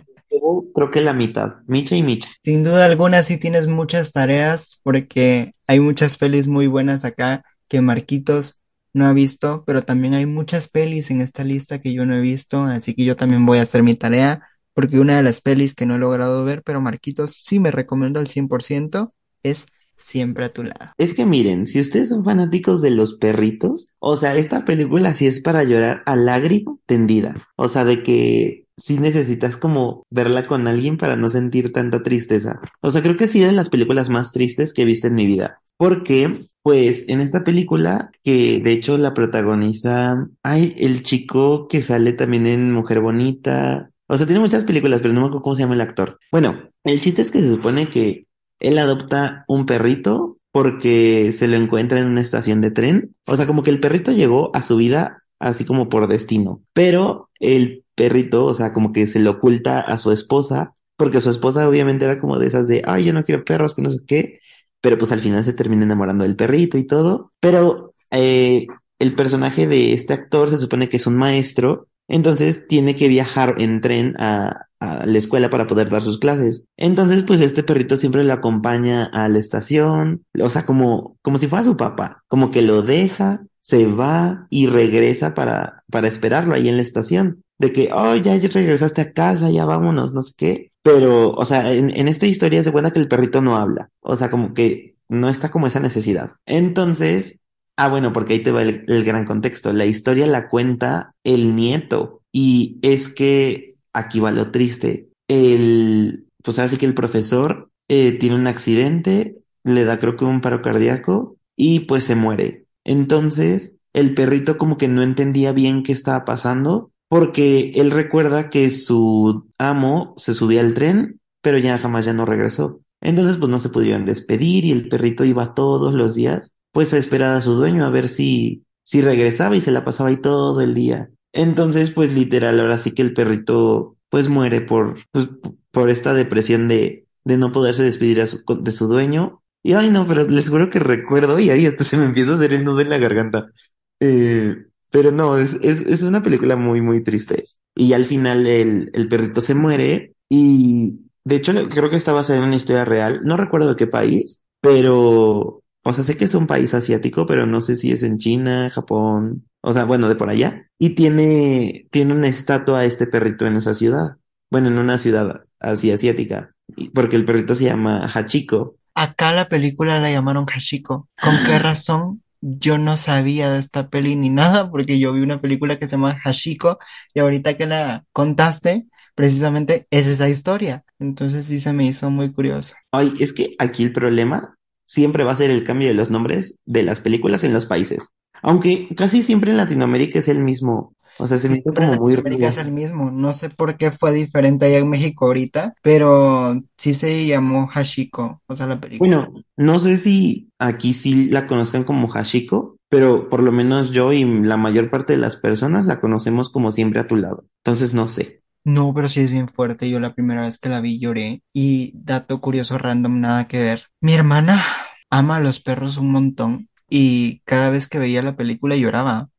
Creo 0.73 0.91
que 0.91 1.01
la 1.01 1.13
mitad, 1.13 1.55
Micha 1.65 1.95
y 1.95 2.03
Micha. 2.03 2.29
Sin 2.43 2.63
duda 2.63 2.85
alguna 2.85 3.23
sí 3.23 3.37
tienes 3.37 3.67
muchas 3.67 4.11
tareas 4.11 4.79
porque 4.83 5.53
hay 5.67 5.79
muchas 5.79 6.17
pelis 6.17 6.47
muy 6.47 6.67
buenas 6.67 7.03
acá 7.03 7.43
que 7.67 7.81
Marquitos 7.81 8.61
no 8.93 9.07
ha 9.07 9.13
visto, 9.13 9.63
pero 9.65 9.83
también 9.83 10.13
hay 10.13 10.25
muchas 10.25 10.67
pelis 10.67 11.09
en 11.09 11.21
esta 11.21 11.43
lista 11.43 11.79
que 11.79 11.93
yo 11.93 12.05
no 12.05 12.15
he 12.15 12.21
visto, 12.21 12.63
así 12.63 12.93
que 12.93 13.05
yo 13.05 13.15
también 13.15 13.45
voy 13.45 13.59
a 13.59 13.63
hacer 13.63 13.81
mi 13.83 13.95
tarea 13.95 14.47
porque 14.77 14.99
una 14.99 15.17
de 15.17 15.23
las 15.23 15.41
pelis 15.41 15.73
que 15.73 15.87
no 15.87 15.95
he 15.95 15.97
logrado 15.97 16.45
ver, 16.45 16.61
pero 16.61 16.81
Marquitos 16.81 17.31
sí 17.31 17.59
me 17.59 17.71
recomendó 17.71 18.19
al 18.19 18.27
100%, 18.27 19.11
es 19.41 19.65
Siempre 19.99 20.45
a 20.45 20.53
tu 20.53 20.61
lado. 20.61 20.91
Es 20.99 21.15
que 21.15 21.25
miren, 21.25 21.65
si 21.65 21.79
ustedes 21.79 22.09
son 22.09 22.23
fanáticos 22.23 22.83
de 22.83 22.91
los 22.91 23.17
perritos, 23.17 23.87
o 23.97 24.15
sea, 24.15 24.35
esta 24.35 24.63
película 24.63 25.15
sí 25.15 25.25
es 25.25 25.41
para 25.41 25.63
llorar 25.63 26.03
a 26.05 26.15
lágrima 26.15 26.77
tendida. 26.85 27.35
O 27.55 27.67
sea, 27.67 27.83
de 27.83 28.03
que 28.03 28.67
sí 28.77 28.99
necesitas 28.99 29.57
como 29.57 30.05
verla 30.11 30.45
con 30.45 30.67
alguien 30.67 30.97
para 30.97 31.15
no 31.15 31.29
sentir 31.29 31.73
tanta 31.73 32.03
tristeza. 32.03 32.61
O 32.79 32.91
sea, 32.91 33.01
creo 33.01 33.17
que 33.17 33.25
sí 33.25 33.41
es 33.41 33.47
de 33.47 33.53
las 33.53 33.71
películas 33.71 34.11
más 34.11 34.31
tristes 34.31 34.71
que 34.71 34.83
he 34.83 34.85
visto 34.85 35.07
en 35.07 35.15
mi 35.15 35.25
vida. 35.25 35.61
Porque, 35.77 36.31
pues, 36.61 37.09
en 37.09 37.19
esta 37.19 37.43
película, 37.43 38.11
que 38.21 38.61
de 38.63 38.73
hecho 38.73 38.99
la 38.99 39.15
protagoniza, 39.15 40.27
ay, 40.43 40.75
el 40.77 41.01
chico 41.01 41.67
que 41.67 41.81
sale 41.81 42.13
también 42.13 42.45
en 42.45 42.71
Mujer 42.71 42.99
Bonita, 42.99 43.89
o 44.07 44.17
sea, 44.17 44.25
tiene 44.25 44.39
muchas 44.39 44.63
películas, 44.63 45.01
pero 45.01 45.13
no 45.13 45.21
me 45.21 45.27
acuerdo 45.27 45.43
cómo 45.43 45.55
se 45.55 45.61
llama 45.61 45.73
el 45.73 45.81
actor. 45.81 46.19
Bueno, 46.31 46.69
el 46.83 47.01
chiste 47.01 47.21
es 47.21 47.31
que 47.31 47.41
se 47.41 47.49
supone 47.49 47.89
que 47.89 48.27
él 48.59 48.77
adopta 48.79 49.43
un 49.47 49.65
perrito 49.65 50.37
porque 50.51 51.31
se 51.33 51.47
lo 51.47 51.57
encuentra 51.57 51.99
en 51.99 52.07
una 52.07 52.21
estación 52.21 52.61
de 52.61 52.71
tren. 52.71 53.15
O 53.27 53.35
sea, 53.35 53.45
como 53.45 53.63
que 53.63 53.69
el 53.69 53.79
perrito 53.79 54.11
llegó 54.11 54.55
a 54.55 54.63
su 54.63 54.77
vida 54.77 55.23
así 55.39 55.65
como 55.65 55.89
por 55.89 56.07
destino. 56.07 56.61
Pero 56.73 57.29
el 57.39 57.83
perrito, 57.95 58.45
o 58.45 58.53
sea, 58.53 58.73
como 58.73 58.91
que 58.91 59.07
se 59.07 59.19
lo 59.19 59.31
oculta 59.31 59.79
a 59.81 59.97
su 59.97 60.11
esposa, 60.11 60.73
porque 60.95 61.21
su 61.21 61.29
esposa 61.29 61.67
obviamente 61.67 62.05
era 62.05 62.19
como 62.19 62.39
de 62.39 62.47
esas 62.47 62.67
de, 62.67 62.81
ay, 62.85 63.05
yo 63.05 63.13
no 63.13 63.23
quiero 63.23 63.43
perros, 63.43 63.75
que 63.75 63.81
no 63.81 63.89
sé 63.89 63.99
qué. 64.07 64.39
Pero 64.81 64.97
pues 64.97 65.11
al 65.11 65.19
final 65.19 65.43
se 65.43 65.53
termina 65.53 65.83
enamorando 65.83 66.23
del 66.23 66.35
perrito 66.35 66.77
y 66.77 66.85
todo. 66.85 67.33
Pero 67.39 67.93
eh, 68.11 68.65
el 68.99 69.13
personaje 69.13 69.67
de 69.67 69.93
este 69.93 70.13
actor 70.13 70.49
se 70.49 70.59
supone 70.59 70.89
que 70.89 70.97
es 70.97 71.07
un 71.07 71.17
maestro 71.17 71.87
Entonces 72.07 72.67
tiene 72.67 72.95
que 72.95 73.07
viajar 73.07 73.55
en 73.57 73.81
tren 73.81 74.15
a, 74.19 74.67
a 74.79 75.05
la 75.05 75.17
escuela 75.17 75.49
para 75.49 75.67
poder 75.67 75.89
dar 75.89 76.01
sus 76.01 76.19
clases. 76.19 76.65
Entonces, 76.77 77.23
pues 77.23 77.41
este 77.41 77.63
perrito 77.63 77.97
siempre 77.97 78.23
lo 78.23 78.33
acompaña 78.33 79.05
a 79.05 79.27
la 79.29 79.39
estación, 79.39 80.23
o 80.39 80.49
sea, 80.49 80.65
como, 80.65 81.17
como 81.21 81.37
si 81.37 81.47
fuera 81.47 81.65
su 81.65 81.77
papá, 81.77 82.23
como 82.27 82.51
que 82.51 82.61
lo 82.61 82.81
deja, 82.81 83.45
se 83.61 83.87
va 83.87 84.47
y 84.49 84.67
regresa 84.67 85.33
para, 85.33 85.83
para 85.91 86.07
esperarlo 86.07 86.53
ahí 86.53 86.69
en 86.69 86.77
la 86.77 86.83
estación. 86.83 87.43
De 87.59 87.73
que, 87.73 87.89
oh, 87.91 88.15
ya 88.15 88.37
regresaste 88.37 89.01
a 89.01 89.13
casa, 89.13 89.49
ya 89.49 89.65
vámonos, 89.65 90.13
no 90.13 90.21
sé 90.21 90.33
qué. 90.37 90.71
Pero, 90.83 91.31
o 91.31 91.43
sea, 91.43 91.73
en, 91.73 91.89
en 91.89 92.07
esta 92.07 92.27
historia 92.27 92.63
se 92.63 92.71
cuenta 92.71 92.91
que 92.91 92.99
el 92.99 93.07
perrito 93.07 93.41
no 93.41 93.57
habla. 93.57 93.89
O 93.99 94.15
sea, 94.15 94.29
como 94.29 94.53
que 94.53 94.95
no 95.09 95.27
está 95.27 95.49
como 95.49 95.65
esa 95.65 95.79
necesidad. 95.79 96.33
Entonces, 96.45 97.39
ah, 97.77 97.89
bueno, 97.89 98.11
porque 98.11 98.33
ahí 98.33 98.39
te 98.43 98.51
va 98.51 98.63
el, 98.63 99.03
gran 99.05 99.25
contexto. 99.25 99.71
La 99.71 99.85
historia 99.85 100.27
la 100.27 100.49
cuenta 100.49 101.15
el 101.23 101.55
nieto. 101.55 102.23
Y 102.31 102.79
es 102.81 103.09
que 103.09 103.75
aquí 103.93 104.19
va 104.19 104.31
lo 104.31 104.51
triste. 104.51 105.09
El, 105.27 106.27
pues 106.43 106.59
así 106.59 106.77
que 106.77 106.85
el 106.85 106.93
profesor 106.93 107.71
eh, 107.87 108.13
tiene 108.13 108.35
un 108.35 108.47
accidente, 108.47 109.43
le 109.63 109.85
da 109.85 109.99
creo 109.99 110.15
que 110.15 110.25
un 110.25 110.41
paro 110.41 110.61
cardíaco 110.61 111.37
y 111.55 111.81
pues 111.81 112.03
se 112.03 112.15
muere. 112.15 112.65
Entonces, 112.83 113.73
el 113.93 114.13
perrito 114.13 114.57
como 114.57 114.77
que 114.77 114.87
no 114.87 115.01
entendía 115.01 115.51
bien 115.51 115.83
qué 115.83 115.91
estaba 115.91 116.25
pasando 116.25 116.91
porque 117.09 117.71
él 117.75 117.91
recuerda 117.91 118.49
que 118.49 118.69
su 118.71 119.49
amo 119.57 120.13
se 120.17 120.33
subía 120.33 120.61
al 120.61 120.73
tren, 120.73 121.19
pero 121.41 121.57
ya 121.57 121.77
jamás 121.77 122.05
ya 122.05 122.13
no 122.13 122.25
regresó. 122.25 122.81
Entonces, 123.01 123.37
pues 123.37 123.49
no 123.49 123.59
se 123.59 123.69
pudieron 123.69 124.05
despedir 124.05 124.65
y 124.65 124.71
el 124.71 124.89
perrito 124.89 125.23
iba 125.23 125.53
todos 125.53 125.93
los 125.93 126.15
días, 126.15 126.51
pues 126.71 126.93
a 126.93 126.97
esperar 126.97 127.35
a 127.35 127.41
su 127.41 127.53
dueño 127.53 127.85
a 127.85 127.89
ver 127.89 128.07
si, 128.07 128.63
si 128.83 129.01
regresaba 129.01 129.55
y 129.55 129.61
se 129.61 129.71
la 129.71 129.85
pasaba 129.85 130.09
ahí 130.09 130.17
todo 130.17 130.61
el 130.61 130.73
día. 130.73 131.09
Entonces, 131.33 131.91
pues 131.91 132.13
literal, 132.13 132.59
ahora 132.59 132.77
sí 132.77 132.91
que 132.91 133.01
el 133.01 133.13
perrito 133.13 133.97
pues 134.09 134.29
muere 134.29 134.61
por, 134.61 134.97
pues, 135.11 135.29
por 135.71 135.89
esta 135.89 136.13
depresión 136.13 136.67
de, 136.67 137.07
de 137.23 137.37
no 137.37 137.51
poderse 137.51 137.83
despedir 137.83 138.23
de 138.23 138.71
su 138.71 138.87
dueño. 138.87 139.43
Y 139.63 139.73
ay 139.73 139.89
no, 139.89 140.07
pero 140.07 140.23
les 140.27 140.49
juro 140.49 140.69
que 140.69 140.79
recuerdo 140.79 141.39
y 141.39 141.49
ahí 141.49 141.65
hasta 141.65 141.83
se 141.83 141.97
me 141.97 142.05
empieza 142.05 142.31
a 142.31 142.35
hacer 142.35 142.53
el 142.53 142.63
nudo 142.63 142.79
en 142.81 142.89
la 142.89 142.97
garganta. 142.97 143.51
Eh, 143.99 144.55
pero 144.89 145.11
no, 145.11 145.37
es, 145.37 145.55
es, 145.61 145.81
es, 145.81 146.03
una 146.03 146.23
película 146.23 146.55
muy, 146.55 146.81
muy 146.81 147.03
triste. 147.03 147.43
Y 147.75 147.93
al 147.93 148.05
final 148.05 148.47
el, 148.47 148.91
el 148.93 149.07
perrito 149.09 149.41
se 149.41 149.55
muere 149.55 150.13
y 150.29 150.93
de 151.23 151.35
hecho 151.35 151.53
creo 151.69 151.89
que 151.89 151.97
está 151.97 152.13
basada 152.13 152.39
en 152.39 152.45
una 152.45 152.55
historia 152.55 152.85
real. 152.85 153.21
No 153.25 153.37
recuerdo 153.37 153.69
de 153.69 153.75
qué 153.75 153.87
país, 153.87 154.39
pero, 154.61 155.63
o 155.87 155.93
sea, 155.93 156.03
sé 156.03 156.17
que 156.17 156.25
es 156.25 156.35
un 156.35 156.47
país 156.47 156.73
asiático, 156.73 157.25
pero 157.25 157.45
no 157.45 157.61
sé 157.61 157.77
si 157.77 157.91
es 157.93 158.03
en 158.03 158.17
China, 158.17 158.69
Japón, 158.69 159.47
o 159.61 159.71
sea, 159.71 159.85
bueno, 159.85 160.09
de 160.09 160.15
por 160.15 160.29
allá, 160.29 160.67
y 160.77 160.95
tiene, 160.95 161.87
tiene 161.91 162.13
una 162.13 162.27
estatua 162.27 162.79
a 162.79 162.85
este 162.85 163.07
perrito 163.07 163.47
en 163.47 163.55
esa 163.55 163.73
ciudad, 163.73 164.17
bueno, 164.51 164.67
en 164.67 164.79
una 164.79 164.97
ciudad 164.97 165.45
así 165.61 165.89
asiática, 165.89 166.51
porque 166.93 167.15
el 167.15 167.23
perrito 167.23 167.55
se 167.55 167.63
llama 167.63 168.05
Hachiko. 168.05 168.75
Acá 168.95 169.31
la 169.31 169.47
película 169.47 170.01
la 170.01 170.11
llamaron 170.11 170.45
Hachiko. 170.45 171.07
¿Con 171.21 171.35
qué 171.45 171.57
razón? 171.57 172.21
Yo 172.41 172.77
no 172.77 172.97
sabía 172.97 173.49
de 173.49 173.59
esta 173.59 173.89
peli 173.89 174.15
ni 174.15 174.29
nada, 174.29 174.69
porque 174.69 174.99
yo 174.99 175.13
vi 175.13 175.21
una 175.21 175.39
película 175.39 175.79
que 175.79 175.85
se 175.87 175.91
llama 175.91 176.19
Hachiko, 176.21 176.79
y 177.13 177.21
ahorita 177.21 177.53
que 177.53 177.65
la 177.65 178.03
contaste, 178.11 178.87
precisamente 179.15 179.87
es 179.89 180.05
esa 180.05 180.27
historia. 180.27 180.83
Entonces 180.99 181.45
sí 181.45 181.61
se 181.61 181.71
me 181.71 181.85
hizo 181.85 182.09
muy 182.09 182.33
curioso. 182.33 182.75
Ay, 182.91 183.13
es 183.19 183.31
que 183.31 183.55
aquí 183.57 183.83
el 183.83 183.93
problema 183.93 184.56
siempre 184.87 185.23
va 185.23 185.33
a 185.33 185.37
ser 185.37 185.51
el 185.51 185.63
cambio 185.63 185.87
de 185.87 185.93
los 185.93 186.09
nombres 186.09 186.55
de 186.65 186.81
las 186.81 187.01
películas 187.01 187.43
en 187.43 187.53
los 187.53 187.67
países. 187.67 188.07
Aunque 188.41 188.87
casi 188.95 189.21
siempre 189.21 189.51
en 189.51 189.57
Latinoamérica 189.57 190.19
es 190.19 190.27
el 190.27 190.39
mismo. 190.39 190.93
O 191.19 191.27
sea, 191.27 191.37
se 191.39 191.49
me 191.49 191.57
hizo 191.57 191.73
como 191.73 191.87
muy 191.95 192.15
Latinoamérica 192.15 192.47
es 192.47 192.57
el 192.57 192.71
mismo. 192.71 193.11
No 193.11 193.33
sé 193.33 193.49
por 193.49 193.77
qué 193.77 193.91
fue 193.91 194.13
diferente 194.13 194.65
allá 194.65 194.77
en 194.77 194.89
México 194.89 195.25
ahorita, 195.25 195.73
pero 195.81 196.61
sí 196.77 196.93
se 196.93 197.25
llamó 197.25 197.67
Hashiko, 197.67 198.41
o 198.45 198.55
sea, 198.55 198.67
la 198.67 198.79
película. 198.79 199.27
Bueno, 199.27 199.43
no 199.55 199.79
sé 199.79 199.97
si 199.97 200.49
aquí 200.59 200.93
sí 200.93 201.29
la 201.29 201.47
conozcan 201.47 201.83
como 201.83 202.07
Hashiko, 202.07 202.77
pero 202.89 203.29
por 203.29 203.41
lo 203.41 203.51
menos 203.51 203.91
yo 203.91 204.13
y 204.13 204.23
la 204.23 204.57
mayor 204.57 204.89
parte 204.89 205.13
de 205.13 205.19
las 205.19 205.35
personas 205.35 205.85
la 205.85 205.99
conocemos 205.99 206.49
como 206.49 206.71
siempre 206.71 206.99
a 206.99 207.07
tu 207.07 207.15
lado. 207.15 207.45
Entonces 207.63 207.93
no 207.93 208.07
sé. 208.07 208.41
No, 208.67 208.93
pero 208.93 209.07
sí 209.07 209.21
es 209.21 209.31
bien 209.31 209.47
fuerte. 209.47 209.89
Yo 209.89 210.01
la 210.01 210.13
primera 210.13 210.41
vez 210.41 210.59
que 210.59 210.67
la 210.67 210.81
vi 210.81 210.99
lloré. 210.99 211.41
Y 211.53 211.93
dato 211.95 212.41
curioso 212.41 212.77
random, 212.77 213.21
nada 213.21 213.47
que 213.47 213.59
ver. 213.59 213.83
Mi 214.01 214.13
hermana 214.13 214.61
ama 215.09 215.37
a 215.37 215.39
los 215.39 215.61
perros 215.61 215.95
un 215.95 216.11
montón 216.11 216.67
y 216.89 217.39
cada 217.45 217.69
vez 217.69 217.87
que 217.87 217.97
veía 217.97 218.21
la 218.21 218.35
película 218.35 218.75
lloraba. 218.75 219.29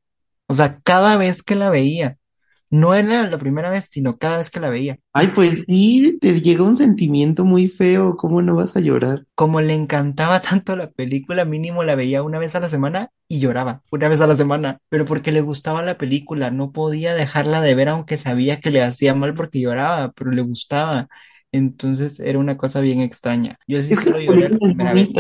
O 0.47 0.55
sea, 0.55 0.81
cada 0.81 1.19
vez 1.19 1.43
que 1.43 1.57
la 1.57 1.69
veía. 1.69 2.17
No 2.71 2.95
era 2.95 3.29
la 3.29 3.39
primera 3.39 3.71
vez, 3.71 3.89
sino 3.91 4.19
cada 4.19 4.39
vez 4.39 4.51
que 4.51 4.61
la 4.61 4.69
veía. 4.69 4.99
Ay, 5.13 5.29
pues 5.35 5.65
sí, 5.65 6.19
te 6.21 6.41
llega 6.41 6.65
un 6.65 6.77
sentimiento 6.77 7.45
muy 7.45 7.69
feo, 7.69 8.17
¿cómo 8.17 8.43
no 8.43 8.55
vas 8.55 8.77
a 8.77 8.81
llorar? 8.81 9.25
Como 9.35 9.61
le 9.61 9.75
encantaba 9.75 10.41
tanto 10.43 10.77
la 10.77 10.91
película, 10.91 11.45
mínimo 11.45 11.85
la 11.85 11.95
veía 11.95 12.23
una 12.23 12.39
vez 12.39 12.55
a 12.55 12.61
la 12.61 12.69
semana 12.69 13.11
y 13.27 13.41
lloraba, 13.41 13.83
una 13.91 14.09
vez 14.09 14.21
a 14.21 14.27
la 14.27 14.35
semana, 14.35 14.81
pero 14.89 15.05
porque 15.05 15.33
le 15.33 15.41
gustaba 15.41 15.83
la 15.83 15.99
película, 15.99 16.51
no 16.51 16.73
podía 16.73 17.15
dejarla 17.15 17.61
de 17.61 17.75
ver 17.75 17.89
aunque 17.89 18.17
sabía 18.17 18.61
que 18.61 18.71
le 18.71 18.83
hacía 18.83 19.15
mal 19.15 19.35
porque 19.35 19.61
lloraba, 19.61 20.13
pero 20.13 20.31
le 20.31 20.43
gustaba. 20.43 21.09
Entonces 21.53 22.21
era 22.21 22.39
una 22.39 22.57
cosa 22.59 22.81
bien 22.81 23.01
extraña. 23.01 23.57
Yo 23.67 23.81
sí 23.81 23.97
solo 23.97 24.21
lloré 24.21 24.51
la 24.51 24.59
primera 24.61 24.95
vez. 24.95 25.11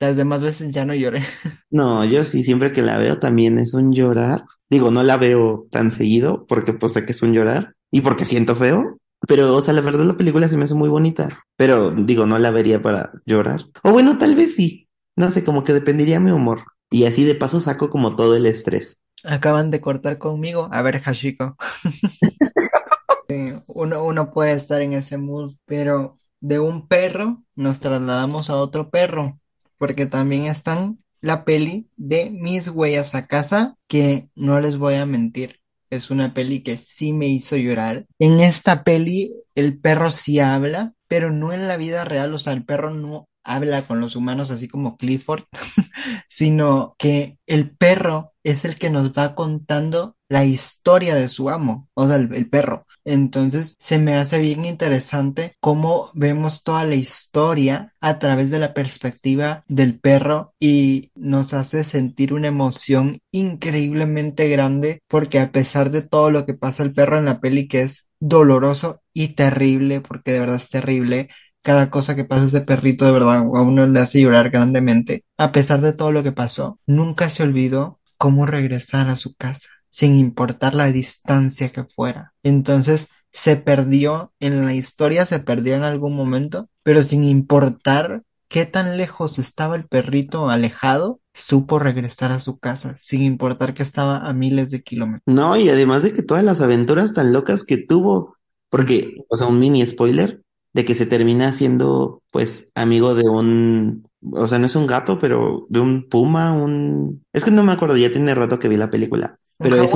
Las 0.00 0.16
demás 0.16 0.42
veces 0.42 0.72
ya 0.72 0.84
no 0.84 0.94
lloré. 0.94 1.22
No, 1.70 2.02
yo 2.04 2.24
sí, 2.24 2.44
siempre 2.44 2.72
que 2.72 2.80
la 2.80 2.96
veo 2.96 3.18
también 3.18 3.58
es 3.58 3.74
un 3.74 3.92
llorar. 3.92 4.44
Digo, 4.70 4.90
no 4.90 5.02
la 5.02 5.18
veo 5.18 5.66
tan 5.70 5.90
seguido 5.90 6.46
porque 6.46 6.72
pues 6.72 6.94
sé 6.94 7.04
que 7.04 7.12
es 7.12 7.20
un 7.22 7.34
llorar 7.34 7.74
y 7.90 8.00
porque 8.00 8.24
siento 8.24 8.56
feo. 8.56 8.96
Pero, 9.26 9.54
o 9.54 9.60
sea, 9.60 9.74
la 9.74 9.82
verdad 9.82 10.06
la 10.06 10.16
película 10.16 10.48
se 10.48 10.56
me 10.56 10.64
hace 10.64 10.74
muy 10.74 10.88
bonita. 10.88 11.28
Pero 11.56 11.90
digo, 11.90 12.24
no 12.24 12.38
la 12.38 12.50
vería 12.50 12.80
para 12.80 13.12
llorar. 13.26 13.66
O 13.82 13.92
bueno, 13.92 14.16
tal 14.16 14.34
vez 14.34 14.54
sí. 14.54 14.88
No 15.14 15.30
sé, 15.30 15.44
como 15.44 15.62
que 15.62 15.74
dependería 15.74 16.20
mi 16.20 16.30
humor. 16.30 16.62
Y 16.90 17.04
así 17.04 17.24
de 17.24 17.34
paso 17.34 17.60
saco 17.60 17.90
como 17.90 18.16
todo 18.16 18.34
el 18.34 18.46
estrés. 18.46 18.98
Acaban 19.24 19.70
de 19.70 19.82
cortar 19.82 20.16
conmigo. 20.16 20.70
A 20.72 20.80
ver, 20.80 21.02
Hashiko. 21.02 21.56
uno, 23.66 24.04
uno 24.04 24.30
puede 24.30 24.52
estar 24.52 24.80
en 24.80 24.94
ese 24.94 25.18
mood, 25.18 25.56
pero 25.66 26.18
de 26.40 26.60
un 26.60 26.88
perro 26.88 27.42
nos 27.56 27.80
trasladamos 27.80 28.48
a 28.48 28.56
otro 28.56 28.90
perro 28.90 29.38
porque 29.78 30.06
también 30.06 30.46
están 30.46 30.98
la 31.20 31.44
peli 31.44 31.88
de 31.96 32.30
Mis 32.30 32.68
huellas 32.68 33.14
a 33.14 33.26
casa, 33.26 33.76
que 33.88 34.28
no 34.34 34.60
les 34.60 34.76
voy 34.76 34.94
a 34.94 35.06
mentir, 35.06 35.60
es 35.90 36.10
una 36.10 36.34
peli 36.34 36.62
que 36.62 36.78
sí 36.78 37.12
me 37.12 37.26
hizo 37.26 37.56
llorar. 37.56 38.06
En 38.18 38.40
esta 38.40 38.84
peli 38.84 39.34
el 39.54 39.78
perro 39.78 40.10
sí 40.10 40.40
habla, 40.40 40.94
pero 41.08 41.30
no 41.30 41.52
en 41.52 41.66
la 41.66 41.76
vida 41.76 42.04
real, 42.04 42.32
o 42.34 42.38
sea, 42.38 42.52
el 42.52 42.64
perro 42.64 42.90
no 42.90 43.28
habla 43.44 43.86
con 43.86 44.00
los 44.00 44.14
humanos 44.14 44.50
así 44.50 44.68
como 44.68 44.96
Clifford, 44.96 45.44
sino 46.28 46.94
que 46.98 47.38
el 47.46 47.70
perro 47.70 48.34
es 48.44 48.64
el 48.64 48.76
que 48.76 48.90
nos 48.90 49.12
va 49.12 49.34
contando 49.34 50.16
la 50.28 50.44
historia 50.44 51.14
de 51.14 51.28
su 51.28 51.48
amo, 51.48 51.88
o 51.94 52.06
sea, 52.06 52.16
el, 52.16 52.48
perro. 52.50 52.86
Entonces 53.08 53.76
se 53.78 53.98
me 53.98 54.16
hace 54.16 54.38
bien 54.38 54.66
interesante 54.66 55.54
cómo 55.60 56.10
vemos 56.14 56.62
toda 56.62 56.84
la 56.84 56.94
historia 56.94 57.94
a 58.00 58.18
través 58.18 58.50
de 58.50 58.58
la 58.58 58.74
perspectiva 58.74 59.64
del 59.66 59.98
perro 59.98 60.52
y 60.60 61.10
nos 61.14 61.54
hace 61.54 61.84
sentir 61.84 62.34
una 62.34 62.48
emoción 62.48 63.20
increíblemente 63.32 64.50
grande 64.50 65.00
porque 65.08 65.40
a 65.40 65.52
pesar 65.52 65.90
de 65.90 66.02
todo 66.02 66.30
lo 66.30 66.44
que 66.44 66.52
pasa 66.52 66.82
el 66.82 66.92
perro 66.92 67.16
en 67.18 67.24
la 67.24 67.40
peli 67.40 67.66
que 67.66 67.80
es 67.80 68.08
doloroso 68.20 69.00
y 69.14 69.28
terrible, 69.28 70.02
porque 70.02 70.32
de 70.32 70.40
verdad 70.40 70.56
es 70.56 70.68
terrible, 70.68 71.30
cada 71.62 71.88
cosa 71.88 72.14
que 72.14 72.24
pasa 72.24 72.44
ese 72.44 72.60
perrito 72.60 73.06
de 73.06 73.12
verdad 73.12 73.38
a 73.38 73.62
uno 73.62 73.86
le 73.86 74.00
hace 74.00 74.20
llorar 74.20 74.50
grandemente. 74.50 75.24
A 75.38 75.52
pesar 75.52 75.80
de 75.80 75.94
todo 75.94 76.12
lo 76.12 76.22
que 76.22 76.32
pasó, 76.32 76.78
nunca 76.86 77.30
se 77.30 77.42
olvidó 77.42 78.00
cómo 78.18 78.44
regresar 78.44 79.08
a 79.08 79.16
su 79.16 79.34
casa, 79.34 79.70
sin 79.98 80.14
importar 80.14 80.76
la 80.76 80.92
distancia 80.92 81.70
que 81.70 81.82
fuera. 81.82 82.32
Entonces 82.44 83.08
se 83.32 83.56
perdió 83.56 84.32
en 84.38 84.64
la 84.64 84.72
historia, 84.72 85.24
se 85.24 85.40
perdió 85.40 85.74
en 85.74 85.82
algún 85.82 86.14
momento, 86.14 86.68
pero 86.84 87.02
sin 87.02 87.24
importar 87.24 88.22
qué 88.46 88.64
tan 88.64 88.96
lejos 88.96 89.40
estaba 89.40 89.74
el 89.74 89.88
perrito 89.88 90.50
alejado, 90.50 91.18
supo 91.34 91.80
regresar 91.80 92.30
a 92.30 92.38
su 92.38 92.60
casa, 92.60 92.94
sin 92.96 93.22
importar 93.22 93.74
que 93.74 93.82
estaba 93.82 94.18
a 94.18 94.32
miles 94.32 94.70
de 94.70 94.84
kilómetros. 94.84 95.24
No, 95.26 95.56
y 95.56 95.68
además 95.68 96.04
de 96.04 96.12
que 96.12 96.22
todas 96.22 96.44
las 96.44 96.60
aventuras 96.60 97.12
tan 97.12 97.32
locas 97.32 97.64
que 97.64 97.78
tuvo, 97.78 98.36
porque, 98.70 99.16
o 99.28 99.36
sea, 99.36 99.48
un 99.48 99.58
mini 99.58 99.84
spoiler, 99.84 100.42
de 100.74 100.84
que 100.84 100.94
se 100.94 101.06
termina 101.06 101.52
siendo, 101.52 102.22
pues, 102.30 102.70
amigo 102.76 103.16
de 103.16 103.28
un, 103.28 104.06
o 104.30 104.46
sea, 104.46 104.60
no 104.60 104.66
es 104.66 104.76
un 104.76 104.86
gato, 104.86 105.18
pero 105.18 105.66
de 105.70 105.80
un 105.80 106.08
puma, 106.08 106.52
un... 106.52 107.24
Es 107.32 107.44
que 107.44 107.50
no 107.50 107.64
me 107.64 107.72
acuerdo, 107.72 107.96
ya 107.96 108.12
tiene 108.12 108.36
rato 108.36 108.60
que 108.60 108.68
vi 108.68 108.76
la 108.76 108.90
película. 108.90 109.40
Pero 109.58 109.82
es 109.82 109.92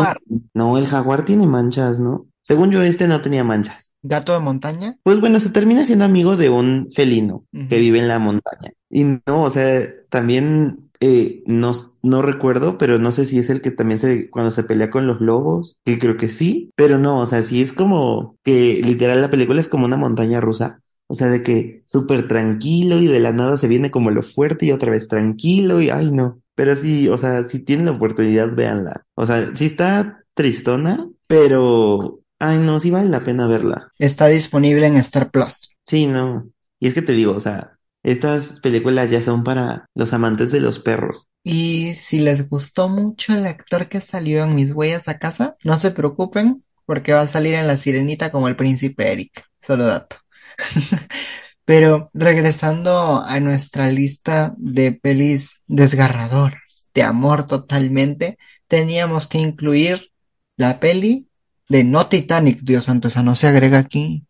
No, 0.54 0.78
el 0.78 0.86
jaguar 0.86 1.24
tiene 1.24 1.46
manchas, 1.46 2.00
¿no? 2.00 2.26
Según 2.42 2.70
yo, 2.70 2.82
este 2.82 3.06
no 3.06 3.20
tenía 3.20 3.44
manchas. 3.44 3.92
¿Gato 4.02 4.32
de 4.32 4.40
montaña? 4.40 4.96
Pues 5.04 5.20
bueno, 5.20 5.38
se 5.38 5.50
termina 5.50 5.86
siendo 5.86 6.04
amigo 6.04 6.36
de 6.36 6.50
un 6.50 6.88
felino 6.92 7.44
que 7.52 7.78
vive 7.78 8.00
en 8.00 8.08
la 8.08 8.18
montaña. 8.18 8.72
Y 8.90 9.04
no, 9.04 9.44
o 9.44 9.50
sea, 9.50 9.88
también 10.10 10.90
eh, 11.00 11.42
no, 11.46 11.72
no 12.02 12.22
recuerdo, 12.22 12.78
pero 12.78 12.98
no 12.98 13.12
sé 13.12 13.24
si 13.24 13.38
es 13.38 13.48
el 13.50 13.60
que 13.60 13.70
también 13.70 14.00
se, 14.00 14.28
cuando 14.30 14.50
se 14.50 14.64
pelea 14.64 14.90
con 14.90 15.06
los 15.06 15.20
lobos, 15.20 15.78
que 15.84 15.98
creo 15.98 16.16
que 16.16 16.28
sí, 16.28 16.70
pero 16.74 16.98
no, 16.98 17.20
o 17.20 17.26
sea, 17.26 17.42
sí 17.42 17.62
es 17.62 17.72
como 17.72 18.36
que 18.44 18.80
literal 18.84 19.20
la 19.20 19.30
película 19.30 19.60
es 19.60 19.68
como 19.68 19.84
una 19.86 19.96
montaña 19.96 20.40
rusa. 20.40 20.80
O 21.06 21.14
sea, 21.14 21.28
de 21.28 21.42
que 21.42 21.84
súper 21.86 22.26
tranquilo 22.26 22.98
y 22.98 23.06
de 23.06 23.20
la 23.20 23.32
nada 23.32 23.56
se 23.58 23.68
viene 23.68 23.90
como 23.90 24.10
lo 24.10 24.22
fuerte 24.22 24.66
y 24.66 24.72
otra 24.72 24.90
vez 24.90 25.08
tranquilo 25.08 25.80
y 25.80 25.90
ay 25.90 26.10
no. 26.10 26.41
Pero 26.54 26.76
sí, 26.76 27.08
o 27.08 27.18
sea, 27.18 27.44
si 27.44 27.60
tienen 27.60 27.86
la 27.86 27.92
oportunidad, 27.92 28.54
véanla. 28.54 29.04
O 29.14 29.26
sea, 29.26 29.54
sí 29.54 29.66
está 29.66 30.24
tristona, 30.34 31.08
pero 31.26 32.20
ay 32.38 32.58
no, 32.58 32.80
sí 32.80 32.90
vale 32.90 33.08
la 33.08 33.24
pena 33.24 33.46
verla. 33.46 33.90
Está 33.98 34.26
disponible 34.26 34.86
en 34.86 34.96
Star 34.96 35.30
Plus. 35.30 35.76
Sí, 35.86 36.06
no. 36.06 36.50
Y 36.78 36.88
es 36.88 36.94
que 36.94 37.02
te 37.02 37.12
digo, 37.12 37.32
o 37.32 37.40
sea, 37.40 37.78
estas 38.02 38.60
películas 38.60 39.10
ya 39.10 39.22
son 39.22 39.44
para 39.44 39.86
los 39.94 40.12
amantes 40.12 40.50
de 40.50 40.60
los 40.60 40.80
perros. 40.80 41.28
Y 41.44 41.94
si 41.94 42.18
les 42.18 42.48
gustó 42.48 42.88
mucho 42.88 43.34
el 43.34 43.46
actor 43.46 43.88
que 43.88 44.00
salió 44.00 44.44
en 44.44 44.54
Mis 44.54 44.72
Huellas 44.72 45.08
a 45.08 45.18
Casa, 45.18 45.56
no 45.64 45.76
se 45.76 45.92
preocupen, 45.92 46.64
porque 46.84 47.12
va 47.12 47.20
a 47.20 47.26
salir 47.26 47.54
en 47.54 47.66
La 47.66 47.76
Sirenita 47.76 48.32
como 48.32 48.48
el 48.48 48.56
príncipe 48.56 49.12
Eric. 49.12 49.44
Solo 49.60 49.86
dato. 49.86 50.16
Pero 51.64 52.10
regresando 52.12 53.22
a 53.22 53.38
nuestra 53.40 53.88
lista 53.90 54.54
de 54.58 54.92
pelis 54.92 55.62
desgarradoras, 55.66 56.88
de 56.94 57.02
amor 57.02 57.46
totalmente, 57.46 58.38
teníamos 58.66 59.26
que 59.26 59.38
incluir 59.38 60.10
la 60.56 60.80
peli 60.80 61.28
de 61.68 61.84
No 61.84 62.06
Titanic, 62.06 62.60
Dios 62.60 62.86
santo, 62.86 63.08
esa 63.08 63.22
no 63.22 63.34
se 63.34 63.46
agrega 63.46 63.78
aquí. 63.78 64.26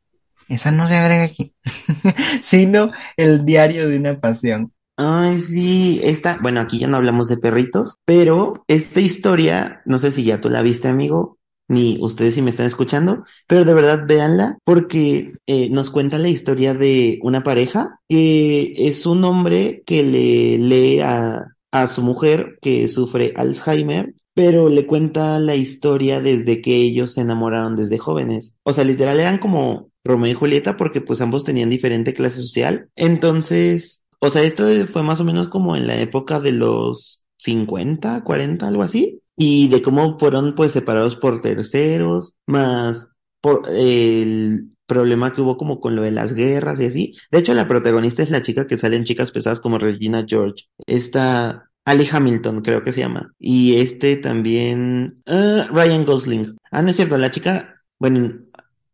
Esa 0.48 0.70
no 0.70 0.86
se 0.86 0.96
agrega 0.96 1.24
aquí, 1.24 1.54
sino 2.42 2.92
el 3.16 3.44
diario 3.44 3.88
de 3.88 3.96
una 3.96 4.20
pasión. 4.20 4.72
Ay, 4.96 5.40
sí, 5.40 6.00
esta, 6.04 6.38
bueno, 6.42 6.60
aquí 6.60 6.78
ya 6.78 6.88
no 6.88 6.98
hablamos 6.98 7.28
de 7.28 7.38
perritos, 7.38 7.96
pero 8.04 8.52
esta 8.68 9.00
historia, 9.00 9.80
no 9.86 9.98
sé 9.98 10.10
si 10.10 10.24
ya 10.24 10.40
tú 10.40 10.50
la 10.50 10.60
viste, 10.60 10.88
amigo, 10.88 11.38
ni 11.72 11.98
ustedes 12.00 12.34
si 12.34 12.42
me 12.42 12.50
están 12.50 12.66
escuchando, 12.66 13.24
pero 13.46 13.64
de 13.64 13.74
verdad 13.74 14.04
véanla 14.06 14.58
porque 14.64 15.32
eh, 15.46 15.70
nos 15.70 15.90
cuenta 15.90 16.18
la 16.18 16.28
historia 16.28 16.74
de 16.74 17.18
una 17.22 17.42
pareja 17.42 18.00
que 18.08 18.74
es 18.76 19.06
un 19.06 19.24
hombre 19.24 19.82
que 19.86 20.02
le 20.04 20.58
lee 20.58 21.00
a, 21.00 21.46
a 21.70 21.86
su 21.86 22.02
mujer 22.02 22.58
que 22.60 22.88
sufre 22.88 23.32
Alzheimer 23.36 24.14
pero 24.34 24.68
le 24.68 24.86
cuenta 24.86 25.38
la 25.38 25.56
historia 25.56 26.20
desde 26.20 26.62
que 26.62 26.76
ellos 26.76 27.12
se 27.12 27.20
enamoraron 27.20 27.76
desde 27.76 27.98
jóvenes. 27.98 28.54
O 28.62 28.72
sea, 28.72 28.84
literal 28.84 29.20
eran 29.20 29.38
como 29.38 29.90
Romeo 30.04 30.30
y 30.32 30.34
Julieta 30.34 30.76
porque 30.76 31.00
pues 31.00 31.20
ambos 31.20 31.44
tenían 31.44 31.70
diferente 31.70 32.14
clase 32.14 32.40
social. 32.40 32.88
Entonces, 32.96 34.02
o 34.20 34.30
sea, 34.30 34.42
esto 34.42 34.64
fue 34.86 35.02
más 35.02 35.20
o 35.20 35.24
menos 35.24 35.48
como 35.48 35.76
en 35.76 35.86
la 35.86 36.00
época 36.00 36.40
de 36.40 36.52
los 36.52 37.24
50, 37.38 38.22
40, 38.24 38.66
algo 38.66 38.82
así. 38.82 39.21
Y 39.36 39.68
de 39.68 39.82
cómo 39.82 40.18
fueron 40.18 40.54
pues 40.54 40.72
separados 40.72 41.16
por 41.16 41.40
terceros, 41.40 42.34
más 42.46 43.08
por 43.40 43.68
el 43.70 44.72
problema 44.86 45.32
que 45.32 45.40
hubo 45.40 45.56
como 45.56 45.80
con 45.80 45.96
lo 45.96 46.02
de 46.02 46.10
las 46.10 46.34
guerras 46.34 46.80
y 46.80 46.86
así. 46.86 47.14
De 47.30 47.38
hecho, 47.38 47.54
la 47.54 47.68
protagonista 47.68 48.22
es 48.22 48.30
la 48.30 48.42
chica 48.42 48.66
que 48.66 48.78
sale 48.78 48.96
en 48.96 49.04
Chicas 49.04 49.32
Pesadas 49.32 49.60
como 49.60 49.78
Regina 49.78 50.24
George. 50.28 50.66
Esta 50.86 51.70
Ali 51.84 52.08
Hamilton, 52.10 52.62
creo 52.62 52.82
que 52.82 52.92
se 52.92 53.00
llama. 53.00 53.32
Y 53.38 53.76
este 53.76 54.16
también, 54.16 55.22
ah, 55.26 55.68
Ryan 55.72 56.04
Gosling. 56.04 56.56
Ah, 56.70 56.82
no 56.82 56.90
es 56.90 56.96
cierto, 56.96 57.18
la 57.18 57.30
chica, 57.30 57.82
bueno, 57.98 58.32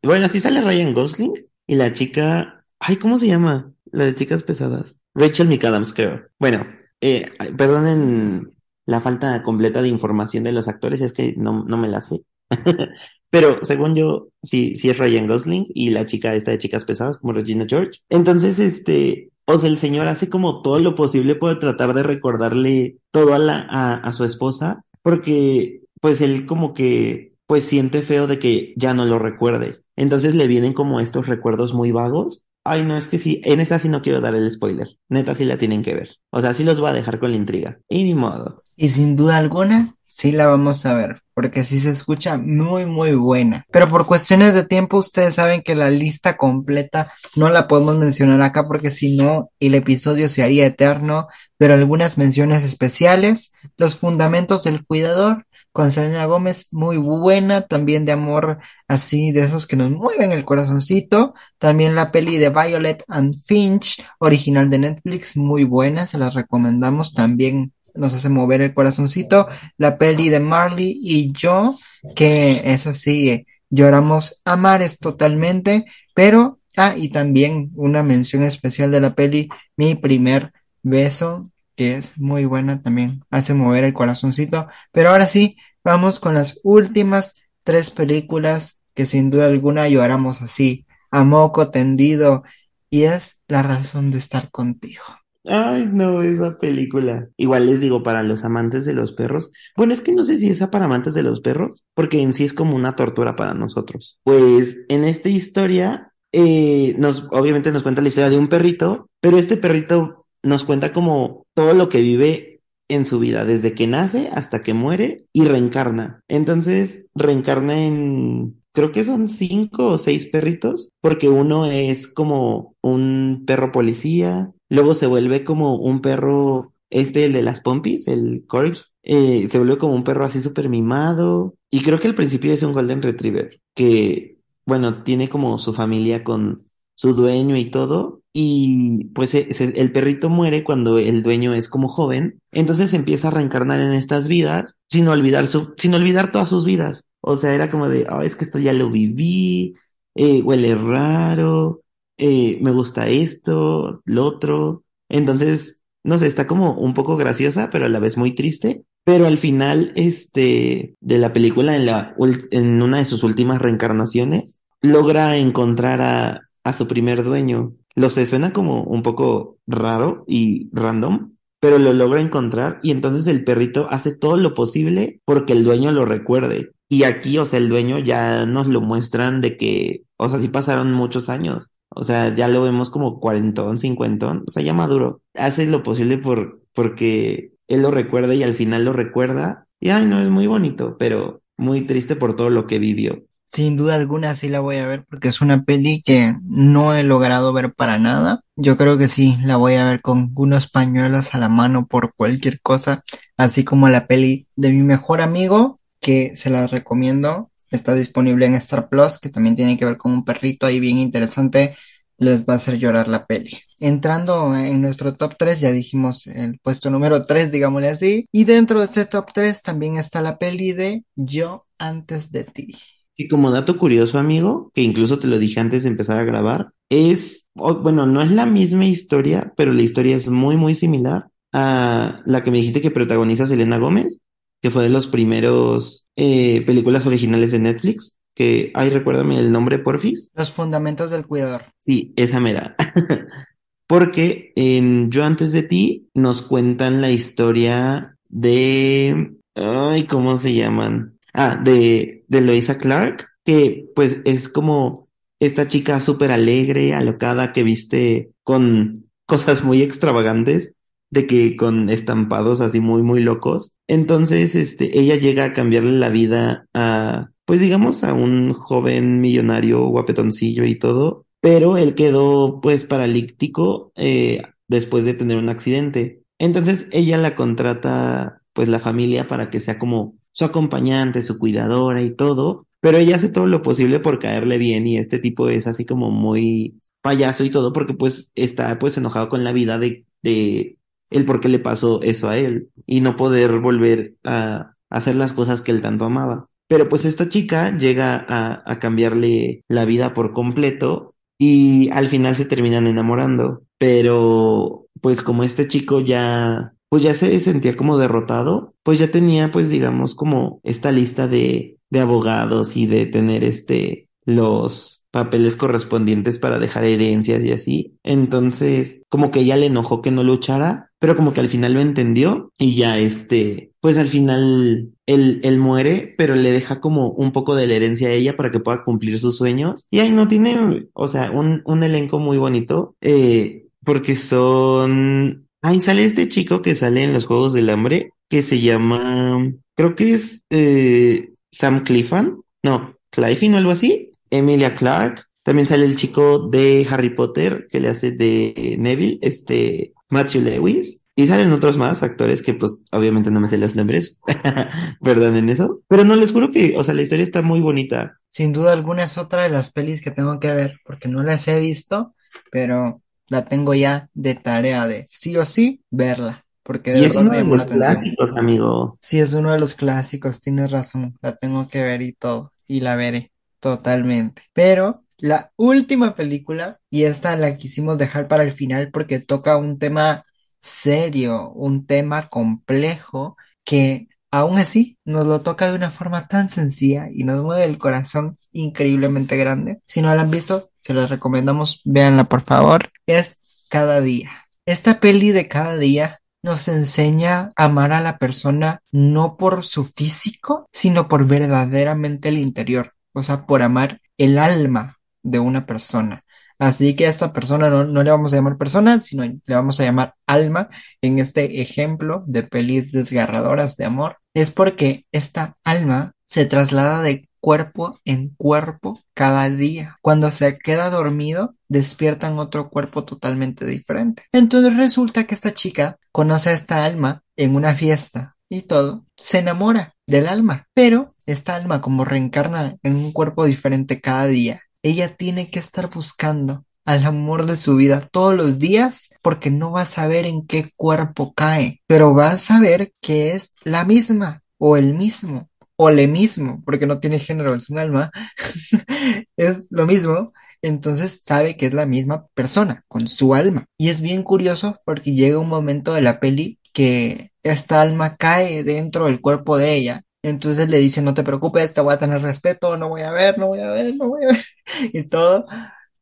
bueno, 0.03 0.27
así 0.27 0.41
sale 0.41 0.61
Ryan 0.61 0.95
Gosling 0.95 1.35
y 1.67 1.75
la 1.75 1.93
chica, 1.93 2.65
ay, 2.79 2.97
¿cómo 2.97 3.19
se 3.19 3.27
llama? 3.27 3.73
La 3.91 4.05
de 4.05 4.15
chicas 4.15 4.43
pesadas. 4.43 4.97
Rachel 5.15 5.49
McAdams, 5.49 5.93
creo. 5.93 6.23
Bueno, 6.39 6.67
eh, 7.01 7.27
perdonen 7.57 8.53
la 8.89 9.03
falta 9.03 9.43
completa 9.43 9.83
de 9.83 9.89
información 9.89 10.45
de 10.45 10.53
los 10.53 10.67
actores, 10.67 11.03
es 11.03 11.13
que 11.13 11.35
no, 11.37 11.65
no 11.65 11.77
me 11.77 11.89
la 11.89 12.01
sé. 12.01 12.23
Pero 13.31 13.59
según 13.63 13.95
yo, 13.95 14.29
sí, 14.43 14.77
sí 14.77 14.89
es 14.89 14.97
Ryan 14.97 15.27
Gosling 15.27 15.67
y 15.75 15.91
la 15.91 16.07
chica 16.07 16.35
esta 16.35 16.53
de 16.53 16.59
chicas 16.59 16.87
pesadas, 16.87 17.19
como 17.19 17.35
Regina 17.35 17.67
George. 17.69 18.01
Entonces, 18.09 18.59
este, 18.59 19.31
o 19.45 19.59
sea, 19.59 19.69
el 19.69 19.77
señor 19.77 20.09
hace 20.09 20.31
como 20.31 20.63
todo 20.63 20.79
lo 20.79 20.95
posible 20.95 21.35
por 21.35 21.59
tratar 21.59 21.93
de 21.93 22.03
recordarle 22.03 22.97
todo 23.11 23.35
a 23.35 23.39
la, 23.39 23.67
a, 23.69 23.97
a 23.97 24.13
su 24.15 24.25
esposa, 24.25 24.85
porque 25.03 25.83
pues 26.01 26.23
él 26.23 26.47
como 26.47 26.73
que 26.73 27.35
pues 27.47 27.65
siente 27.65 28.01
feo 28.01 28.27
de 28.27 28.39
que 28.39 28.73
ya 28.77 28.95
no 28.95 29.05
lo 29.05 29.19
recuerde. 29.19 29.83
Entonces 29.97 30.35
le 30.35 30.47
vienen 30.47 30.73
como 30.73 30.99
estos 31.01 31.27
recuerdos 31.27 31.75
muy 31.75 31.93
vagos. 31.93 32.43
Ay, 32.65 32.85
no, 32.85 32.97
es 32.97 33.07
que 33.09 33.19
sí, 33.19 33.43
en 33.45 33.61
esta 33.61 33.79
sí 33.79 33.89
no 33.91 34.01
quiero 34.01 34.23
dar 34.23 34.35
el 34.35 34.51
spoiler. 34.51 34.89
Neta 35.11 35.35
sí 35.35 35.45
la 35.45 35.59
tienen 35.59 35.83
que 35.83 35.95
ver. 35.95 36.17
O 36.31 36.41
sea, 36.41 36.55
sí 36.55 36.65
los 36.65 36.81
voy 36.81 36.91
a 36.91 36.95
dejar 36.95 37.19
con 37.19 37.31
la 37.31 37.37
intriga. 37.37 37.81
Y 37.89 38.05
ni 38.05 38.15
modo. 38.15 38.63
Y 38.81 38.91
sin 38.91 39.17
duda 39.17 39.39
alguna, 39.39 39.97
sí 40.05 40.31
la 40.31 40.47
vamos 40.47 40.87
a 40.87 40.95
ver, 40.95 41.17
porque 41.35 41.65
sí 41.65 41.81
se 41.81 41.91
escucha 41.91 42.39
muy, 42.39 42.87
muy 42.87 43.13
buena. 43.17 43.67
Pero 43.73 43.89
por 43.89 44.07
cuestiones 44.07 44.55
de 44.55 44.65
tiempo, 44.65 44.99
ustedes 44.99 45.35
saben 45.35 45.63
que 45.63 45.75
la 45.75 45.91
lista 45.91 46.37
completa 46.37 47.13
no 47.35 47.49
la 47.49 47.67
podemos 47.67 47.99
mencionar 47.99 48.41
acá, 48.41 48.69
porque 48.69 48.93
si 48.93 49.17
no, 49.17 49.51
el 49.59 49.75
episodio 49.75 50.29
se 50.29 50.45
haría 50.45 50.65
eterno. 50.65 51.27
Pero 51.57 51.75
algunas 51.75 52.19
menciones 52.19 52.63
especiales, 52.63 53.51
los 53.77 53.97
fundamentos 53.97 54.63
del 54.63 54.87
cuidador, 54.87 55.45
con 55.73 55.91
Selena 55.91 56.27
Gómez, 56.27 56.69
muy 56.71 56.99
buena, 56.99 57.63
también 57.63 58.05
de 58.05 58.13
amor 58.13 58.59
así, 58.87 59.33
de 59.33 59.41
esos 59.41 59.67
que 59.67 59.75
nos 59.75 59.91
mueven 59.91 60.31
el 60.31 60.45
corazoncito. 60.45 61.35
También 61.59 61.97
la 61.97 62.13
peli 62.13 62.37
de 62.37 62.51
Violet 62.51 63.03
and 63.09 63.37
Finch, 63.45 64.05
original 64.21 64.71
de 64.71 64.79
Netflix, 64.79 65.37
muy 65.37 65.65
buena, 65.65 66.07
se 66.07 66.19
las 66.19 66.35
recomendamos. 66.35 67.13
También 67.13 67.73
nos 67.99 68.15
hace 68.15 68.29
mover 68.29 68.61
el 68.61 68.75
corazoncito. 68.75 69.49
La 69.77 69.99
peli 69.99 70.29
de 70.29 70.41
Marley 70.41 70.99
y 71.03 71.33
yo, 71.33 71.77
que 72.17 72.63
es 72.65 72.87
así, 72.87 73.47
lloramos 73.71 74.41
a 74.45 74.57
mares 74.57 74.99
totalmente, 74.99 75.85
pero, 76.15 76.59
ah, 76.77 76.95
y 76.97 77.11
también 77.11 77.71
una 77.75 78.03
mención 78.03 78.43
especial 78.43 78.91
de 78.91 79.01
la 79.01 79.15
peli, 79.15 79.49
Mi 79.77 79.95
primer 79.95 80.53
beso, 80.83 81.51
que 81.77 81.97
es 81.97 82.19
muy 82.19 82.45
buena 82.45 82.83
también, 82.83 83.25
hace 83.31 83.55
mover 83.55 83.85
el 83.85 83.95
corazoncito. 83.95 84.69
Pero 84.93 85.11
ahora 85.11 85.27
sí, 85.27 85.57
vamos 85.85 86.19
con 86.21 86.35
las 86.35 86.61
últimas 86.65 87.35
tres 87.63 87.91
películas 87.91 88.79
que 88.95 89.07
sin 89.07 89.31
duda 89.31 89.47
alguna 89.47 89.89
lloramos 89.89 90.43
así, 90.43 90.87
a 91.11 91.23
moco 91.25 91.71
tendido, 91.71 92.43
y 92.91 93.05
es 93.05 93.39
la 93.47 93.63
razón 93.63 94.11
de 94.11 94.19
estar 94.19 94.51
contigo. 94.51 95.05
Ay, 95.51 95.89
no, 95.91 96.23
esa 96.23 96.59
película. 96.59 97.31
Igual 97.39 97.67
les 97.67 97.81
digo, 97.81 98.03
para 98.03 98.23
los 98.23 98.45
amantes 98.45 98.85
de 98.85 98.93
los 98.93 99.13
perros. 99.13 99.51
Bueno, 99.77 99.95
es 99.95 100.03
que 100.03 100.13
no 100.13 100.23
sé 100.23 100.39
si 100.39 100.49
es 100.49 100.59
para 100.67 100.85
amantes 100.85 101.15
de 101.15 101.23
los 101.23 101.41
perros, 101.41 101.85
porque 101.95 102.21
en 102.21 102.35
sí 102.35 102.45
es 102.45 102.53
como 102.53 102.77
una 102.77 102.97
tortura 102.97 103.35
para 103.35 103.55
nosotros. 103.55 104.19
Pues 104.25 104.83
en 104.89 105.05
esta 105.05 105.31
historia, 105.31 106.13
eh, 106.33 106.95
nos, 106.99 107.27
obviamente 107.31 107.73
nos 107.73 107.83
cuenta 107.83 108.03
la 108.03 108.09
historia 108.09 108.29
de 108.29 108.37
un 108.37 108.49
perrito, 108.49 109.09
pero 109.21 109.39
este 109.39 109.57
perrito 109.57 110.27
nos 110.43 110.65
cuenta 110.65 110.93
como 110.93 111.47
todo 111.55 111.73
lo 111.73 111.89
que 111.89 112.03
vive 112.03 112.61
en 112.89 113.07
su 113.07 113.19
vida, 113.19 113.45
desde 113.47 113.75
que 113.75 113.87
nace 113.87 114.29
hasta 114.33 114.63
que 114.63 114.75
muere 114.75 115.25
y 115.33 115.45
reencarna. 115.45 116.23
Entonces, 116.29 117.09
reencarna 117.15 117.85
en, 117.87 118.63
creo 118.73 118.93
que 118.93 119.05
son 119.05 119.29
cinco 119.29 119.87
o 119.87 119.99
seis 119.99 120.27
perritos, 120.27 120.93
porque 121.01 121.29
uno 121.29 121.67
es 121.67 122.07
como 122.07 122.75
un 122.83 123.45
perro 123.47 123.73
policía, 123.73 124.53
luego 124.69 124.95
se 124.95 125.07
vuelve 125.07 125.45
como 125.45 125.77
un 125.77 126.01
perro, 126.01 126.73
este, 126.91 127.25
el 127.25 127.33
de 127.33 127.43
las 127.43 127.61
pompis, 127.61 128.09
el 128.09 128.45
Corgi, 128.47 128.81
eh, 129.03 129.49
se 129.51 129.59
vuelve 129.59 129.79
como 129.79 129.95
un 129.95 130.05
perro 130.05 130.25
así 130.25 130.41
súper 130.41 130.69
mimado, 130.69 131.55
y 131.71 131.83
creo 131.83 131.99
que 131.99 132.09
al 132.09 132.15
principio 132.15 132.53
es 132.53 132.63
un 132.63 132.73
Golden 132.73 133.03
Retriever, 133.03 133.61
que, 133.75 134.39
bueno, 134.67 135.03
tiene 135.03 135.29
como 135.29 135.59
su 135.59 135.73
familia 135.73 136.25
con 136.25 136.69
su 136.95 137.15
dueño 137.15 137.57
y 137.57 137.67
todo, 137.71 138.23
y 138.33 139.05
pues 139.15 139.35
e, 139.35 139.49
el 139.77 139.93
perrito 139.93 140.29
muere 140.29 140.65
cuando 140.65 140.99
el 140.99 141.23
dueño 141.23 141.55
es 141.55 141.69
como 141.69 141.89
joven, 141.89 142.41
entonces 142.53 142.93
empieza 142.95 143.29
a 143.29 143.31
reencarnar 143.33 143.81
en 143.81 143.93
estas 143.93 144.29
vidas 144.29 144.77
sin 144.89 145.09
olvidar 145.09 145.47
su, 145.47 145.75
sin 145.77 145.95
olvidar 145.95 146.33
todas 146.33 146.49
sus 146.49 146.65
vidas. 146.65 147.05
O 147.21 147.37
sea, 147.37 147.55
era 147.55 147.69
como 147.69 147.89
de, 147.89 148.07
oh, 148.11 148.23
es 148.23 148.37
que 148.37 148.45
esto 148.45 148.59
ya 148.59 148.73
lo 148.73 148.91
viví, 148.91 149.75
eh, 150.15 150.43
huele 150.43 150.75
raro, 150.75 151.83
eh, 152.19 152.59
me 152.61 152.71
gusta 152.73 153.09
esto, 153.09 154.03
lo 154.05 154.25
otro. 154.25 154.85
Entonces, 155.09 155.81
no 156.05 156.19
sé, 156.19 156.27
está 156.27 156.47
como 156.47 156.75
un 156.75 156.95
poco 156.95 157.17
graciosa, 157.17 157.71
pero 157.71 157.87
a 157.87 157.89
la 157.89 157.99
vez 158.01 158.17
muy 158.17 158.35
triste. 158.35 158.85
Pero 159.05 159.27
al 159.27 159.39
final, 159.39 159.93
este, 159.97 160.97
de 161.01 161.19
la 161.19 161.33
película, 161.33 161.77
en 161.77 161.87
la, 161.87 162.15
en 162.51 162.83
una 162.83 162.99
de 162.99 163.05
sus 163.07 163.25
últimas 163.25 163.63
reencarnaciones, 163.63 164.59
logra 164.83 165.37
encontrar 165.39 166.01
a, 166.03 166.43
a 166.65 166.73
su 166.73 166.87
primer 166.87 167.25
dueño. 167.25 167.73
Lo 167.95 168.11
sé, 168.11 168.27
suena 168.27 168.53
como 168.53 168.85
un 168.85 169.03
poco 169.03 169.59
raro 169.67 170.25
y 170.29 170.69
random, 170.73 171.33
pero 171.61 171.79
lo 171.79 171.93
logra 171.93 172.21
encontrar 172.21 172.79
y 172.83 172.91
entonces 172.93 173.27
el 173.27 173.45
perrito 173.45 173.89
hace 173.91 174.15
todo 174.15 174.37
lo 174.37 174.55
posible 174.55 175.21
porque 175.25 175.53
el 175.53 175.65
dueño 175.65 175.91
lo 175.93 176.05
recuerde. 176.05 176.73
Y 176.89 177.03
aquí, 177.03 177.39
o 177.39 177.45
sea, 177.45 177.59
el 177.59 177.69
dueño 177.69 177.99
ya 177.99 178.47
nos 178.47 178.67
lo 178.69 178.81
muestran 178.81 179.41
de 179.41 179.57
que, 179.57 180.05
o 180.17 180.29
sea, 180.29 180.39
sí 180.41 180.49
pasaron 180.49 180.93
muchos 180.93 181.29
años. 181.29 181.71
O 181.91 182.03
sea, 182.03 182.35
ya 182.35 182.49
lo 182.49 182.63
vemos 182.63 182.91
como 182.91 183.21
cuarentón, 183.21 183.79
cincuentón, 183.79 184.45
o 184.47 184.51
sea, 184.51 184.63
ya 184.63 184.75
maduro. 184.75 185.23
Hace 185.35 185.67
lo 185.67 185.83
posible 185.83 186.19
por, 186.19 186.63
porque 186.73 187.53
él 187.67 187.83
lo 187.83 187.91
recuerda 187.91 188.35
y 188.35 188.43
al 188.43 188.55
final 188.55 188.85
lo 188.85 188.93
recuerda. 188.93 189.67
Y 189.81 189.91
ay, 189.91 190.07
no, 190.07 190.21
es 190.21 190.29
muy 190.29 190.47
bonito, 190.47 190.97
pero 190.99 191.43
muy 191.57 191.83
triste 191.83 192.17
por 192.17 192.37
todo 192.37 192.51
lo 192.51 192.67
que 192.67 192.79
vivió. 192.79 193.25
Sin 193.45 193.77
duda 193.77 193.95
alguna 193.95 194.35
sí 194.35 194.49
la 194.49 194.61
voy 194.61 194.77
a 194.77 194.87
ver 194.87 195.07
porque 195.09 195.29
es 195.29 195.41
una 195.41 195.65
peli 195.65 196.03
que 196.03 196.35
no 196.45 196.95
he 196.95 197.03
logrado 197.03 197.53
ver 197.55 197.73
para 197.73 197.99
nada. 197.99 198.43
Yo 198.57 198.77
creo 198.77 198.99
que 198.99 199.09
sí, 199.09 199.39
la 199.43 199.57
voy 199.57 199.75
a 199.75 199.85
ver 199.85 200.03
con 200.03 200.33
unos 200.37 200.69
pañuelos 200.69 201.35
a 201.35 201.39
la 201.39 201.49
mano 201.49 201.87
por 201.87 202.13
cualquier 202.15 202.61
cosa, 202.61 203.03
así 203.39 203.65
como 203.65 203.89
la 203.89 204.07
peli 204.07 204.47
de 204.57 204.71
mi 204.71 204.83
mejor 204.83 205.23
amigo, 205.23 205.81
que 206.01 206.37
se 206.37 206.51
la 206.51 206.67
recomiendo. 206.67 207.51
Está 207.71 207.95
disponible 207.95 208.47
en 208.47 208.55
Star 208.55 208.89
Plus, 208.89 209.19
que 209.19 209.29
también 209.29 209.57
tiene 209.57 209.77
que 209.77 209.85
ver 209.85 209.97
con 209.97 210.13
un 210.13 210.25
perrito 210.25 210.67
ahí 210.67 210.81
bien 210.81 210.99
interesante. 210.99 211.77
Les 212.19 212.45
va 212.45 212.55
a 212.55 212.57
hacer 212.57 212.79
llorar 212.79 213.07
la 213.09 213.27
peli. 213.27 213.59
Entrando 213.79 214.57
en 214.57 214.83
nuestro 214.83 215.13
top 215.15 215.35
3, 215.39 215.61
ya 215.61 215.71
dijimos 215.71 216.27
el 216.27 216.59
puesto 216.59 216.91
número 216.91 217.23
3, 217.23 217.53
digámosle 217.53 217.89
así. 217.89 218.27
Y 218.33 218.45
dentro 218.45 218.81
de 218.81 218.87
este 218.87 219.05
top 219.05 219.33
3 219.33 219.63
también 219.63 219.97
está 219.99 220.21
la 220.21 220.39
peli 220.39 220.73
de 220.73 221.05
Yo 221.15 221.67
antes 221.79 222.33
de 222.33 222.45
ti. 222.45 222.75
Y 223.17 223.29
como 223.29 223.51
dato 223.51 223.79
curioso, 223.79 224.19
amigo, 224.19 224.71
que 224.75 224.83
incluso 224.83 225.19
te 225.19 225.27
lo 225.27 225.39
dije 225.39 225.59
antes 225.59 225.83
de 225.83 225.89
empezar 225.89 226.19
a 226.19 226.25
grabar, 226.25 226.71
es, 226.89 227.49
bueno, 227.55 228.07
no 228.07 228.23
es 228.23 228.31
la 228.31 228.47
misma 228.47 228.87
historia, 228.87 229.53
pero 229.57 229.73
la 229.73 229.83
historia 229.83 230.15
es 230.15 230.29
muy, 230.29 230.57
muy 230.57 230.77
similar 230.77 231.29
a 231.53 232.21
la 232.27 232.45
que 232.45 232.51
me 232.51 232.59
dijiste 232.59 232.81
que 232.81 232.91
protagoniza 232.91 233.47
Selena 233.47 233.79
Gómez, 233.79 234.19
que 234.61 234.71
fue 234.71 234.83
de 234.83 234.89
los 234.89 235.07
primeros 235.07 236.09
eh, 236.17 236.63
películas 236.67 237.07
originales 237.07 237.53
de 237.53 237.59
Netflix, 237.59 238.19
que, 238.35 238.71
ay, 238.75 238.91
recuérdame 238.91 239.39
el 239.39 239.51
nombre, 239.51 239.79
porfis. 239.79 240.31
Los 240.35 240.51
fundamentos 240.51 241.11
del 241.11 241.27
cuidador. 241.27 241.63
Sí, 241.79 242.13
esa 242.17 242.41
mera. 242.41 242.77
Porque 243.89 244.53
en 244.55 245.11
Yo 245.11 245.25
antes 245.25 245.51
de 245.53 245.63
ti 245.63 246.09
nos 246.15 246.43
cuentan 246.43 247.01
la 247.01 247.11
historia 247.11 248.17
de, 248.29 249.33
ay, 249.55 250.05
¿cómo 250.05 250.37
se 250.37 250.55
llaman? 250.55 251.19
Ah, 251.33 251.57
de, 251.57 252.25
de 252.29 252.41
Loisa 252.41 252.79
Clark, 252.79 253.27
que 253.45 253.87
pues 253.95 254.19
es 254.25 254.49
como 254.49 255.09
esta 255.41 255.69
chica 255.69 256.01
súper 256.01 256.33
alegre, 256.33 256.95
alocada, 256.95 257.53
que 257.53 257.63
viste 257.63 258.31
con 258.43 259.09
cosas 259.27 259.65
muy 259.65 259.83
extravagantes, 259.83 260.75
de 261.11 261.27
que 261.27 261.57
con 261.57 261.89
estampados 261.91 262.61
así 262.61 262.81
muy, 262.81 263.03
muy 263.03 263.23
locos. 263.23 263.73
Entonces, 263.87 264.55
este, 264.55 264.99
ella 264.99 265.17
llega 265.17 265.45
a 265.45 265.53
cambiarle 265.53 265.93
la 265.93 266.09
vida 266.11 266.67
a, 266.75 267.31
pues 267.45 267.61
digamos, 267.61 268.05
a 268.05 268.13
un 268.13 268.53
joven 268.53 269.21
millonario 269.21 269.87
guapetoncillo 269.89 270.65
y 270.65 270.75
todo, 270.77 271.27
pero 271.41 271.77
él 271.77 271.95
quedó 271.95 272.61
pues 272.61 272.85
paralítico 272.85 273.93
eh, 273.97 274.43
después 274.69 275.05
de 275.05 275.15
tener 275.15 275.39
un 275.39 275.49
accidente. 275.49 276.23
Entonces 276.39 276.89
ella 276.93 277.17
la 277.19 277.35
contrata 277.35 278.43
pues 278.53 278.69
la 278.69 278.81
familia 278.81 279.27
para 279.29 279.51
que 279.51 279.61
sea 279.61 279.79
como 279.79 280.17
su 280.33 280.45
acompañante, 280.45 281.23
su 281.23 281.39
cuidadora 281.39 282.03
y 282.03 282.11
todo, 282.11 282.67
pero 282.81 282.99
ella 282.99 283.17
hace 283.17 283.29
todo 283.29 283.47
lo 283.47 283.63
posible 283.63 284.01
por 284.01 284.19
caerle 284.19 284.59
bien 284.59 284.87
y 284.87 284.99
este 284.99 285.19
tipo 285.19 285.49
es 285.49 285.67
así 285.67 285.85
como 285.87 286.11
muy 286.11 286.81
payaso 287.03 287.45
y 287.45 287.51
todo 287.51 287.73
porque 287.73 287.95
pues 287.95 288.31
está 288.35 288.79
pues 288.79 288.97
enojado 288.99 289.29
con 289.29 289.45
la 289.45 289.53
vida 289.53 289.79
de, 289.79 290.05
de 290.23 290.78
él 291.11 291.25
porque 291.25 291.49
le 291.49 291.59
pasó 291.59 292.03
eso 292.03 292.29
a 292.29 292.37
él 292.37 292.71
y 292.87 293.01
no 293.01 293.17
poder 293.17 293.59
volver 293.59 294.15
a 294.25 294.75
hacer 294.91 295.17
las 295.17 295.33
cosas 295.33 295.61
que 295.63 295.73
él 295.73 295.83
tanto 295.83 296.05
amaba. 296.05 296.47
Pero 296.69 296.89
pues 296.89 297.05
esta 297.05 297.29
chica 297.29 297.77
llega 297.77 298.27
a, 298.29 298.79
cambiarle 298.79 299.65
la 299.69 299.87
vida 299.87 300.13
por 300.13 300.33
completo 300.33 301.15
y 301.39 301.89
al 301.91 302.09
final 302.09 302.35
se 302.37 302.45
terminan 302.45 302.87
enamorando. 302.87 303.63
Pero 303.79 304.87
pues 305.01 305.23
como 305.23 305.45
este 305.45 305.67
chico 305.69 306.01
ya 306.01 306.75
pues 306.91 307.03
ya 307.03 307.15
se 307.15 307.39
sentía 307.41 307.77
como 307.77 307.99
derrotado, 307.99 308.75
pues 308.83 308.99
ya 308.99 309.11
tenía 309.11 309.51
pues 309.51 309.69
digamos 309.69 310.15
como 310.15 310.61
esta 310.63 310.91
lista 310.91 311.29
de, 311.29 311.79
de 311.91 312.01
abogados 312.01 312.77
y 312.77 312.87
de 312.87 313.07
tener 313.07 313.45
este 313.45 314.09
los 314.25 314.99
papeles 315.11 315.57
correspondientes 315.57 316.39
para 316.39 316.59
dejar 316.59 316.85
herencias 316.85 317.43
y 317.45 317.53
así. 317.53 317.99
Entonces, 318.03 319.01
como 319.09 319.31
que 319.31 319.41
ella 319.41 319.57
le 319.57 319.67
enojó 319.67 320.03
que 320.03 320.11
no 320.11 320.23
luchara, 320.23 320.88
pero 320.99 321.17
como 321.17 321.33
que 321.33 321.41
al 321.41 321.49
final 321.49 321.75
lo 321.75 321.81
entendió 321.81 322.53
y 322.59 322.75
ya 322.75 322.99
este, 322.99 323.73
pues 323.81 323.99
al 323.99 324.07
final 324.07 324.91
él, 325.07 325.41
él 325.43 325.59
muere, 325.59 326.15
pero 326.19 326.35
le 326.35 326.53
deja 326.53 326.81
como 326.81 327.11
un 327.11 327.33
poco 327.33 327.55
de 327.55 327.67
la 327.67 327.75
herencia 327.75 328.09
a 328.09 328.13
ella 328.13 328.37
para 328.37 328.51
que 328.51 328.61
pueda 328.61 328.83
cumplir 328.85 329.19
sus 329.19 329.37
sueños. 329.37 329.87
Y 329.91 330.01
ahí 330.01 330.11
no 330.11 330.29
tiene, 330.29 330.89
o 330.93 331.09
sea, 331.09 331.31
un, 331.31 331.63
un 331.65 331.83
elenco 331.83 332.19
muy 332.19 332.37
bonito, 332.37 332.97
eh, 333.01 333.67
porque 333.85 334.17
son 334.17 335.49
Ahí 335.61 335.81
sale 335.81 336.05
este 336.05 336.29
chico 336.29 336.63
que 336.63 336.75
sale 336.75 337.03
en 337.03 337.13
los 337.13 337.27
Juegos 337.27 337.53
del 337.53 337.71
Hambre, 337.71 338.13
que 338.29 338.43
se 338.43 338.61
llama, 338.61 339.53
creo 339.75 339.97
que 339.97 340.15
es 340.15 340.45
eh, 340.51 341.33
Sam 341.51 341.83
Cliffan, 341.83 342.41
no, 342.63 342.97
Cliffin 343.11 343.55
o 343.55 343.59
algo 343.59 343.73
así, 343.73 344.13
Emilia 344.31 344.77
Clark, 344.77 345.27
también 345.43 345.67
sale 345.67 345.87
el 345.87 345.97
chico 345.97 346.49
de 346.49 346.87
Harry 346.89 347.11
Potter 347.11 347.67
que 347.71 347.81
le 347.81 347.89
hace 347.89 348.13
de 348.13 348.77
Neville, 348.79 349.19
este 349.23 349.95
Matthew 350.09 350.43
Lewis, 350.43 351.03
y 351.19 351.27
salen 351.27 351.51
otros 351.51 351.77
más 351.77 352.05
actores 352.05 352.43
que 352.43 352.55
pues 352.55 352.81
obviamente 352.93 353.33
no 353.33 353.41
me 353.41 353.49
sé 353.49 353.59
los 353.59 353.75
nombres, 353.75 354.21
perdón 355.03 355.37
en 355.37 355.49
eso, 355.49 355.83
pero 355.89 356.05
no 356.05 356.15
les 356.15 356.33
juro 356.33 356.53
que, 356.53 356.77
o 356.77 356.85
sea, 356.85 356.95
la 356.95 357.03
historia 357.03 357.25
está 357.25 357.43
muy 357.43 357.61
bonita. 357.61 358.21
Sin 358.29 358.53
duda 358.53 358.73
alguna 358.73 359.03
es 359.03 359.19
otra 359.19 359.43
de 359.43 359.49
las 359.49 359.73
pelis 359.73 360.01
que 360.01 360.13
tengo 360.13 360.39
que 360.39 360.53
ver, 360.53 360.79
porque 360.85 361.09
no 361.09 361.25
las 361.25 361.49
he 361.49 361.59
visto, 361.59 362.15
pero 362.53 363.03
la 363.27 363.45
tengo 363.45 363.75
ya 363.75 364.09
de 364.15 364.37
tarea 364.37 364.87
de 364.87 365.07
sí 365.09 365.37
o 365.37 365.45
sí 365.45 365.83
verla. 365.91 366.45
Porque 366.63 366.93
de 366.93 367.01
y 367.01 367.05
es 367.07 367.17
uno 367.17 367.33
de 367.33 367.45
los 367.45 367.65
clásicos, 367.65 368.31
amigo. 368.37 368.99
Sí, 369.01 369.19
es 369.19 369.33
uno 369.33 369.53
de 369.53 369.59
los 369.59 369.75
clásicos, 369.75 370.41
tienes 370.41 370.71
razón. 370.71 371.17
La 371.23 371.35
tengo 371.35 371.67
que 371.67 371.83
ver 371.83 372.03
y 372.03 372.13
todo. 372.13 372.53
Y 372.67 372.81
la 372.81 372.95
veré 372.95 373.33
totalmente. 373.59 374.43
Pero 374.53 375.03
la 375.19 375.53
última 375.57 376.15
película, 376.15 376.81
y 376.91 377.05
esta 377.05 377.37
la 377.37 377.57
quisimos 377.57 377.99
dejar 377.99 378.29
para 378.29 378.45
el 378.45 378.53
final 378.53 378.91
porque 378.91 379.19
toca 379.19 379.57
un 379.57 379.79
tema 379.79 380.25
serio, 380.61 381.51
un 381.51 381.87
tema 381.87 382.29
complejo 382.29 383.37
que 383.65 384.09
aún 384.31 384.59
así 384.59 384.99
nos 385.05 385.27
lo 385.27 385.41
toca 385.43 385.69
de 385.69 385.77
una 385.77 385.91
forma 385.91 386.29
tan 386.29 386.49
sencilla 386.49 387.09
y 387.11 387.25
nos 387.25 387.43
mueve 387.43 387.65
el 387.65 387.79
corazón 387.79 388.39
increíblemente 388.53 389.37
grande. 389.37 389.81
Si 389.87 390.03
no 390.03 390.15
la 390.15 390.23
han 390.23 390.31
visto, 390.31 390.71
se 390.79 390.95
las 390.95 391.11
recomendamos, 391.11 391.81
véanla 391.85 392.25
por 392.25 392.43
favor. 392.43 392.91
Es 393.07 393.39
Cada 393.69 394.01
día. 394.01 394.31
Esta 394.67 395.01
peli 395.01 395.33
de 395.33 395.49
Cada 395.49 395.77
día 395.77 396.21
nos 396.43 396.69
enseña 396.69 397.53
a 397.57 397.65
amar 397.65 397.93
a 397.93 398.01
la 398.01 398.19
persona 398.19 398.83
no 398.93 399.37
por 399.37 399.65
su 399.65 399.85
físico, 399.85 400.69
sino 400.73 401.09
por 401.09 401.27
verdaderamente 401.27 402.29
el 402.29 402.39
interior, 402.39 402.95
o 403.13 403.23
sea, 403.23 403.47
por 403.47 403.63
amar 403.63 404.01
el 404.17 404.39
alma 404.39 404.98
de 405.23 405.39
una 405.39 405.67
persona. 405.67 406.25
Así 406.59 406.97
que 406.97 407.07
a 407.07 407.11
esta 407.11 407.33
persona 407.33 407.71
no, 407.71 407.85
no, 407.85 408.03
le 408.03 408.11
vamos 408.11 408.33
a 408.33 408.37
llamar 408.37 408.59
persona, 408.59 408.99
sino 408.99 409.23
le 409.23 409.55
vamos 409.55 409.79
a 409.79 409.85
llamar 409.85 410.15
alma 410.27 410.69
en 411.01 411.21
este 411.21 411.61
ejemplo 411.63 412.25
de 412.27 412.43
pelis 412.43 412.91
desgarradoras 412.91 413.77
de 413.77 413.85
amor. 413.85 414.19
Es 414.35 414.51
porque 414.51 415.07
esta 415.13 415.57
alma 415.65 416.13
se 416.27 416.47
traslada 416.47 417.03
de 417.03 417.29
cuerpo 417.41 418.01
en 418.05 418.31
cuerpo 418.37 419.01
cada 419.15 419.49
día. 419.51 419.97
Cuando 420.03 420.31
se 420.31 420.59
queda 420.59 420.91
dormido, 420.91 421.55
despierta 421.69 422.29
en 422.29 422.39
otro 422.39 422.69
cuerpo 422.71 423.05
totalmente 423.05 423.65
diferente. 423.65 424.25
Entonces 424.33 424.77
resulta 424.77 425.25
que 425.25 425.35
esta 425.35 425.53
chica 425.55 425.99
conoce 426.13 426.51
a 426.51 426.55
esta 426.55 426.85
alma 426.85 427.23
en 427.37 427.55
una 427.55 427.75
fiesta 427.75 428.37
y 428.49 428.63
todo, 428.63 429.05
se 429.17 429.39
enamora 429.39 429.95
del 430.07 430.27
alma. 430.27 430.67
Pero 430.75 431.15
esta 431.27 431.55
alma 431.55 431.81
como 431.81 432.05
reencarna 432.05 432.77
en 432.83 432.97
un 432.97 433.13
cuerpo 433.13 433.45
diferente 433.45 434.01
cada 434.01 434.27
día, 434.27 434.63
ella 434.83 435.17
tiene 435.17 435.51
que 435.51 435.59
estar 435.59 435.91
buscando 435.91 436.65
al 436.85 437.05
amor 437.05 437.47
de 437.47 437.57
su 437.57 437.77
vida 437.77 438.09
todos 438.11 438.35
los 438.35 438.59
días 438.59 439.11
porque 439.23 439.51
no 439.51 439.73
va 439.73 439.83
a 439.83 439.87
saber 439.87 440.27
en 440.27 440.47
qué 440.47 440.71
cuerpo 440.77 441.35
cae, 441.35 441.83
pero 441.87 442.15
va 442.15 442.31
a 442.31 442.39
saber 442.39 442.93
que 443.01 443.33
es 443.33 443.55
la 443.63 443.85
misma 443.85 444.43
o 444.59 444.77
el 444.77 444.95
mismo 444.95 445.49
o 445.81 445.91
le 445.91 446.09
mismo, 446.09 446.61
porque 446.65 446.87
no 446.87 446.99
tiene 446.99 447.21
género, 447.21 447.55
es 447.55 447.71
un 447.71 447.79
alma, 447.79 448.11
es 449.37 449.69
lo 449.71 449.87
mismo, 449.87 450.33
entonces 450.61 451.23
sabe 451.25 451.57
que 451.57 451.67
es 451.67 451.75
la 451.75 451.87
misma 451.87 452.27
persona, 452.35 452.85
con 452.89 453.07
su 453.07 453.33
alma. 453.33 453.67
Y 453.79 453.89
es 453.91 454.01
bien 454.01 454.25
curioso 454.25 454.81
porque 454.85 455.15
llega 455.15 455.39
un 455.39 455.49
momento 455.49 455.95
de 455.95 456.03
la 456.03 456.19
peli 456.19 456.59
que 456.73 457.31
esta 457.45 457.81
alma 457.81 458.17
cae 458.17 458.65
dentro 458.65 459.07
del 459.07 459.21
cuerpo 459.21 459.57
de 459.57 459.75
ella. 459.75 460.03
Entonces 460.29 460.69
le 460.69 460.79
dice, 460.79 461.03
no 461.03 461.15
te 461.15 461.23
preocupes, 461.25 461.75
te 461.75 461.81
voy 461.81 461.95
a 461.95 461.99
tener 461.99 462.21
respeto, 462.23 462.77
no 462.77 462.89
voy 462.89 463.03
a 463.03 463.11
ver, 463.13 463.39
no 463.39 463.49
voy 463.49 463.61
a 463.61 463.71
ver, 463.71 463.95
no 463.97 464.09
voy 464.09 464.25
a 464.25 464.29
ver. 464.29 464.45
Y 464.93 465.05
todo, 465.09 465.47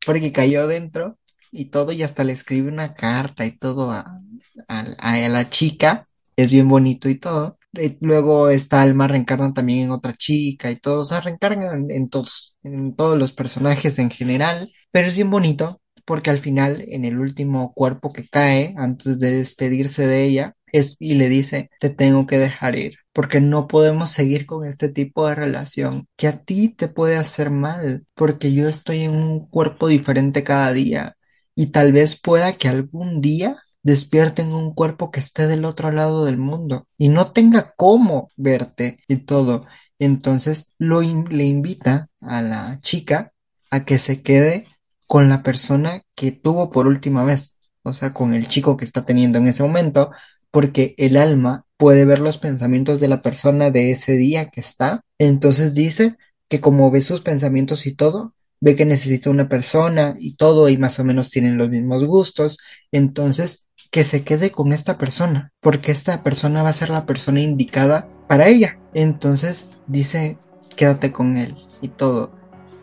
porque 0.05 0.31
cayó 0.31 0.67
dentro 0.67 1.17
y 1.51 1.65
todo, 1.65 1.91
y 1.91 2.03
hasta 2.03 2.23
le 2.23 2.33
escribe 2.33 2.69
una 2.69 2.93
carta 2.95 3.45
y 3.45 3.57
todo 3.57 3.91
a, 3.91 4.19
a, 4.67 4.79
a 4.99 5.29
la 5.29 5.49
chica. 5.49 6.07
Es 6.35 6.51
bien 6.51 6.67
bonito 6.67 7.09
y 7.09 7.15
todo. 7.19 7.57
Luego 8.01 8.49
esta 8.49 8.81
alma 8.81 9.07
reencarna 9.07 9.53
también 9.53 9.85
en 9.85 9.91
otra 9.91 10.13
chica 10.15 10.71
y 10.71 10.77
todo, 10.77 11.01
o 11.01 11.05
sea, 11.05 11.21
reencarnan 11.21 11.91
en 11.91 12.09
todos, 12.09 12.55
en 12.63 12.95
todos 12.95 13.17
los 13.19 13.33
personajes 13.33 13.99
en 13.99 14.09
general, 14.09 14.71
pero 14.91 15.07
es 15.07 15.15
bien 15.15 15.29
bonito 15.29 15.79
porque 16.05 16.29
al 16.29 16.39
final, 16.39 16.83
en 16.87 17.05
el 17.05 17.19
último 17.19 17.73
cuerpo 17.73 18.13
que 18.13 18.27
cae, 18.29 18.73
antes 18.77 19.19
de 19.19 19.31
despedirse 19.37 20.07
de 20.07 20.23
ella, 20.25 20.55
es, 20.71 20.95
y 20.99 21.15
le 21.15 21.27
dice, 21.29 21.69
te 21.79 21.89
tengo 21.89 22.25
que 22.25 22.37
dejar 22.37 22.77
ir, 22.77 22.95
porque 23.17 23.41
no 23.41 23.67
podemos 23.67 24.11
seguir 24.11 24.45
con 24.45 24.63
este 24.63 24.89
tipo 24.89 25.27
de 25.27 25.33
relación 25.33 26.07
que 26.15 26.27
a 26.27 26.43
ti 26.43 26.69
te 26.69 26.87
puede 26.87 27.17
hacer 27.17 27.49
mal, 27.49 28.05
porque 28.13 28.53
yo 28.53 28.69
estoy 28.69 29.05
en 29.05 29.15
un 29.15 29.47
cuerpo 29.47 29.87
diferente 29.87 30.43
cada 30.43 30.71
día 30.71 31.17
y 31.55 31.71
tal 31.71 31.93
vez 31.93 32.21
pueda 32.21 32.53
que 32.53 32.67
algún 32.67 33.19
día 33.19 33.57
despierte 33.81 34.43
en 34.43 34.53
un 34.53 34.71
cuerpo 34.71 35.09
que 35.09 35.19
esté 35.19 35.47
del 35.47 35.65
otro 35.65 35.91
lado 35.91 36.25
del 36.25 36.37
mundo 36.37 36.87
y 36.95 37.09
no 37.09 37.31
tenga 37.31 37.73
cómo 37.75 38.29
verte 38.35 38.99
y 39.07 39.15
todo. 39.15 39.65
Entonces 39.97 40.73
lo 40.77 41.01
le 41.01 41.45
invita 41.45 42.09
a 42.21 42.43
la 42.43 42.77
chica 42.83 43.33
a 43.71 43.83
que 43.83 43.97
se 43.97 44.21
quede 44.21 44.67
con 45.07 45.27
la 45.27 45.41
persona 45.41 46.03
que 46.13 46.31
tuvo 46.31 46.69
por 46.69 46.85
última 46.85 47.23
vez, 47.23 47.57
o 47.81 47.95
sea, 47.95 48.13
con 48.13 48.35
el 48.35 48.47
chico 48.47 48.77
que 48.77 48.85
está 48.85 49.05
teniendo 49.05 49.39
en 49.39 49.47
ese 49.47 49.63
momento, 49.63 50.11
porque 50.51 50.93
el 50.99 51.17
alma 51.17 51.65
puede 51.77 52.05
ver 52.05 52.19
los 52.19 52.37
pensamientos 52.37 52.99
de 52.99 53.07
la 53.07 53.21
persona 53.21 53.71
de 53.71 53.91
ese 53.91 54.13
día 54.13 54.49
que 54.49 54.59
está. 54.61 55.01
Entonces 55.19 55.75
dice 55.75 56.17
que 56.49 56.61
como 56.61 56.91
ve 56.91 57.01
sus 57.01 57.21
pensamientos 57.21 57.85
y 57.87 57.95
todo, 57.95 58.33
ve 58.59 58.75
que 58.75 58.85
necesita 58.85 59.29
una 59.29 59.49
persona 59.49 60.15
y 60.19 60.35
todo 60.35 60.69
y 60.69 60.77
más 60.77 60.99
o 60.99 61.03
menos 61.03 61.29
tienen 61.29 61.57
los 61.57 61.69
mismos 61.69 62.05
gustos, 62.05 62.57
entonces 62.91 63.67
que 63.91 64.03
se 64.03 64.23
quede 64.23 64.51
con 64.51 64.73
esta 64.73 64.97
persona, 64.97 65.51
porque 65.61 65.91
esta 65.91 66.23
persona 66.23 66.63
va 66.63 66.69
a 66.69 66.73
ser 66.73 66.89
la 66.89 67.05
persona 67.05 67.41
indicada 67.41 68.07
para 68.27 68.47
ella. 68.47 68.79
Entonces 68.93 69.79
dice, 69.87 70.37
quédate 70.75 71.11
con 71.11 71.37
él 71.37 71.55
y 71.81 71.89
todo. 71.89 72.31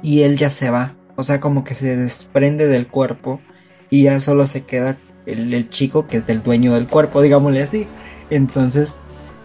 Y 0.02 0.22
él 0.22 0.36
ya 0.36 0.50
se 0.50 0.70
va, 0.70 0.96
o 1.16 1.24
sea, 1.24 1.40
como 1.40 1.64
que 1.64 1.74
se 1.74 1.96
desprende 1.96 2.66
del 2.66 2.88
cuerpo 2.88 3.40
y 3.90 4.04
ya 4.04 4.20
solo 4.20 4.46
se 4.46 4.62
queda 4.64 4.98
el, 5.26 5.68
chico 5.68 6.06
que 6.06 6.18
es 6.18 6.28
el 6.28 6.42
dueño 6.42 6.74
del 6.74 6.86
cuerpo, 6.86 7.22
digámosle 7.22 7.62
así. 7.62 7.86
Entonces 8.30 8.98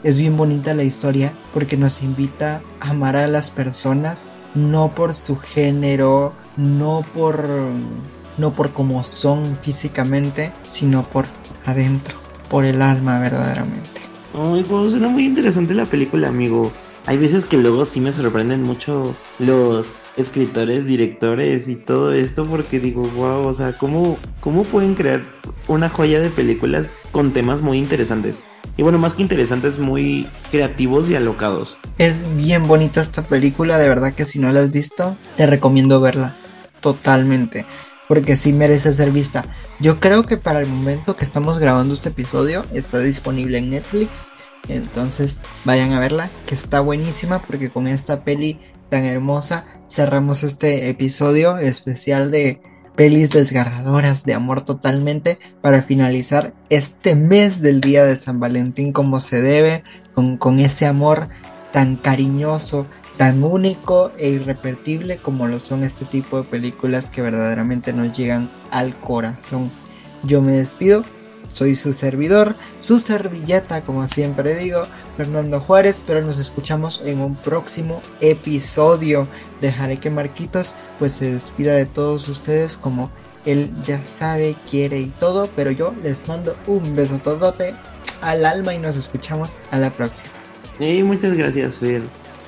es 0.03 0.17
bien 0.17 0.38
bonita 0.38 0.73
la 0.73 0.84
historia 0.84 1.34
porque 1.53 1.77
nos 1.77 2.01
invita 2.01 2.61
a 2.80 2.91
amar 2.91 3.15
a 3.15 3.27
las 3.27 3.51
personas 3.51 4.30
no 4.55 4.95
por 4.95 5.13
su 5.13 5.38
género, 5.38 6.34
no 6.57 7.03
por 7.13 7.45
no 8.38 8.53
por 8.53 8.71
cómo 8.71 9.03
son 9.03 9.57
físicamente, 9.61 10.53
sino 10.63 11.03
por 11.03 11.25
adentro, 11.65 12.15
por 12.49 12.63
el 12.63 12.82
alma 12.82 13.19
verdaderamente. 13.19 14.01
Ay, 14.34 14.63
pues 14.67 14.91
suena 14.91 15.09
muy 15.09 15.25
interesante 15.25 15.73
la 15.73 15.86
película, 15.86 16.30
amigo. 16.30 16.71
Hay 17.05 17.17
veces 17.17 17.43
que 17.43 17.57
luego 17.57 17.86
sí 17.86 17.99
me 17.99 18.13
sorprenden 18.13 18.63
mucho 18.63 19.15
los 19.39 19.88
escritores, 20.15 20.86
directores 20.86 21.67
y 21.67 21.75
todo 21.75 22.13
esto 22.13 22.45
porque 22.45 22.80
digo, 22.80 23.03
wow, 23.15 23.47
o 23.47 23.53
sea, 23.53 23.73
¿cómo, 23.77 24.17
¿cómo 24.39 24.63
pueden 24.63 24.95
crear 24.95 25.23
una 25.67 25.89
joya 25.89 26.19
de 26.19 26.30
películas 26.30 26.88
con 27.11 27.32
temas 27.32 27.61
muy 27.61 27.77
interesantes? 27.77 28.39
Y 28.80 28.82
bueno, 28.82 28.97
más 28.97 29.13
que 29.13 29.23
interesantes, 29.23 29.77
muy 29.77 30.25
creativos 30.51 31.09
y 31.09 31.15
alocados. 31.15 31.77
Es 31.97 32.23
bien 32.38 32.65
bonita 32.65 33.01
esta 33.01 33.23
película, 33.23 33.77
de 33.77 33.89
verdad 33.89 34.13
que 34.13 34.23
si 34.23 34.39
no 34.39 34.49
la 34.53 34.61
has 34.61 34.71
visto, 34.71 35.17
te 35.36 35.45
recomiendo 35.45 35.99
verla. 35.99 36.34
Totalmente. 36.80 37.65
Porque 38.07 38.38
sí 38.38 38.53
merece 38.53 38.93
ser 38.93 39.11
vista. 39.11 39.43
Yo 39.82 39.99
creo 39.99 40.23
que 40.23 40.38
para 40.38 40.61
el 40.61 40.67
momento 40.67 41.17
que 41.17 41.25
estamos 41.25 41.59
grabando 41.59 41.93
este 41.93 42.07
episodio 42.07 42.63
está 42.73 42.99
disponible 42.99 43.57
en 43.57 43.69
Netflix. 43.69 44.30
Entonces 44.69 45.41
vayan 45.65 45.91
a 45.91 45.99
verla, 45.99 46.30
que 46.45 46.55
está 46.55 46.80
buenísima 46.80 47.41
porque 47.41 47.69
con 47.69 47.86
esta 47.86 48.23
peli 48.23 48.61
tan 48.88 49.03
hermosa 49.03 49.65
cerramos 49.89 50.43
este 50.43 50.88
episodio 50.88 51.57
especial 51.57 52.32
de 52.32 52.61
pelis 52.99 53.29
desgarradoras 53.29 54.25
de 54.25 54.33
amor 54.33 54.65
totalmente 54.65 55.39
para 55.61 55.81
finalizar 55.81 56.53
este 56.69 57.15
mes 57.15 57.61
del 57.61 57.79
día 57.79 58.03
de 58.03 58.17
San 58.17 58.41
Valentín 58.41 58.91
como 58.91 59.21
se 59.21 59.41
debe, 59.41 59.83
con, 60.13 60.35
con 60.35 60.59
ese 60.59 60.85
amor 60.85 61.29
tan 61.71 61.95
cariñoso, 61.95 62.85
tan 63.15 63.45
único 63.45 64.11
e 64.17 64.31
irrepetible 64.31 65.15
como 65.15 65.47
lo 65.47 65.61
son 65.61 65.85
este 65.85 66.03
tipo 66.03 66.41
de 66.41 66.49
películas 66.49 67.09
que 67.09 67.21
verdaderamente 67.21 67.93
nos 67.93 68.11
llegan 68.11 68.51
al 68.69 68.99
corazón. 68.99 69.71
Yo 70.23 70.41
me 70.41 70.51
despido, 70.51 71.05
soy 71.53 71.75
su 71.75 71.93
servidor, 71.93 72.55
su 72.79 72.99
servilleta, 72.99 73.83
como 73.83 74.07
siempre 74.07 74.55
digo, 74.55 74.83
Fernando 75.17 75.59
Juárez, 75.59 76.01
pero 76.05 76.21
nos 76.21 76.37
escuchamos 76.37 77.01
en 77.05 77.19
un 77.19 77.35
próximo 77.35 78.01
episodio. 78.21 79.27
Dejaré 79.61 79.99
que 79.99 80.09
Marquitos 80.09 80.75
pues 80.99 81.13
se 81.13 81.33
despida 81.33 81.73
de 81.73 81.85
todos 81.85 82.27
ustedes 82.29 82.77
como 82.77 83.09
él 83.45 83.71
ya 83.83 84.03
sabe, 84.03 84.55
quiere 84.69 84.99
y 84.99 85.07
todo, 85.07 85.49
pero 85.55 85.71
yo 85.71 85.93
les 86.03 86.27
mando 86.27 86.53
un 86.67 86.93
beso 86.93 87.19
todote 87.19 87.73
al 88.21 88.45
alma 88.45 88.73
y 88.73 88.79
nos 88.79 88.95
escuchamos 88.95 89.57
a 89.71 89.77
la 89.77 89.91
próxima. 89.91 90.31
Hey, 90.79 91.03
muchas 91.03 91.35
gracias, 91.35 91.77
Fer. 91.77 92.03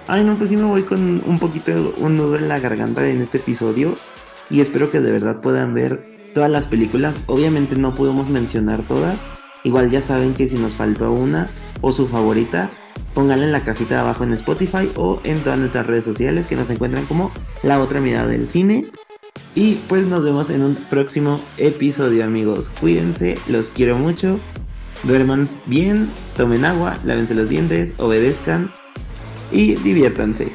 Ay, 0.08 0.24
no, 0.24 0.36
pues 0.36 0.50
sí 0.50 0.58
me 0.58 0.64
voy 0.64 0.84
con 0.84 1.24
un 1.26 1.40
poquito 1.40 1.94
un 1.98 2.18
nudo 2.18 2.36
en 2.36 2.48
la 2.48 2.60
garganta 2.60 3.08
en 3.08 3.22
este 3.22 3.38
episodio 3.38 3.96
y 4.50 4.62
espero 4.62 4.92
que 4.92 5.00
de 5.00 5.12
verdad 5.12 5.42
puedan 5.42 5.74
ver 5.74 6.11
todas 6.34 6.50
las 6.50 6.68
películas. 6.68 7.16
Obviamente 7.28 7.76
no 7.76 7.96
podemos 7.96 8.30
mencionar 8.30 8.84
todas. 8.84 9.18
Igual 9.64 9.90
ya 9.90 10.02
saben 10.02 10.34
que 10.34 10.48
si 10.48 10.56
nos 10.56 10.74
faltó 10.74 11.12
una 11.12 11.50
o 11.82 11.92
su 11.92 12.08
favorita, 12.08 12.70
pónganla 13.14 13.46
en 13.46 13.52
la 13.52 13.64
cajita 13.64 13.96
de 13.96 14.02
abajo 14.02 14.24
en 14.24 14.34
Spotify 14.34 14.90
o 14.96 15.20
en 15.24 15.40
todas 15.40 15.60
nuestras 15.60 15.88
redes 15.88 16.06
sociales 16.06 16.46
que 16.46 16.56
nos 16.56 16.70
encuentran 16.70 17.06
como 17.06 17.32
La 17.64 17.80
Otra 17.80 18.02
Mirada 18.02 18.28
del 18.28 18.48
Cine. 18.48 18.86
Y 19.54 19.76
pues 19.88 20.08
nos 20.08 20.24
vemos 20.24 20.50
en 20.50 20.64
un 20.64 20.76
próximo 20.76 21.42
episodio 21.58 22.24
amigos. 22.24 22.70
Cuídense, 22.80 23.38
los 23.48 23.70
quiero 23.70 23.98
mucho. 23.98 24.40
Duerman 25.04 25.50
bien, 25.66 26.10
tomen 26.38 26.64
agua, 26.64 26.98
lávense 27.04 27.34
los 27.34 27.50
dientes, 27.50 27.94
obedezcan 27.98 28.72
y 29.52 29.76
diviértanse. 29.76 30.52